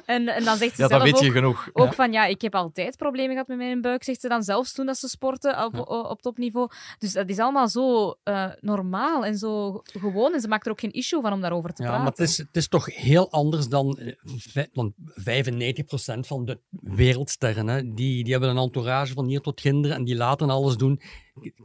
En, 0.06 0.28
en 0.28 0.44
dan 0.44 0.58
zegt 0.58 0.76
ze 0.76 0.82
Ja, 0.82 0.88
zelf 0.88 1.04
weet 1.04 1.20
je 1.20 1.26
ook, 1.28 1.32
genoeg. 1.34 1.70
ook 1.74 1.86
Ja. 1.86 1.92
van, 1.94 2.12
ja, 2.12 2.26
ik 2.26 2.42
heb 2.42 2.56
altijd 2.56 2.98
problemen 2.98 3.32
gehad 3.32 3.48
met 3.48 3.58
mijn 3.58 3.82
buik, 3.82 4.04
zegt 4.04 4.22
ze 4.22 4.28
dan 4.28 4.44
zelfs 4.44 4.74
toen 4.74 4.86
dat 4.86 4.98
ze 4.98 5.08
sporten 5.08 5.66
op, 5.66 5.88
op 5.90 6.22
topniveau. 6.22 6.70
Dus 7.00 7.14
dat 7.14 7.30
is 7.30 7.40
allemaal 7.40 7.68
zo 7.68 8.16
eh, 8.24 8.46
normaal 8.60 9.26
en 9.26 9.38
zo 9.38 9.82
gewoon. 10.00 10.34
En 10.34 10.42
ze 10.42 10.48
maakt 10.48 10.66
er 10.66 10.72
ook 10.72 10.80
geen 10.80 10.92
issue 10.94 11.22
van 11.22 11.34
om 11.34 11.42
daarover 11.42 11.74
te 11.74 11.82
Ja, 11.84 11.88
praten. 11.88 12.04
maar 12.06 12.14
het 12.18 12.30
is, 12.30 12.38
het 12.38 12.56
is 12.56 12.68
toch 12.68 12.96
heel 12.96 13.32
anders 13.32 13.68
dan, 13.68 13.98
eh, 13.98 14.14
vij- 14.38 14.70
dan 14.74 14.94
95% 14.98 16.28
van 16.28 16.46
de 16.46 16.60
wereldsterren. 16.82 17.68
Hè. 17.68 17.94
Die, 17.94 18.24
die 18.24 18.32
hebben 18.32 18.50
een 18.50 18.58
entourage 18.58 19.14
van 19.14 19.28
hier 19.28 19.42
tot 19.42 19.62
kinderen 19.62 19.98
en 19.98 20.04
die 20.04 20.16
laten 20.16 20.50
alles 20.50 20.78
doen. 20.78 21.02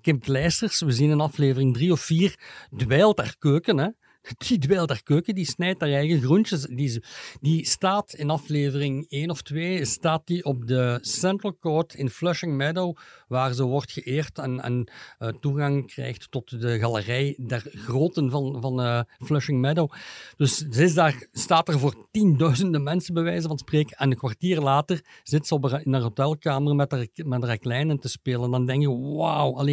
Kim 0.01 0.19
Kleisters, 0.19 0.81
we 0.81 0.93
zien 0.93 1.11
in 1.11 1.21
aflevering 1.21 1.75
drie 1.75 1.93
of 1.93 2.01
vier, 2.01 2.39
dweilt 2.77 3.19
haar 3.19 3.37
keuken. 3.39 3.79
Hè. 3.79 3.89
Die 4.49 4.59
dweilt 4.59 4.89
haar 4.89 5.03
keuken, 5.03 5.35
die 5.35 5.45
snijdt 5.45 5.81
haar 5.81 5.91
eigen 5.91 6.21
groentjes. 6.21 6.63
Die, 6.63 7.03
die 7.41 7.67
staat 7.67 8.15
in 8.15 8.31
aflevering 8.31 9.07
1 9.09 9.31
of 9.31 9.43
2 9.43 9.85
staat 9.85 10.27
die 10.27 10.45
op 10.45 10.67
de 10.67 10.99
Central 11.01 11.57
Court 11.61 11.95
in 11.95 12.11
Flushing 12.11 12.57
Meadow, 12.57 12.97
waar 13.29 13.53
ze 13.53 13.65
wordt 13.65 13.93
geëerd 13.93 14.39
en, 14.39 14.61
en 14.61 14.91
eh, 15.19 15.29
toegang 15.29 15.87
krijgt 15.87 16.31
tot 16.31 16.61
de 16.61 16.79
galerij 16.79 17.35
der 17.41 17.63
groten 17.75 18.31
van, 18.31 18.61
van 18.61 18.81
eh, 18.81 19.01
Flushing 19.25 19.61
Meadow. 19.61 19.93
Dus 20.37 20.57
ze 20.57 20.83
is 20.83 20.95
daar, 20.95 21.27
staat 21.33 21.69
er 21.69 21.79
voor 21.79 22.09
tienduizenden 22.11 22.83
mensen, 22.83 23.15
bij 23.15 23.23
wijze 23.23 23.49
van 23.49 23.59
spreken. 23.59 23.97
En 23.97 24.11
een 24.11 24.17
kwartier 24.17 24.61
later 24.61 25.05
zit 25.23 25.47
ze 25.47 25.55
op 25.55 25.81
in 25.83 25.93
haar 25.93 26.03
hotelkamer 26.03 26.75
met 26.75 26.91
haar, 26.91 27.07
met 27.15 27.43
haar 27.43 27.59
kleinen 27.59 27.99
te 27.99 28.09
spelen. 28.09 28.51
Dan 28.51 28.67
denk 28.67 28.83
je, 28.83 28.99
wauw, 29.17 29.65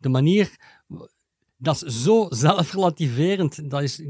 de 0.00 0.08
manier 0.08 0.56
dat 1.62 1.82
is 1.82 2.02
zo 2.02 2.26
zelfrelativerend. 2.28 3.70
Dat 3.70 3.82
is, 3.82 4.02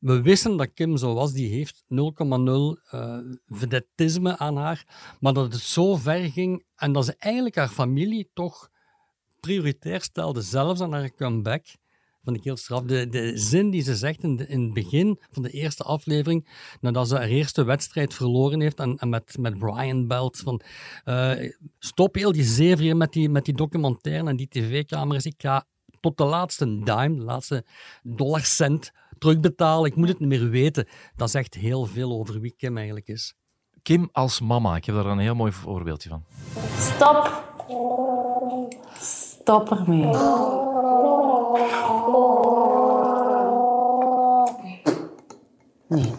we 0.00 0.22
wisten 0.22 0.56
dat 0.56 0.72
Kim 0.74 0.96
zo 0.96 1.14
was. 1.14 1.32
Die 1.32 1.48
heeft 1.48 1.84
0,0 1.84 1.88
eh 2.90 3.18
vedetisme 3.46 4.38
aan 4.38 4.56
haar. 4.56 4.86
Maar 5.20 5.32
dat 5.32 5.52
het 5.52 5.62
zo 5.62 5.96
ver 5.96 6.30
ging 6.30 6.64
en 6.76 6.92
dat 6.92 7.04
ze 7.04 7.14
eigenlijk 7.18 7.54
haar 7.54 7.68
familie 7.68 8.30
toch 8.34 8.70
prioritair 9.40 10.02
stelde, 10.02 10.40
zelfs 10.42 10.80
aan 10.80 10.92
haar 10.92 11.14
comeback. 11.14 11.64
Vond 12.22 12.36
ik 12.36 12.44
heel 12.44 12.56
straf. 12.56 12.82
De, 12.82 13.08
de 13.08 13.38
zin 13.38 13.70
die 13.70 13.82
ze 13.82 13.96
zegt 13.96 14.22
in, 14.22 14.48
in 14.48 14.62
het 14.62 14.72
begin 14.72 15.20
van 15.30 15.42
de 15.42 15.50
eerste 15.50 15.82
aflevering, 15.82 16.48
nadat 16.80 17.08
ze 17.08 17.16
haar 17.16 17.28
eerste 17.28 17.64
wedstrijd 17.64 18.14
verloren 18.14 18.60
heeft 18.60 18.78
en, 18.78 19.08
met, 19.08 19.38
met 19.38 19.58
Brian 19.58 20.06
belt 20.06 20.38
van 20.38 20.60
eh, 21.04 21.52
stop 21.78 22.14
heel 22.14 22.32
die 22.32 22.76
hier 22.76 22.96
met 22.96 23.12
die, 23.12 23.28
met 23.28 23.44
die 23.44 23.54
documentaire 23.54 24.28
en 24.28 24.36
die 24.36 24.48
tv-camera's. 24.48 25.24
Ik 25.24 25.34
ga 25.36 25.66
tot 26.04 26.16
de 26.16 26.24
laatste 26.24 26.64
dime, 26.64 27.16
de 27.16 27.24
laatste 27.24 27.64
dollarcent 28.02 28.92
terugbetalen. 29.18 29.90
Ik 29.90 29.96
moet 29.96 30.08
het 30.08 30.18
niet 30.18 30.28
meer 30.28 30.50
weten. 30.50 30.88
Dat 31.16 31.30
zegt 31.30 31.54
heel 31.54 31.84
veel 31.84 32.12
over 32.12 32.40
wie 32.40 32.54
Kim 32.56 32.76
eigenlijk 32.76 33.08
is. 33.08 33.34
Kim 33.82 34.08
als 34.12 34.40
mama, 34.40 34.76
ik 34.76 34.84
heb 34.84 34.94
daar 34.94 35.06
een 35.06 35.18
heel 35.18 35.34
mooi 35.34 35.52
voorbeeldje 35.52 36.08
van. 36.08 36.24
Stop. 36.78 37.42
Stop 38.98 39.70
ermee. 39.70 40.04
Nee. 45.88 46.12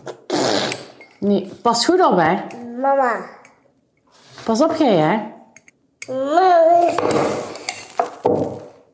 Nee, 1.20 1.52
pas 1.62 1.86
goed 1.86 2.06
op, 2.06 2.18
hè. 2.18 2.36
Mama. 2.82 3.26
Pas 4.46 4.62
op, 4.62 4.76
jij, 4.76 4.96
hè. 4.96 5.34
Mama. 6.14 7.04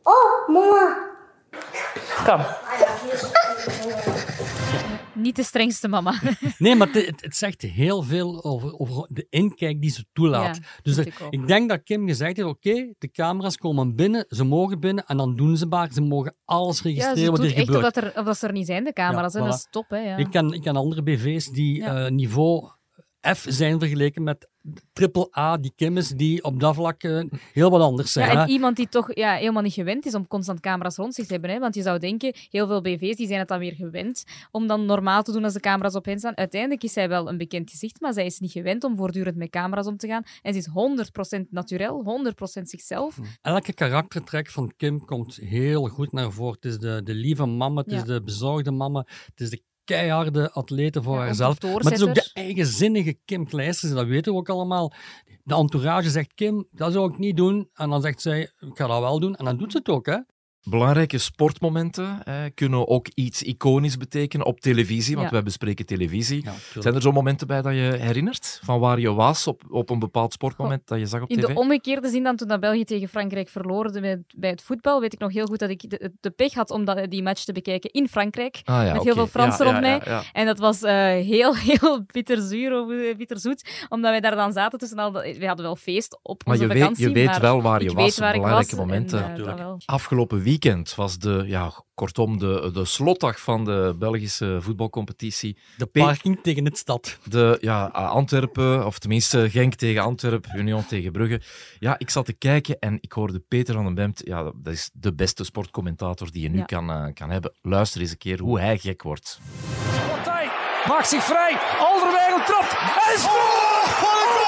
Oh, 0.04 0.48
mama. 0.48 1.10
Kom. 2.26 2.42
Niet 5.14 5.36
de 5.36 5.44
strengste 5.44 5.88
mama. 5.88 6.14
Nee, 6.58 6.76
maar 6.76 6.88
het, 6.92 7.36
zegt 7.36 7.62
heel 7.62 8.02
veel 8.04 8.44
over, 8.44 8.80
over 8.80 9.06
de 9.10 9.28
inkijk 9.30 9.82
die 9.82 9.90
ze 9.92 10.06
toelaat. 10.14 10.56
Ja, 10.56 10.64
dus 10.82 10.98
ik 11.30 11.48
denk 11.48 11.70
dat 11.70 11.84
Kim 11.84 12.08
gezegd 12.08 12.38
heeft, 12.38 12.50
oké, 12.50 12.94
de 12.98 13.12
camera's 13.12 13.58
komen 13.58 13.96
binnen, 13.96 14.26
ze 14.28 14.44
mogen 14.44 14.80
binnen 14.80 15.06
en 15.06 15.18
dan 15.18 15.36
doen 15.36 15.58
ze 15.58 15.66
maar. 15.66 15.92
Ze 15.94 16.02
mogen 16.02 16.36
alles 16.46 16.78
Ja, 16.78 16.84
registreren 16.90 17.26
ze 17.26 17.32
wat 17.32 17.40
er 17.40 17.46
echt 17.46 17.56
of 17.60 17.66
gebeurt. 17.66 17.94
dat, 17.94 18.04
er, 18.04 18.20
of 18.20 18.26
dat 18.26 18.38
ze 18.38 18.48
er 18.48 18.54
niet 18.54 18.66
zijn, 18.66 18.84
de 18.84 18.94
camera's. 18.94 19.34
Ja. 19.34 19.40
Dat 19.46 19.54
is 19.54 19.68
top, 19.70 19.90
hè. 19.90 19.98
Ja. 19.98 20.18
Ik, 20.18 20.30
ken, 20.30 20.52
ik 20.52 20.62
ken 20.62 20.76
andere 20.76 21.04
BV's 21.04 21.48
die 21.48 21.76
Ja. 21.76 22.06
eh, 22.06 22.12
niveau 22.12 22.70
F 23.36 23.46
zijn 23.48 23.80
vergeleken 23.80 24.24
met 24.24 24.50
triple 24.94 25.30
A, 25.38 25.58
die 25.58 25.74
Kim 25.76 25.98
is, 25.98 26.10
die 26.10 26.44
op 26.44 26.60
dat 26.60 26.76
vlak 26.76 27.04
eh, 27.04 27.24
heel 27.54 27.70
wat 27.70 27.82
anders 27.82 28.12
zijn. 28.12 28.28
Ja, 28.28 28.34
en 28.34 28.40
hè. 28.40 28.46
iemand 28.46 28.76
die 28.76 28.90
toch 28.90 29.16
ja, 29.16 29.34
helemaal 29.34 29.62
niet 29.62 29.74
gewend 29.74 30.06
is 30.06 30.16
om 30.16 30.28
constant 30.28 30.60
camera's 30.60 30.96
rond 30.96 31.16
zich 31.16 31.26
te 31.26 31.32
hebben. 31.34 31.52
Hè? 31.52 31.60
Want 31.60 31.76
je 31.76 31.82
zou 31.82 32.00
denken, 32.00 32.36
heel 32.50 32.68
veel 32.68 32.82
BV's 32.82 33.16
die 33.16 33.28
zijn 33.28 33.40
het 33.40 33.48
dan 33.48 33.60
weer 33.60 33.74
gewend 33.74 34.24
om 34.52 34.68
dan 34.68 34.86
normaal 34.86 35.24
te 35.24 35.32
doen 35.32 35.44
als 35.44 35.54
de 35.54 35.60
camera's 35.60 35.96
op 35.96 36.06
hen 36.06 36.20
staan. 36.20 36.38
Uiteindelijk 36.38 36.84
is 36.84 36.94
zij 36.94 37.10
wel 37.10 37.30
een 37.30 37.38
bekend 37.38 37.70
gezicht, 37.70 38.02
maar 38.02 38.14
zij 38.14 38.26
is 38.26 38.40
niet 38.40 38.52
gewend 38.52 38.84
om 38.84 38.98
voortdurend 38.98 39.36
met 39.36 39.50
camera's 39.50 39.88
om 39.88 39.98
te 39.98 40.08
gaan. 40.08 40.24
En 40.42 40.54
ze 40.54 40.60
is 40.60 40.70
100% 41.38 41.50
naturel, 41.50 42.24
100% 42.60 42.62
zichzelf. 42.62 43.18
Elke 43.42 43.74
karaktertrek 43.74 44.50
van 44.50 44.74
Kim 44.78 45.06
komt 45.06 45.36
heel 45.36 45.88
goed 45.88 46.12
naar 46.12 46.32
voren. 46.32 46.56
Het 46.56 46.66
is 46.66 46.78
de, 46.78 47.02
de 47.04 47.14
lieve 47.14 47.46
mama, 47.46 47.82
het 47.82 47.92
is 47.92 48.04
de 48.04 48.22
bezorgde 48.22 48.72
mama, 48.72 49.06
het 49.26 49.42
is 49.42 49.50
de 49.50 49.62
keiharde 49.84 50.52
atlete 50.52 51.02
voor 51.04 51.16
Ja, 51.16 51.22
haarzelf. 51.22 51.62
Maar 51.62 51.72
het 51.72 51.92
is 51.92 52.04
ook 52.04 52.14
de 52.14 52.30
eigenzinnige 52.34 53.18
Kim 53.26 53.48
Kleisters, 53.48 53.94
dat 53.94 54.08
weten 54.08 54.32
we 54.32 54.38
ook 54.38 54.50
allemaal. 54.50 54.94
De 55.44 55.56
entourage 55.56 56.10
zegt, 56.10 56.34
Kim, 56.34 56.68
dat 56.72 56.94
zou 56.94 57.12
ik 57.12 57.18
niet 57.18 57.38
doen. 57.38 57.70
En 57.74 57.90
dan 57.90 58.02
zegt 58.02 58.22
zij, 58.22 58.42
ik 58.42 58.78
ga 58.78 58.88
dat 58.88 59.00
wel 59.00 59.20
doen. 59.20 59.36
En 59.36 59.46
dan 59.46 59.58
doet 59.58 59.72
ze 59.72 59.78
het 59.78 59.90
ook, 59.90 60.06
hè. 60.06 60.18
Belangrijke 60.64 61.18
sportmomenten 61.18 62.24
eh, 62.24 62.36
kunnen 62.56 62.88
ook 62.88 63.08
iets 63.14 63.44
iconisch 63.44 63.98
betekenen 63.98 64.46
op 64.46 64.60
televisie, 64.60 65.16
want 65.16 65.28
Ja. 65.28 65.34
wij 65.34 65.44
bespreken 65.44 65.86
televisie. 65.86 66.46
Zijn 66.80 66.96
er 66.96 67.02
zo 67.02 67.12
momenten 67.12 67.48
bij 67.48 67.62
dat 67.62 67.74
je 67.74 67.80
herinnert 68.00 68.60
van 68.64 68.80
waar 68.80 69.00
je 69.00 69.14
was 69.14 69.48
op, 69.48 69.62
op 69.70 69.90
een 69.90 70.00
bepaald 70.00 70.34
sportmoment 70.34 70.88
dat 70.88 71.00
je 71.00 71.06
zag 71.06 71.22
op 71.22 71.30
In 71.30 71.38
tv? 71.40 71.46
de 71.46 71.54
omgekeerde 71.56 72.10
zin 72.10 72.24
dan 72.24 72.36
toen 72.36 72.48
dat 72.48 72.60
België 72.60 72.84
tegen 72.84 73.08
Frankrijk 73.10 73.50
verloor 73.50 73.92
bij 73.92 74.10
het, 74.10 74.34
bij 74.36 74.50
het 74.50 74.62
voetbal, 74.62 75.00
weet 75.02 75.14
ik 75.14 75.20
nog 75.20 75.32
heel 75.34 75.46
goed 75.46 75.60
dat 75.60 75.70
ik 75.70 75.90
de, 75.90 76.12
de 76.20 76.30
pech 76.32 76.54
had 76.54 76.70
om 76.72 76.86
dat, 76.86 77.10
die 77.10 77.24
match 77.24 77.44
te 77.44 77.52
bekijken 77.54 77.92
in 77.92 78.08
Frankrijk. 78.08 78.62
Ah 78.64 78.86
ja, 78.86 78.94
met 78.94 79.04
heel 79.04 79.14
veel 79.14 79.28
Fransen 79.28 79.66
Ja, 79.66 79.72
rond 79.72 79.86
ja, 79.86 79.90
mij. 79.98 80.02
ja, 80.06 80.12
ja. 80.12 80.24
En 80.34 80.46
dat 80.46 80.60
was 80.60 80.82
eh, 80.82 80.94
heel, 81.06 81.56
heel 81.72 82.04
bitterzuur 82.06 82.82
of 82.82 82.90
eh, 82.92 83.16
bitterzoet, 83.18 83.86
omdat 83.90 84.12
wij 84.12 84.20
daar 84.22 84.36
dan 84.36 84.52
zaten 84.54 84.80
tussen 84.80 84.98
al... 84.98 85.12
We 85.12 85.46
hadden 85.48 85.66
wel 85.66 85.76
feest 85.76 86.20
op 86.22 86.46
Maar 86.46 86.54
onze 86.56 86.68
je 86.68 86.74
weet, 86.74 86.98
je 86.98 87.12
weet 87.12 87.40
wel 87.40 87.62
waar 87.62 87.84
je 87.84 87.94
was 87.94 88.16
belangrijke 88.16 88.50
was 88.56 88.74
momenten. 88.76 89.24
En, 89.24 89.38
eh, 89.40 89.46
dat 89.46 89.58
wel. 89.58 89.80
Weekend 90.52 90.96
was 90.96 91.18
de, 91.18 91.44
ja, 91.48 91.72
kortom, 91.94 92.38
de, 92.40 92.70
de 92.74 92.86
slotdag 92.86 93.40
van 93.42 93.66
de 93.66 93.96
Belgische 94.00 94.58
voetbalcompetitie. 94.62 95.58
De 95.78 95.86
parking 95.86 96.40
tegen 96.44 96.66
het 96.66 96.78
stad. 96.78 97.18
De, 97.24 97.58
ja, 97.62 97.86
Antwerpen, 97.86 98.86
of 98.86 99.00
tenminste 99.00 99.50
Genk 99.50 99.74
tegen 99.76 100.02
Antwerpen, 100.02 100.58
Union 100.60 100.86
tegen 100.86 101.12
Brugge. 101.12 101.42
Ja, 101.80 101.96
ik 102.00 102.10
zat 102.10 102.26
te 102.26 102.34
kijken 102.34 102.80
en 102.80 102.98
ik 103.02 103.12
hoorde 103.12 103.40
Peter 103.40 103.74
van 103.74 103.84
den 103.84 103.94
Bemt. 103.94 104.22
Ja, 104.24 104.44
dat 104.44 104.74
is 104.74 104.90
de 104.94 105.14
beste 105.14 105.44
sportcommentator 105.44 106.32
die 106.32 106.42
je 106.42 106.50
nu 106.50 106.58
Ja. 106.58 106.66
kan, 106.66 106.90
eh, 106.92 107.06
kan 107.14 107.30
hebben. 107.30 107.52
Luister 107.62 108.02
eens 108.02 108.12
een 108.12 108.18
keer 108.18 108.40
hoe 108.40 108.60
hij 108.60 108.78
gek 108.78 109.02
wordt. 109.04 109.40
Partij 110.10 110.50
maakt 110.88 111.08
zich 111.10 111.24
vrij. 111.24 111.58
Alderweireld 111.80 112.46
trapt. 112.46 112.72
En 113.14 113.20
scoort! 113.20 114.41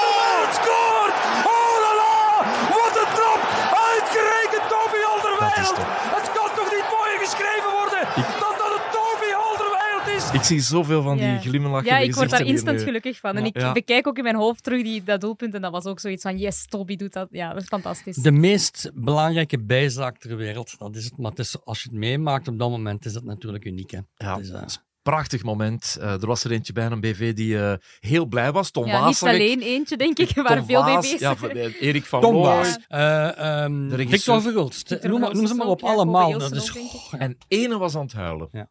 Het 5.68 6.32
kan 6.32 6.50
toch 6.58 6.70
niet 6.76 6.86
mooier 6.94 7.18
geschreven 7.26 7.70
worden 7.80 8.02
dat 8.44 8.54
dat 8.60 8.70
een 8.76 8.86
Toby 8.96 9.30
Alderweireld 9.46 10.06
is? 10.16 10.30
Ik 10.38 10.42
zie 10.42 10.60
zoveel 10.60 11.02
van 11.02 11.16
die 11.16 11.26
ja. 11.26 11.38
glimlachen. 11.38 11.86
Ja, 11.86 11.98
ik 11.98 12.14
word 12.14 12.30
daar 12.30 12.46
instant 12.46 12.82
gelukkig 12.82 13.18
van. 13.18 13.36
En 13.36 13.44
ik 13.44 13.72
bekijk 13.72 14.06
ook 14.06 14.16
in 14.16 14.22
mijn 14.22 14.36
hoofd 14.36 14.62
terug 14.62 14.82
die, 14.82 15.02
dat 15.02 15.20
doelpunt. 15.20 15.54
En 15.54 15.60
dat 15.60 15.72
was 15.72 15.84
ook 15.84 16.00
zoiets 16.00 16.22
van, 16.22 16.38
yes, 16.38 16.66
Toby 16.66 16.96
doet 16.96 17.12
dat. 17.12 17.28
Ja, 17.30 17.52
dat 17.52 17.62
is 17.62 17.68
fantastisch. 17.68 18.16
De 18.16 18.32
meest 18.32 18.90
belangrijke 18.94 19.58
bijzaak 19.58 20.18
ter 20.18 20.36
wereld, 20.36 20.78
dat 20.78 20.96
is 20.96 21.04
het. 21.04 21.18
Maar 21.18 21.30
het 21.30 21.38
is, 21.38 21.64
als 21.64 21.82
je 21.82 21.88
het 21.88 21.98
meemaakt 21.98 22.48
op 22.48 22.58
dat 22.58 22.70
moment, 22.70 23.04
is 23.04 23.12
dat 23.12 23.24
natuurlijk 23.24 23.64
uniek. 23.64 23.90
Hè? 23.90 23.98
Ja, 24.16 24.38
is. 24.38 24.50
Eh, 24.50 24.62
prachtig 25.04 25.42
moment. 25.42 25.96
Eh, 26.00 26.12
er 26.12 26.26
was 26.26 26.44
er 26.44 26.50
eentje 26.50 26.72
bij 26.72 26.86
een 26.86 27.00
BV 27.00 27.34
die 27.34 27.58
eh, 27.58 27.74
heel 28.00 28.26
blij 28.26 28.52
was. 28.52 28.70
Tom 28.70 28.86
ja, 28.86 29.00
Waas 29.00 29.06
niet 29.06 29.30
ik. 29.30 29.36
alleen 29.36 29.60
eentje, 29.60 29.96
denk 29.96 30.18
ik. 30.18 30.30
Er 30.30 30.42
waren 30.42 30.58
Tom 30.58 30.66
veel 30.66 30.84
Waas, 30.84 31.10
BV's. 31.10 31.20
Ja, 31.20 31.36
eh, 31.48 31.82
Erik 31.82 32.04
van 32.04 32.20
Tom 32.20 32.34
Looy. 32.34 32.44
Waas, 32.44 32.78
eh, 32.88 33.62
ehm. 33.64 34.08
Victor 34.08 34.42
Verhulst. 34.42 34.98
Noem, 35.02 35.46
ze 35.46 35.54
maar 35.54 35.66
op, 35.66 35.80
ja, 35.80 35.88
allemaal. 35.88 36.38
Dat 36.38 36.52
is, 36.52 36.72
En 37.18 37.36
ene 37.48 37.78
was 37.78 37.94
aan 37.94 38.02
het 38.02 38.12
huilen. 38.12 38.48
Ja. 38.52 38.68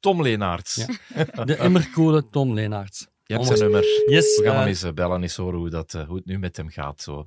Tom 0.00 0.22
Leenaerts. 0.22 0.74
de 1.44 1.56
immercoole 1.56 2.28
Tom 2.30 2.54
Leenaerts. 2.54 3.06
Je 3.24 3.34
hebt 3.34 3.46
zijn 3.46 3.58
nummer. 3.58 3.82
Yes, 4.06 4.36
We 4.36 4.44
gaan 4.44 4.56
hem 4.56 4.66
eens 4.66 4.94
bellen, 4.94 5.22
eens 5.22 5.36
horen 5.36 5.58
hoe, 5.58 5.70
dat, 5.70 5.92
hoe 5.92 6.16
het 6.16 6.26
nu 6.26 6.38
met 6.38 6.56
hem 6.56 6.68
gaat. 6.68 7.00
Zo. 7.00 7.26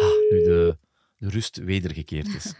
Ah, 0.00 0.30
nu 0.30 0.42
de, 0.42 0.76
de 1.16 1.28
rust 1.28 1.56
wedergekeerd 1.56 2.34
is. 2.34 2.54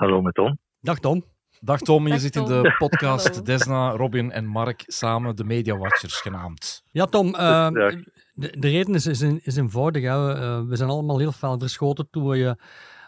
Hallo 0.00 0.22
met 0.22 0.34
Tom. 0.34 0.58
Dag 0.80 0.98
Tom. 0.98 1.24
Dag 1.62 1.78
Tom, 1.78 2.04
je 2.04 2.10
Dag, 2.10 2.20
zit 2.20 2.36
in 2.36 2.44
Tom. 2.44 2.62
de 2.62 2.74
podcast 2.78 3.28
Hallo. 3.28 3.42
Desna, 3.42 3.90
Robin 3.90 4.32
en 4.32 4.46
Mark 4.46 4.82
samen 4.86 5.36
de 5.36 5.44
Media 5.44 5.76
Watchers 5.76 6.20
genaamd. 6.20 6.82
Ja, 6.92 7.06
Tom, 7.06 7.34
eh, 7.34 7.68
de, 8.34 8.58
de 8.58 8.68
reden 8.68 8.94
is, 8.94 9.06
is, 9.06 9.22
is 9.22 9.56
eenvoudig. 9.56 10.02
Hè. 10.02 10.26
We, 10.26 10.32
eh, 10.32 10.68
we 10.68 10.76
zijn 10.76 10.90
allemaal 10.90 11.18
heel 11.18 11.32
fel 11.32 11.58
verschoten 11.58 12.10
toen 12.10 12.28
we 12.28 12.36
je 12.36 12.56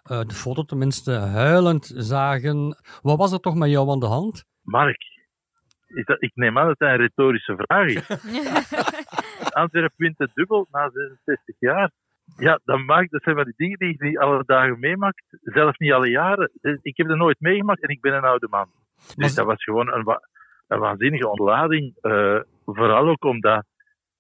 eh, 0.03 0.21
de 0.21 0.35
foto 0.35 0.63
tenminste 0.63 1.13
huilend 1.13 1.93
zagen. 1.97 2.77
Wat 3.03 3.19
was 3.19 3.33
er 3.33 3.41
toch 3.41 3.55
met 3.55 3.71
jou 3.71 3.91
aan 3.91 4.01
de 4.01 4.07
hand? 4.07 4.45
Mark, 4.63 5.03
is 5.87 6.05
dat, 6.05 6.23
ik 6.23 6.33
neem 6.35 6.59
aan 6.59 6.67
dat 6.67 6.79
dat 6.79 6.89
een 6.89 6.97
retorische 6.97 7.57
vraag 7.57 7.87
is. 7.87 8.09
Antwerpen 9.63 9.95
wint 9.97 10.19
het 10.19 10.31
dubbel 10.35 10.67
na 10.71 10.91
66 10.91 11.57
jaar. 11.59 11.91
Ja, 12.37 12.61
dat, 12.65 12.79
maakt, 12.79 13.11
dat 13.11 13.23
zijn 13.23 13.37
van 13.37 13.45
die 13.45 13.55
dingen 13.57 13.79
die 13.79 13.89
je 13.99 14.05
niet 14.05 14.19
alle 14.19 14.43
dagen 14.47 14.79
meemaakt. 14.81 15.25
Zelfs 15.43 15.79
niet 15.79 15.93
alle 15.93 16.09
jaren. 16.11 16.51
Ik 16.83 16.97
heb 16.97 17.07
dat 17.09 17.17
nooit 17.17 17.41
meegemaakt 17.41 17.83
en 17.83 17.89
ik 17.89 18.01
ben 18.01 18.15
een 18.15 18.25
oude 18.25 18.47
man. 18.51 18.67
Dus 19.17 19.35
dat 19.35 19.47
was 19.47 19.65
gewoon 19.65 19.93
een, 19.93 20.03
wa- 20.03 20.29
een 20.69 20.79
waanzinnige 20.79 21.29
ontlading. 21.31 21.95
eh, 22.01 22.41
vooral 22.65 23.09
ook 23.09 23.25
omdat 23.25 23.65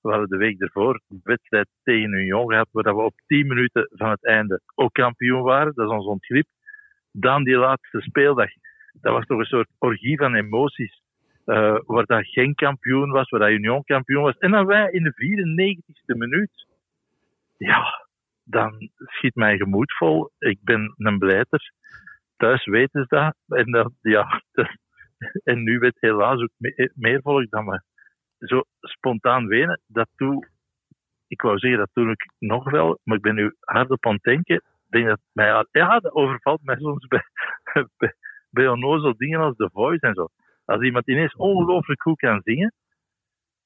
we 0.00 0.10
hadden 0.10 0.28
de 0.28 0.36
week 0.36 0.60
ervoor 0.60 1.00
een 1.08 1.20
wedstrijd 1.24 1.68
tegen 1.82 2.12
Union 2.12 2.48
gehad, 2.50 2.68
waar 2.70 2.96
we 2.96 3.02
op 3.02 3.14
10 3.26 3.46
minuten 3.46 3.88
van 3.90 4.10
het 4.10 4.24
einde 4.26 4.60
ook 4.74 4.92
kampioen 4.92 5.42
waren. 5.42 5.72
Dat 5.74 5.86
is 5.88 5.92
ons 5.96 6.06
ontgrip. 6.06 6.46
Dan 7.12 7.44
die 7.44 7.56
laatste 7.56 8.00
speeldag. 8.00 8.48
Dat 9.00 9.12
was 9.12 9.26
toch 9.26 9.38
een 9.38 9.44
soort 9.44 9.68
orgie 9.78 10.16
van 10.18 10.34
emoties. 10.34 11.00
eh, 11.44 11.76
waar 11.86 12.04
dat 12.06 12.26
geen 12.26 12.54
kampioen 12.54 13.10
was, 13.10 13.28
waar 13.30 13.40
dat 13.40 13.50
Union 13.50 13.84
kampioen 13.84 14.22
was. 14.22 14.38
En 14.38 14.50
dan 14.50 14.66
wij 14.66 14.90
in 14.90 15.02
de 15.02 15.12
94ste 15.12 16.16
minuut. 16.16 16.66
Ja, 17.58 18.01
dan 18.52 18.90
schiet 18.96 19.34
mijn 19.34 19.58
gemoed 19.58 19.92
vol. 19.92 20.30
Ik 20.38 20.58
ben 20.62 20.94
een 20.96 21.18
blijter. 21.18 21.72
Thuis 22.36 22.64
weten 22.64 23.06
ze 23.08 23.16
dat. 23.16 23.36
En, 23.58 23.70
dat, 23.72 23.92
ja, 24.00 24.42
dat- 24.52 24.76
en 25.44 25.62
nu 25.62 25.78
weet 25.78 25.96
helaas 26.00 26.40
ook 26.42 26.50
me- 26.56 26.90
meer 26.94 27.20
volk 27.22 27.50
dan 27.50 27.64
me. 27.64 27.82
Zo 28.38 28.62
spontaan 28.80 29.46
wenen, 29.46 29.80
dat 29.86 30.08
doe 30.16 30.48
ik 31.28 31.42
wou 31.42 31.58
zeggen, 31.58 31.78
dat 31.78 31.90
doe 31.92 32.10
ik 32.10 32.30
nog 32.38 32.70
wel, 32.70 32.98
maar 33.04 33.16
ik 33.16 33.22
ben 33.22 33.34
nu 33.34 33.54
hardop 33.60 34.06
aan 34.06 34.12
het 34.14 34.22
denken. 34.22 34.62
Denk 34.88 35.06
dat 35.06 35.20
mij, 35.32 35.66
ja, 35.72 36.00
dat 36.00 36.12
overvalt 36.12 36.62
mij 36.62 36.76
soms 36.76 37.06
bij, 37.06 37.22
bij, 37.98 38.14
bij 38.50 38.68
onnozel 38.68 39.16
dingen 39.16 39.40
als 39.40 39.56
The 39.56 39.70
Voice 39.72 40.06
en 40.06 40.14
zo. 40.14 40.28
Als 40.64 40.82
iemand 40.82 41.08
ineens 41.08 41.34
ongelooflijk 41.36 42.02
goed 42.02 42.18
kan 42.18 42.40
zingen, 42.44 42.72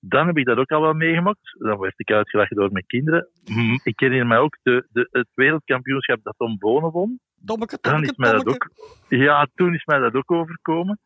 dan 0.09 0.27
heb 0.27 0.37
ik 0.37 0.45
dat 0.45 0.59
ook 0.59 0.71
al 0.71 0.81
wel 0.81 0.93
meegemaakt. 0.95 1.57
Dan 1.59 1.79
werd 1.79 1.95
ik 1.97 2.11
uitgelachen 2.11 2.57
door 2.57 2.73
mijn 2.73 2.87
kinderen. 2.87 3.29
Mm, 3.45 3.81
Ik 3.85 4.01
herinner 4.01 4.27
mij 4.27 4.39
ook 4.39 4.57
de, 4.63 4.87
de, 4.91 5.09
het 5.11 5.29
wereldkampioenschap 5.35 6.23
dat 6.23 6.35
Tom 6.37 6.59
Bonen 6.59 6.91
won. 6.91 7.21
Tommeke, 7.45 7.79
Dan 7.81 8.03
is 8.03 8.17
mij 8.17 8.33
dat 8.33 8.47
ook, 8.47 8.69
ja, 9.09 9.47
toen 9.55 9.75
is 9.75 9.85
mij 9.85 9.99
dat 9.99 10.15
ook 10.15 10.31
overkomen. 10.31 11.01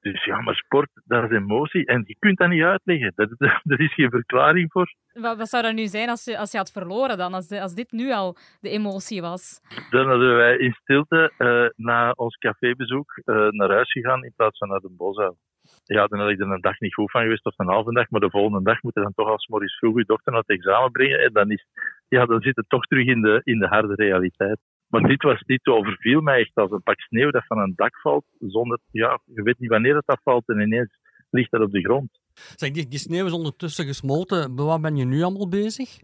Dus 0.00 0.24
ja, 0.24 0.40
maar 0.40 0.54
sport, 0.54 0.90
dat 1.04 1.24
is 1.24 1.30
emotie. 1.36 1.86
En 1.86 2.02
je 2.06 2.16
kunt 2.18 2.38
dat 2.38 2.48
niet 2.48 2.62
uitleggen. 2.62 3.12
Dat, 3.14 3.28
er 3.72 3.80
is 3.80 3.94
geen 3.94 4.10
verklaring 4.10 4.72
voor. 4.72 4.94
Wat, 5.12 5.36
wat 5.36 5.48
zou 5.48 5.62
dat 5.62 5.74
nu 5.74 5.86
zijn 5.86 6.08
als 6.08 6.24
je, 6.24 6.38
als 6.38 6.50
je 6.52 6.58
had 6.58 6.70
verloren 6.72 7.18
dan? 7.18 7.34
Als, 7.34 7.48
de- 7.48 7.60
als 7.60 7.74
dit 7.74 7.92
nu 7.92 8.12
al 8.12 8.36
de 8.60 8.68
emotie 8.68 9.20
was? 9.20 9.60
Dan 9.90 10.08
hadden 10.08 10.36
wij 10.36 10.56
in 10.56 10.72
stilte 10.72 11.32
eh, 11.38 11.84
na 11.86 12.10
ons 12.10 12.36
cafébezoek 12.36 13.20
eh, 13.24 13.48
naar 13.48 13.70
huis 13.70 13.92
gegaan 13.92 14.24
in 14.24 14.32
plaats 14.36 14.58
van 14.58 14.68
naar 14.68 14.80
de 14.80 14.94
bosuil. 14.96 15.36
Ja, 15.84 16.06
dan 16.06 16.18
had 16.18 16.30
ik 16.30 16.40
er 16.40 16.50
een 16.50 16.60
dag 16.60 16.80
niet 16.80 16.94
goed 16.94 17.10
van 17.10 17.22
geweest 17.22 17.44
of 17.44 17.58
een 17.58 17.68
halve 17.68 17.92
dag, 17.92 18.10
maar 18.10 18.20
de 18.20 18.30
volgende 18.30 18.62
dag 18.62 18.82
moet 18.82 18.94
je 18.94 19.00
dan 19.00 19.14
toch 19.14 19.28
als 19.28 19.46
morgens 19.46 19.76
vroeg 19.76 19.98
je 19.98 20.04
dochter 20.04 20.32
naar 20.32 20.40
het 20.46 20.58
examen 20.58 20.90
brengen. 20.90 21.18
En 21.18 21.32
dan, 21.32 21.50
is, 21.50 21.66
ja, 22.08 22.26
dan 22.26 22.40
zit 22.40 22.56
het 22.56 22.68
toch 22.68 22.86
terug 22.86 23.06
in 23.06 23.20
de, 23.20 23.40
in 23.44 23.58
de 23.58 23.66
harde 23.66 23.94
realiteit. 23.94 24.58
Maar 24.88 25.02
dit 25.02 25.22
was 25.22 25.42
dit 25.46 25.66
overviel 25.66 26.20
mij 26.20 26.40
echt 26.40 26.54
als 26.54 26.70
een 26.70 26.82
pak 26.82 27.00
sneeuw 27.00 27.30
dat 27.30 27.46
van 27.46 27.58
een 27.58 27.72
dak 27.76 28.00
valt, 28.00 28.24
zonder, 28.38 28.78
ja, 28.90 29.20
je 29.24 29.42
weet 29.42 29.58
niet 29.58 29.70
wanneer 29.70 29.96
het 29.96 30.06
afvalt 30.06 30.48
en 30.48 30.60
ineens 30.60 30.98
ligt 31.30 31.50
dat 31.50 31.60
op 31.60 31.72
de 31.72 31.80
grond. 31.80 32.20
Zeg, 32.34 32.70
die, 32.70 32.88
die 32.88 32.98
sneeuw 32.98 33.26
is 33.26 33.32
ondertussen 33.32 33.86
gesmolten. 33.86 34.54
Bij 34.56 34.64
Wat 34.64 34.80
ben 34.80 34.96
je 34.96 35.04
nu 35.04 35.22
allemaal 35.22 35.48
bezig? 35.48 35.98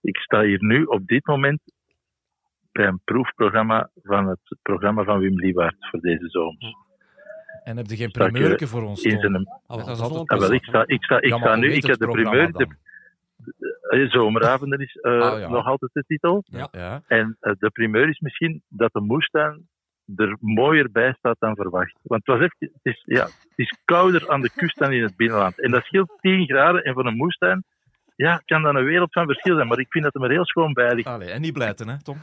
Ik 0.00 0.16
sta 0.16 0.42
hier 0.42 0.64
nu 0.64 0.84
op 0.84 1.06
dit 1.06 1.26
moment 1.26 1.60
bij 2.72 2.86
een 2.86 3.00
proefprogramma 3.04 3.90
van 4.02 4.26
het 4.28 4.58
programma 4.62 5.04
van 5.04 5.18
Wim 5.18 5.38
Liebaert 5.38 5.88
voor 5.90 6.00
deze 6.00 6.28
zomer. 6.28 6.76
En 7.64 7.76
heb 7.76 7.86
je 7.86 7.96
geen 7.96 8.10
primeurke 8.10 8.64
eh, 8.64 8.70
voor 8.70 8.82
ons, 8.82 9.02
in 9.02 9.10
Tom? 9.10 9.20
zijn- 9.20 9.44
dat 9.66 9.88
is 9.88 10.00
altijd 10.00 10.40
wel, 10.40 10.52
ik 10.52 10.64
sta, 10.64 10.84
ik 10.86 11.04
sta, 11.04 11.16
ik 11.20 11.28
Ja, 11.28 11.38
sta 11.38 11.56
nu, 11.56 11.72
ik 11.72 11.86
heb 11.86 11.98
de 11.98 12.06
primeur. 12.08 12.52
De, 12.52 12.66
de- 12.66 14.08
zomeravonden 14.08 14.78
is 14.78 14.96
eh, 14.96 15.20
Ah, 15.20 15.38
ja. 15.40 15.48
nog 15.48 15.66
altijd 15.66 15.90
de 15.94 16.04
titel. 16.06 16.42
Ja. 16.46 16.68
Ja. 16.72 17.02
En 17.06 17.36
eh, 17.40 17.52
de 17.58 17.70
primeur 17.70 18.08
is 18.08 18.20
misschien 18.20 18.62
dat 18.68 18.92
de 18.92 19.00
moestuin 19.00 19.68
er 20.16 20.36
mooier 20.40 20.90
bij 20.90 21.12
staat 21.18 21.36
dan 21.38 21.54
verwacht. 21.56 21.98
Want 22.02 22.26
het, 22.26 22.36
was 22.36 22.44
echt, 22.44 22.56
het, 22.58 22.70
is, 22.82 23.02
ja, 23.06 23.24
het 23.24 23.52
is 23.54 23.76
kouder 23.84 24.30
aan 24.30 24.40
de 24.40 24.50
kust 24.56 24.78
dan 24.78 24.92
in 24.92 25.02
het 25.02 25.16
binnenland. 25.16 25.60
En 25.60 25.70
dat 25.70 25.84
scheelt 25.84 26.12
10 26.20 26.44
graden. 26.46 26.82
En 26.84 26.92
voor 26.94 27.06
een 27.06 27.16
moestuin 27.16 27.64
ja, 28.22 28.42
kan 28.44 28.62
dat 28.62 28.74
een 28.74 28.84
wereld 28.84 29.12
van 29.12 29.26
verschil 29.26 29.54
zijn. 29.56 29.68
Maar 29.68 29.78
ik 29.78 29.90
vind 29.92 30.04
dat 30.04 30.12
het 30.14 30.22
er 30.22 30.30
heel 30.30 30.46
schoon 30.46 30.72
bij 30.72 30.94
ligt. 30.94 31.08
Allee, 31.08 31.30
en 31.30 31.40
niet 31.40 31.52
blijten, 31.52 31.88
hè, 31.88 32.02
Tom? 32.02 32.18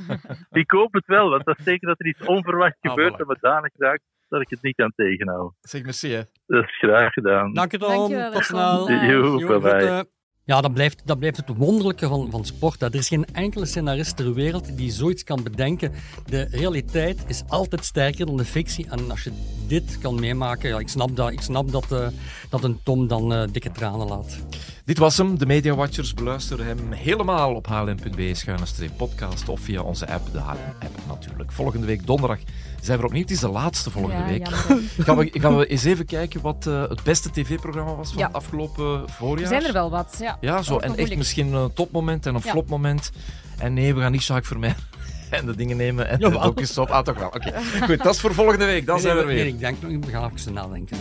Ik 0.62 0.70
hoop 0.70 0.92
het 0.92 1.06
wel, 1.06 1.30
want 1.30 1.44
dat 1.44 1.58
is 1.58 1.64
zeker 1.64 1.88
dat 1.88 2.00
er 2.00 2.06
iets 2.06 2.26
onverwachts 2.26 2.78
Ah, 2.80 2.90
gebeurt 2.90 3.20
en 3.20 3.26
me 3.26 3.36
danig 3.40 3.70
raakt 3.76 4.02
dat 4.28 4.40
ik 4.40 4.50
het 4.50 4.62
niet 4.62 4.76
kan 4.76 4.92
tegenhouden. 4.96 5.56
Zeg 5.60 5.82
merci, 5.82 6.12
hè. 6.12 6.22
Dat 6.46 6.64
is 6.64 6.78
graag 6.78 7.12
gedaan. 7.12 7.52
Dank 7.52 7.70
je, 7.70 7.78
Tom. 7.78 7.88
Dankjewel, 7.90 8.32
Tot 8.32 8.44
snel. 8.44 8.86
Groeten. 8.86 10.08
Ja, 10.46 10.60
dat 10.60 10.74
blijft, 10.74 11.02
dat 11.04 11.18
blijft 11.18 11.36
het 11.36 11.56
wonderlijke 11.56 12.08
van, 12.08 12.30
van 12.30 12.44
sport. 12.44 12.80
hè. 12.80 12.86
Er 12.86 12.94
is 12.94 13.08
geen 13.08 13.26
enkele 13.32 13.66
scenarist 13.66 14.16
ter 14.16 14.34
wereld 14.34 14.76
die 14.76 14.92
zoiets 14.92 15.24
kan 15.24 15.42
bedenken. 15.42 15.92
De 16.26 16.46
realiteit 16.50 17.24
is 17.26 17.42
altijd 17.48 17.84
sterker 17.84 18.26
dan 18.26 18.36
de 18.36 18.44
fictie. 18.44 18.86
En 18.90 19.10
als 19.10 19.24
je 19.24 19.32
dit 19.66 19.98
kan 19.98 20.20
meemaken, 20.20 20.68
ja, 20.68 20.78
ik 20.78 20.88
snap 20.88 21.16
dat, 21.16 21.30
ik 21.30 21.40
snap 21.40 21.70
dat, 21.70 21.92
eh, 21.92 22.06
dat 22.50 22.64
een 22.64 22.80
Tom 22.82 23.08
dan 23.08 23.32
eh, 23.32 23.42
dikke 23.52 23.72
tranen 23.72 24.08
laat. 24.08 24.38
Dit 24.84 24.98
was 24.98 25.16
hem, 25.16 25.38
de 25.38 25.46
Media 25.46 25.74
Watchers. 25.74 26.14
Beluister 26.14 26.64
hem 26.64 26.92
helemaal 26.92 27.54
op 27.54 27.66
hlm.be 27.66 28.34
schuine 28.34 28.66
streep 28.66 28.96
podcast 28.96 29.48
of 29.48 29.60
via 29.60 29.82
onze 29.82 30.08
app, 30.08 30.32
de 30.32 30.38
HLM-app 30.38 30.98
natuurlijk. 31.08 31.52
Volgende 31.52 31.86
week 31.86 32.06
donderdag 32.06 32.38
zijn 32.84 32.98
we 32.98 33.04
opnieuw. 33.04 33.22
Het 33.22 33.30
is 33.30 33.40
de 33.40 33.48
laatste 33.48 33.90
volgende 33.90 34.16
Ja, 34.16 34.26
week. 34.28 34.48
gaan, 35.06 35.16
we, 35.16 35.30
gaan 35.32 35.56
we 35.56 35.66
eens 35.66 35.84
even 35.84 36.06
kijken 36.06 36.40
wat 36.40 36.66
eh, 36.66 36.82
het 36.88 37.02
beste 37.02 37.30
tv-programma 37.30 37.94
was 37.94 38.08
van 38.08 38.18
Ja. 38.18 38.26
het 38.26 38.34
afgelopen 38.36 39.08
voorjaar? 39.10 39.42
Er 39.42 39.48
zijn 39.48 39.64
er 39.64 39.72
wel 39.72 39.90
wat, 39.90 40.16
ja. 40.20 40.36
Ja, 40.40 40.62
zo. 40.62 40.78
En 40.78 40.88
nog 40.88 40.96
echt 40.96 41.16
misschien 41.16 41.52
een 41.52 41.72
topmoment 41.72 42.26
en 42.26 42.34
een 42.34 42.40
Ja. 42.44 42.50
flopmoment. 42.50 43.10
En 43.58 43.74
nee, 43.74 43.94
we 43.94 44.00
gaan 44.00 44.12
niet 44.12 44.24
Jacques 44.24 44.48
Vermeer 44.48 44.76
en 45.30 45.46
de 45.46 45.56
dingen 45.56 45.76
nemen 45.76 46.08
en 46.08 46.18
Jawel. 46.18 46.38
de 46.40 46.44
docu's 46.46 46.78
op. 46.78 46.88
Ah, 46.90 47.04
toch 47.04 47.18
wel. 47.18 47.26
Oké. 47.28 47.52
Goed, 47.86 48.02
dat 48.02 48.14
is 48.14 48.20
voor 48.20 48.34
volgende 48.34 48.64
week. 48.64 48.86
Dan 48.86 48.94
Nee, 48.94 49.04
zijn 49.04 49.16
we 49.16 49.22
nee, 49.24 49.30
er 49.30 49.36
weer. 49.36 49.44
nee, 49.60 49.70
ik 49.72 49.80
denk, 49.82 50.04
we 50.04 50.10
gaan 50.10 50.30
even 50.36 50.52
nadenken. 50.52 50.96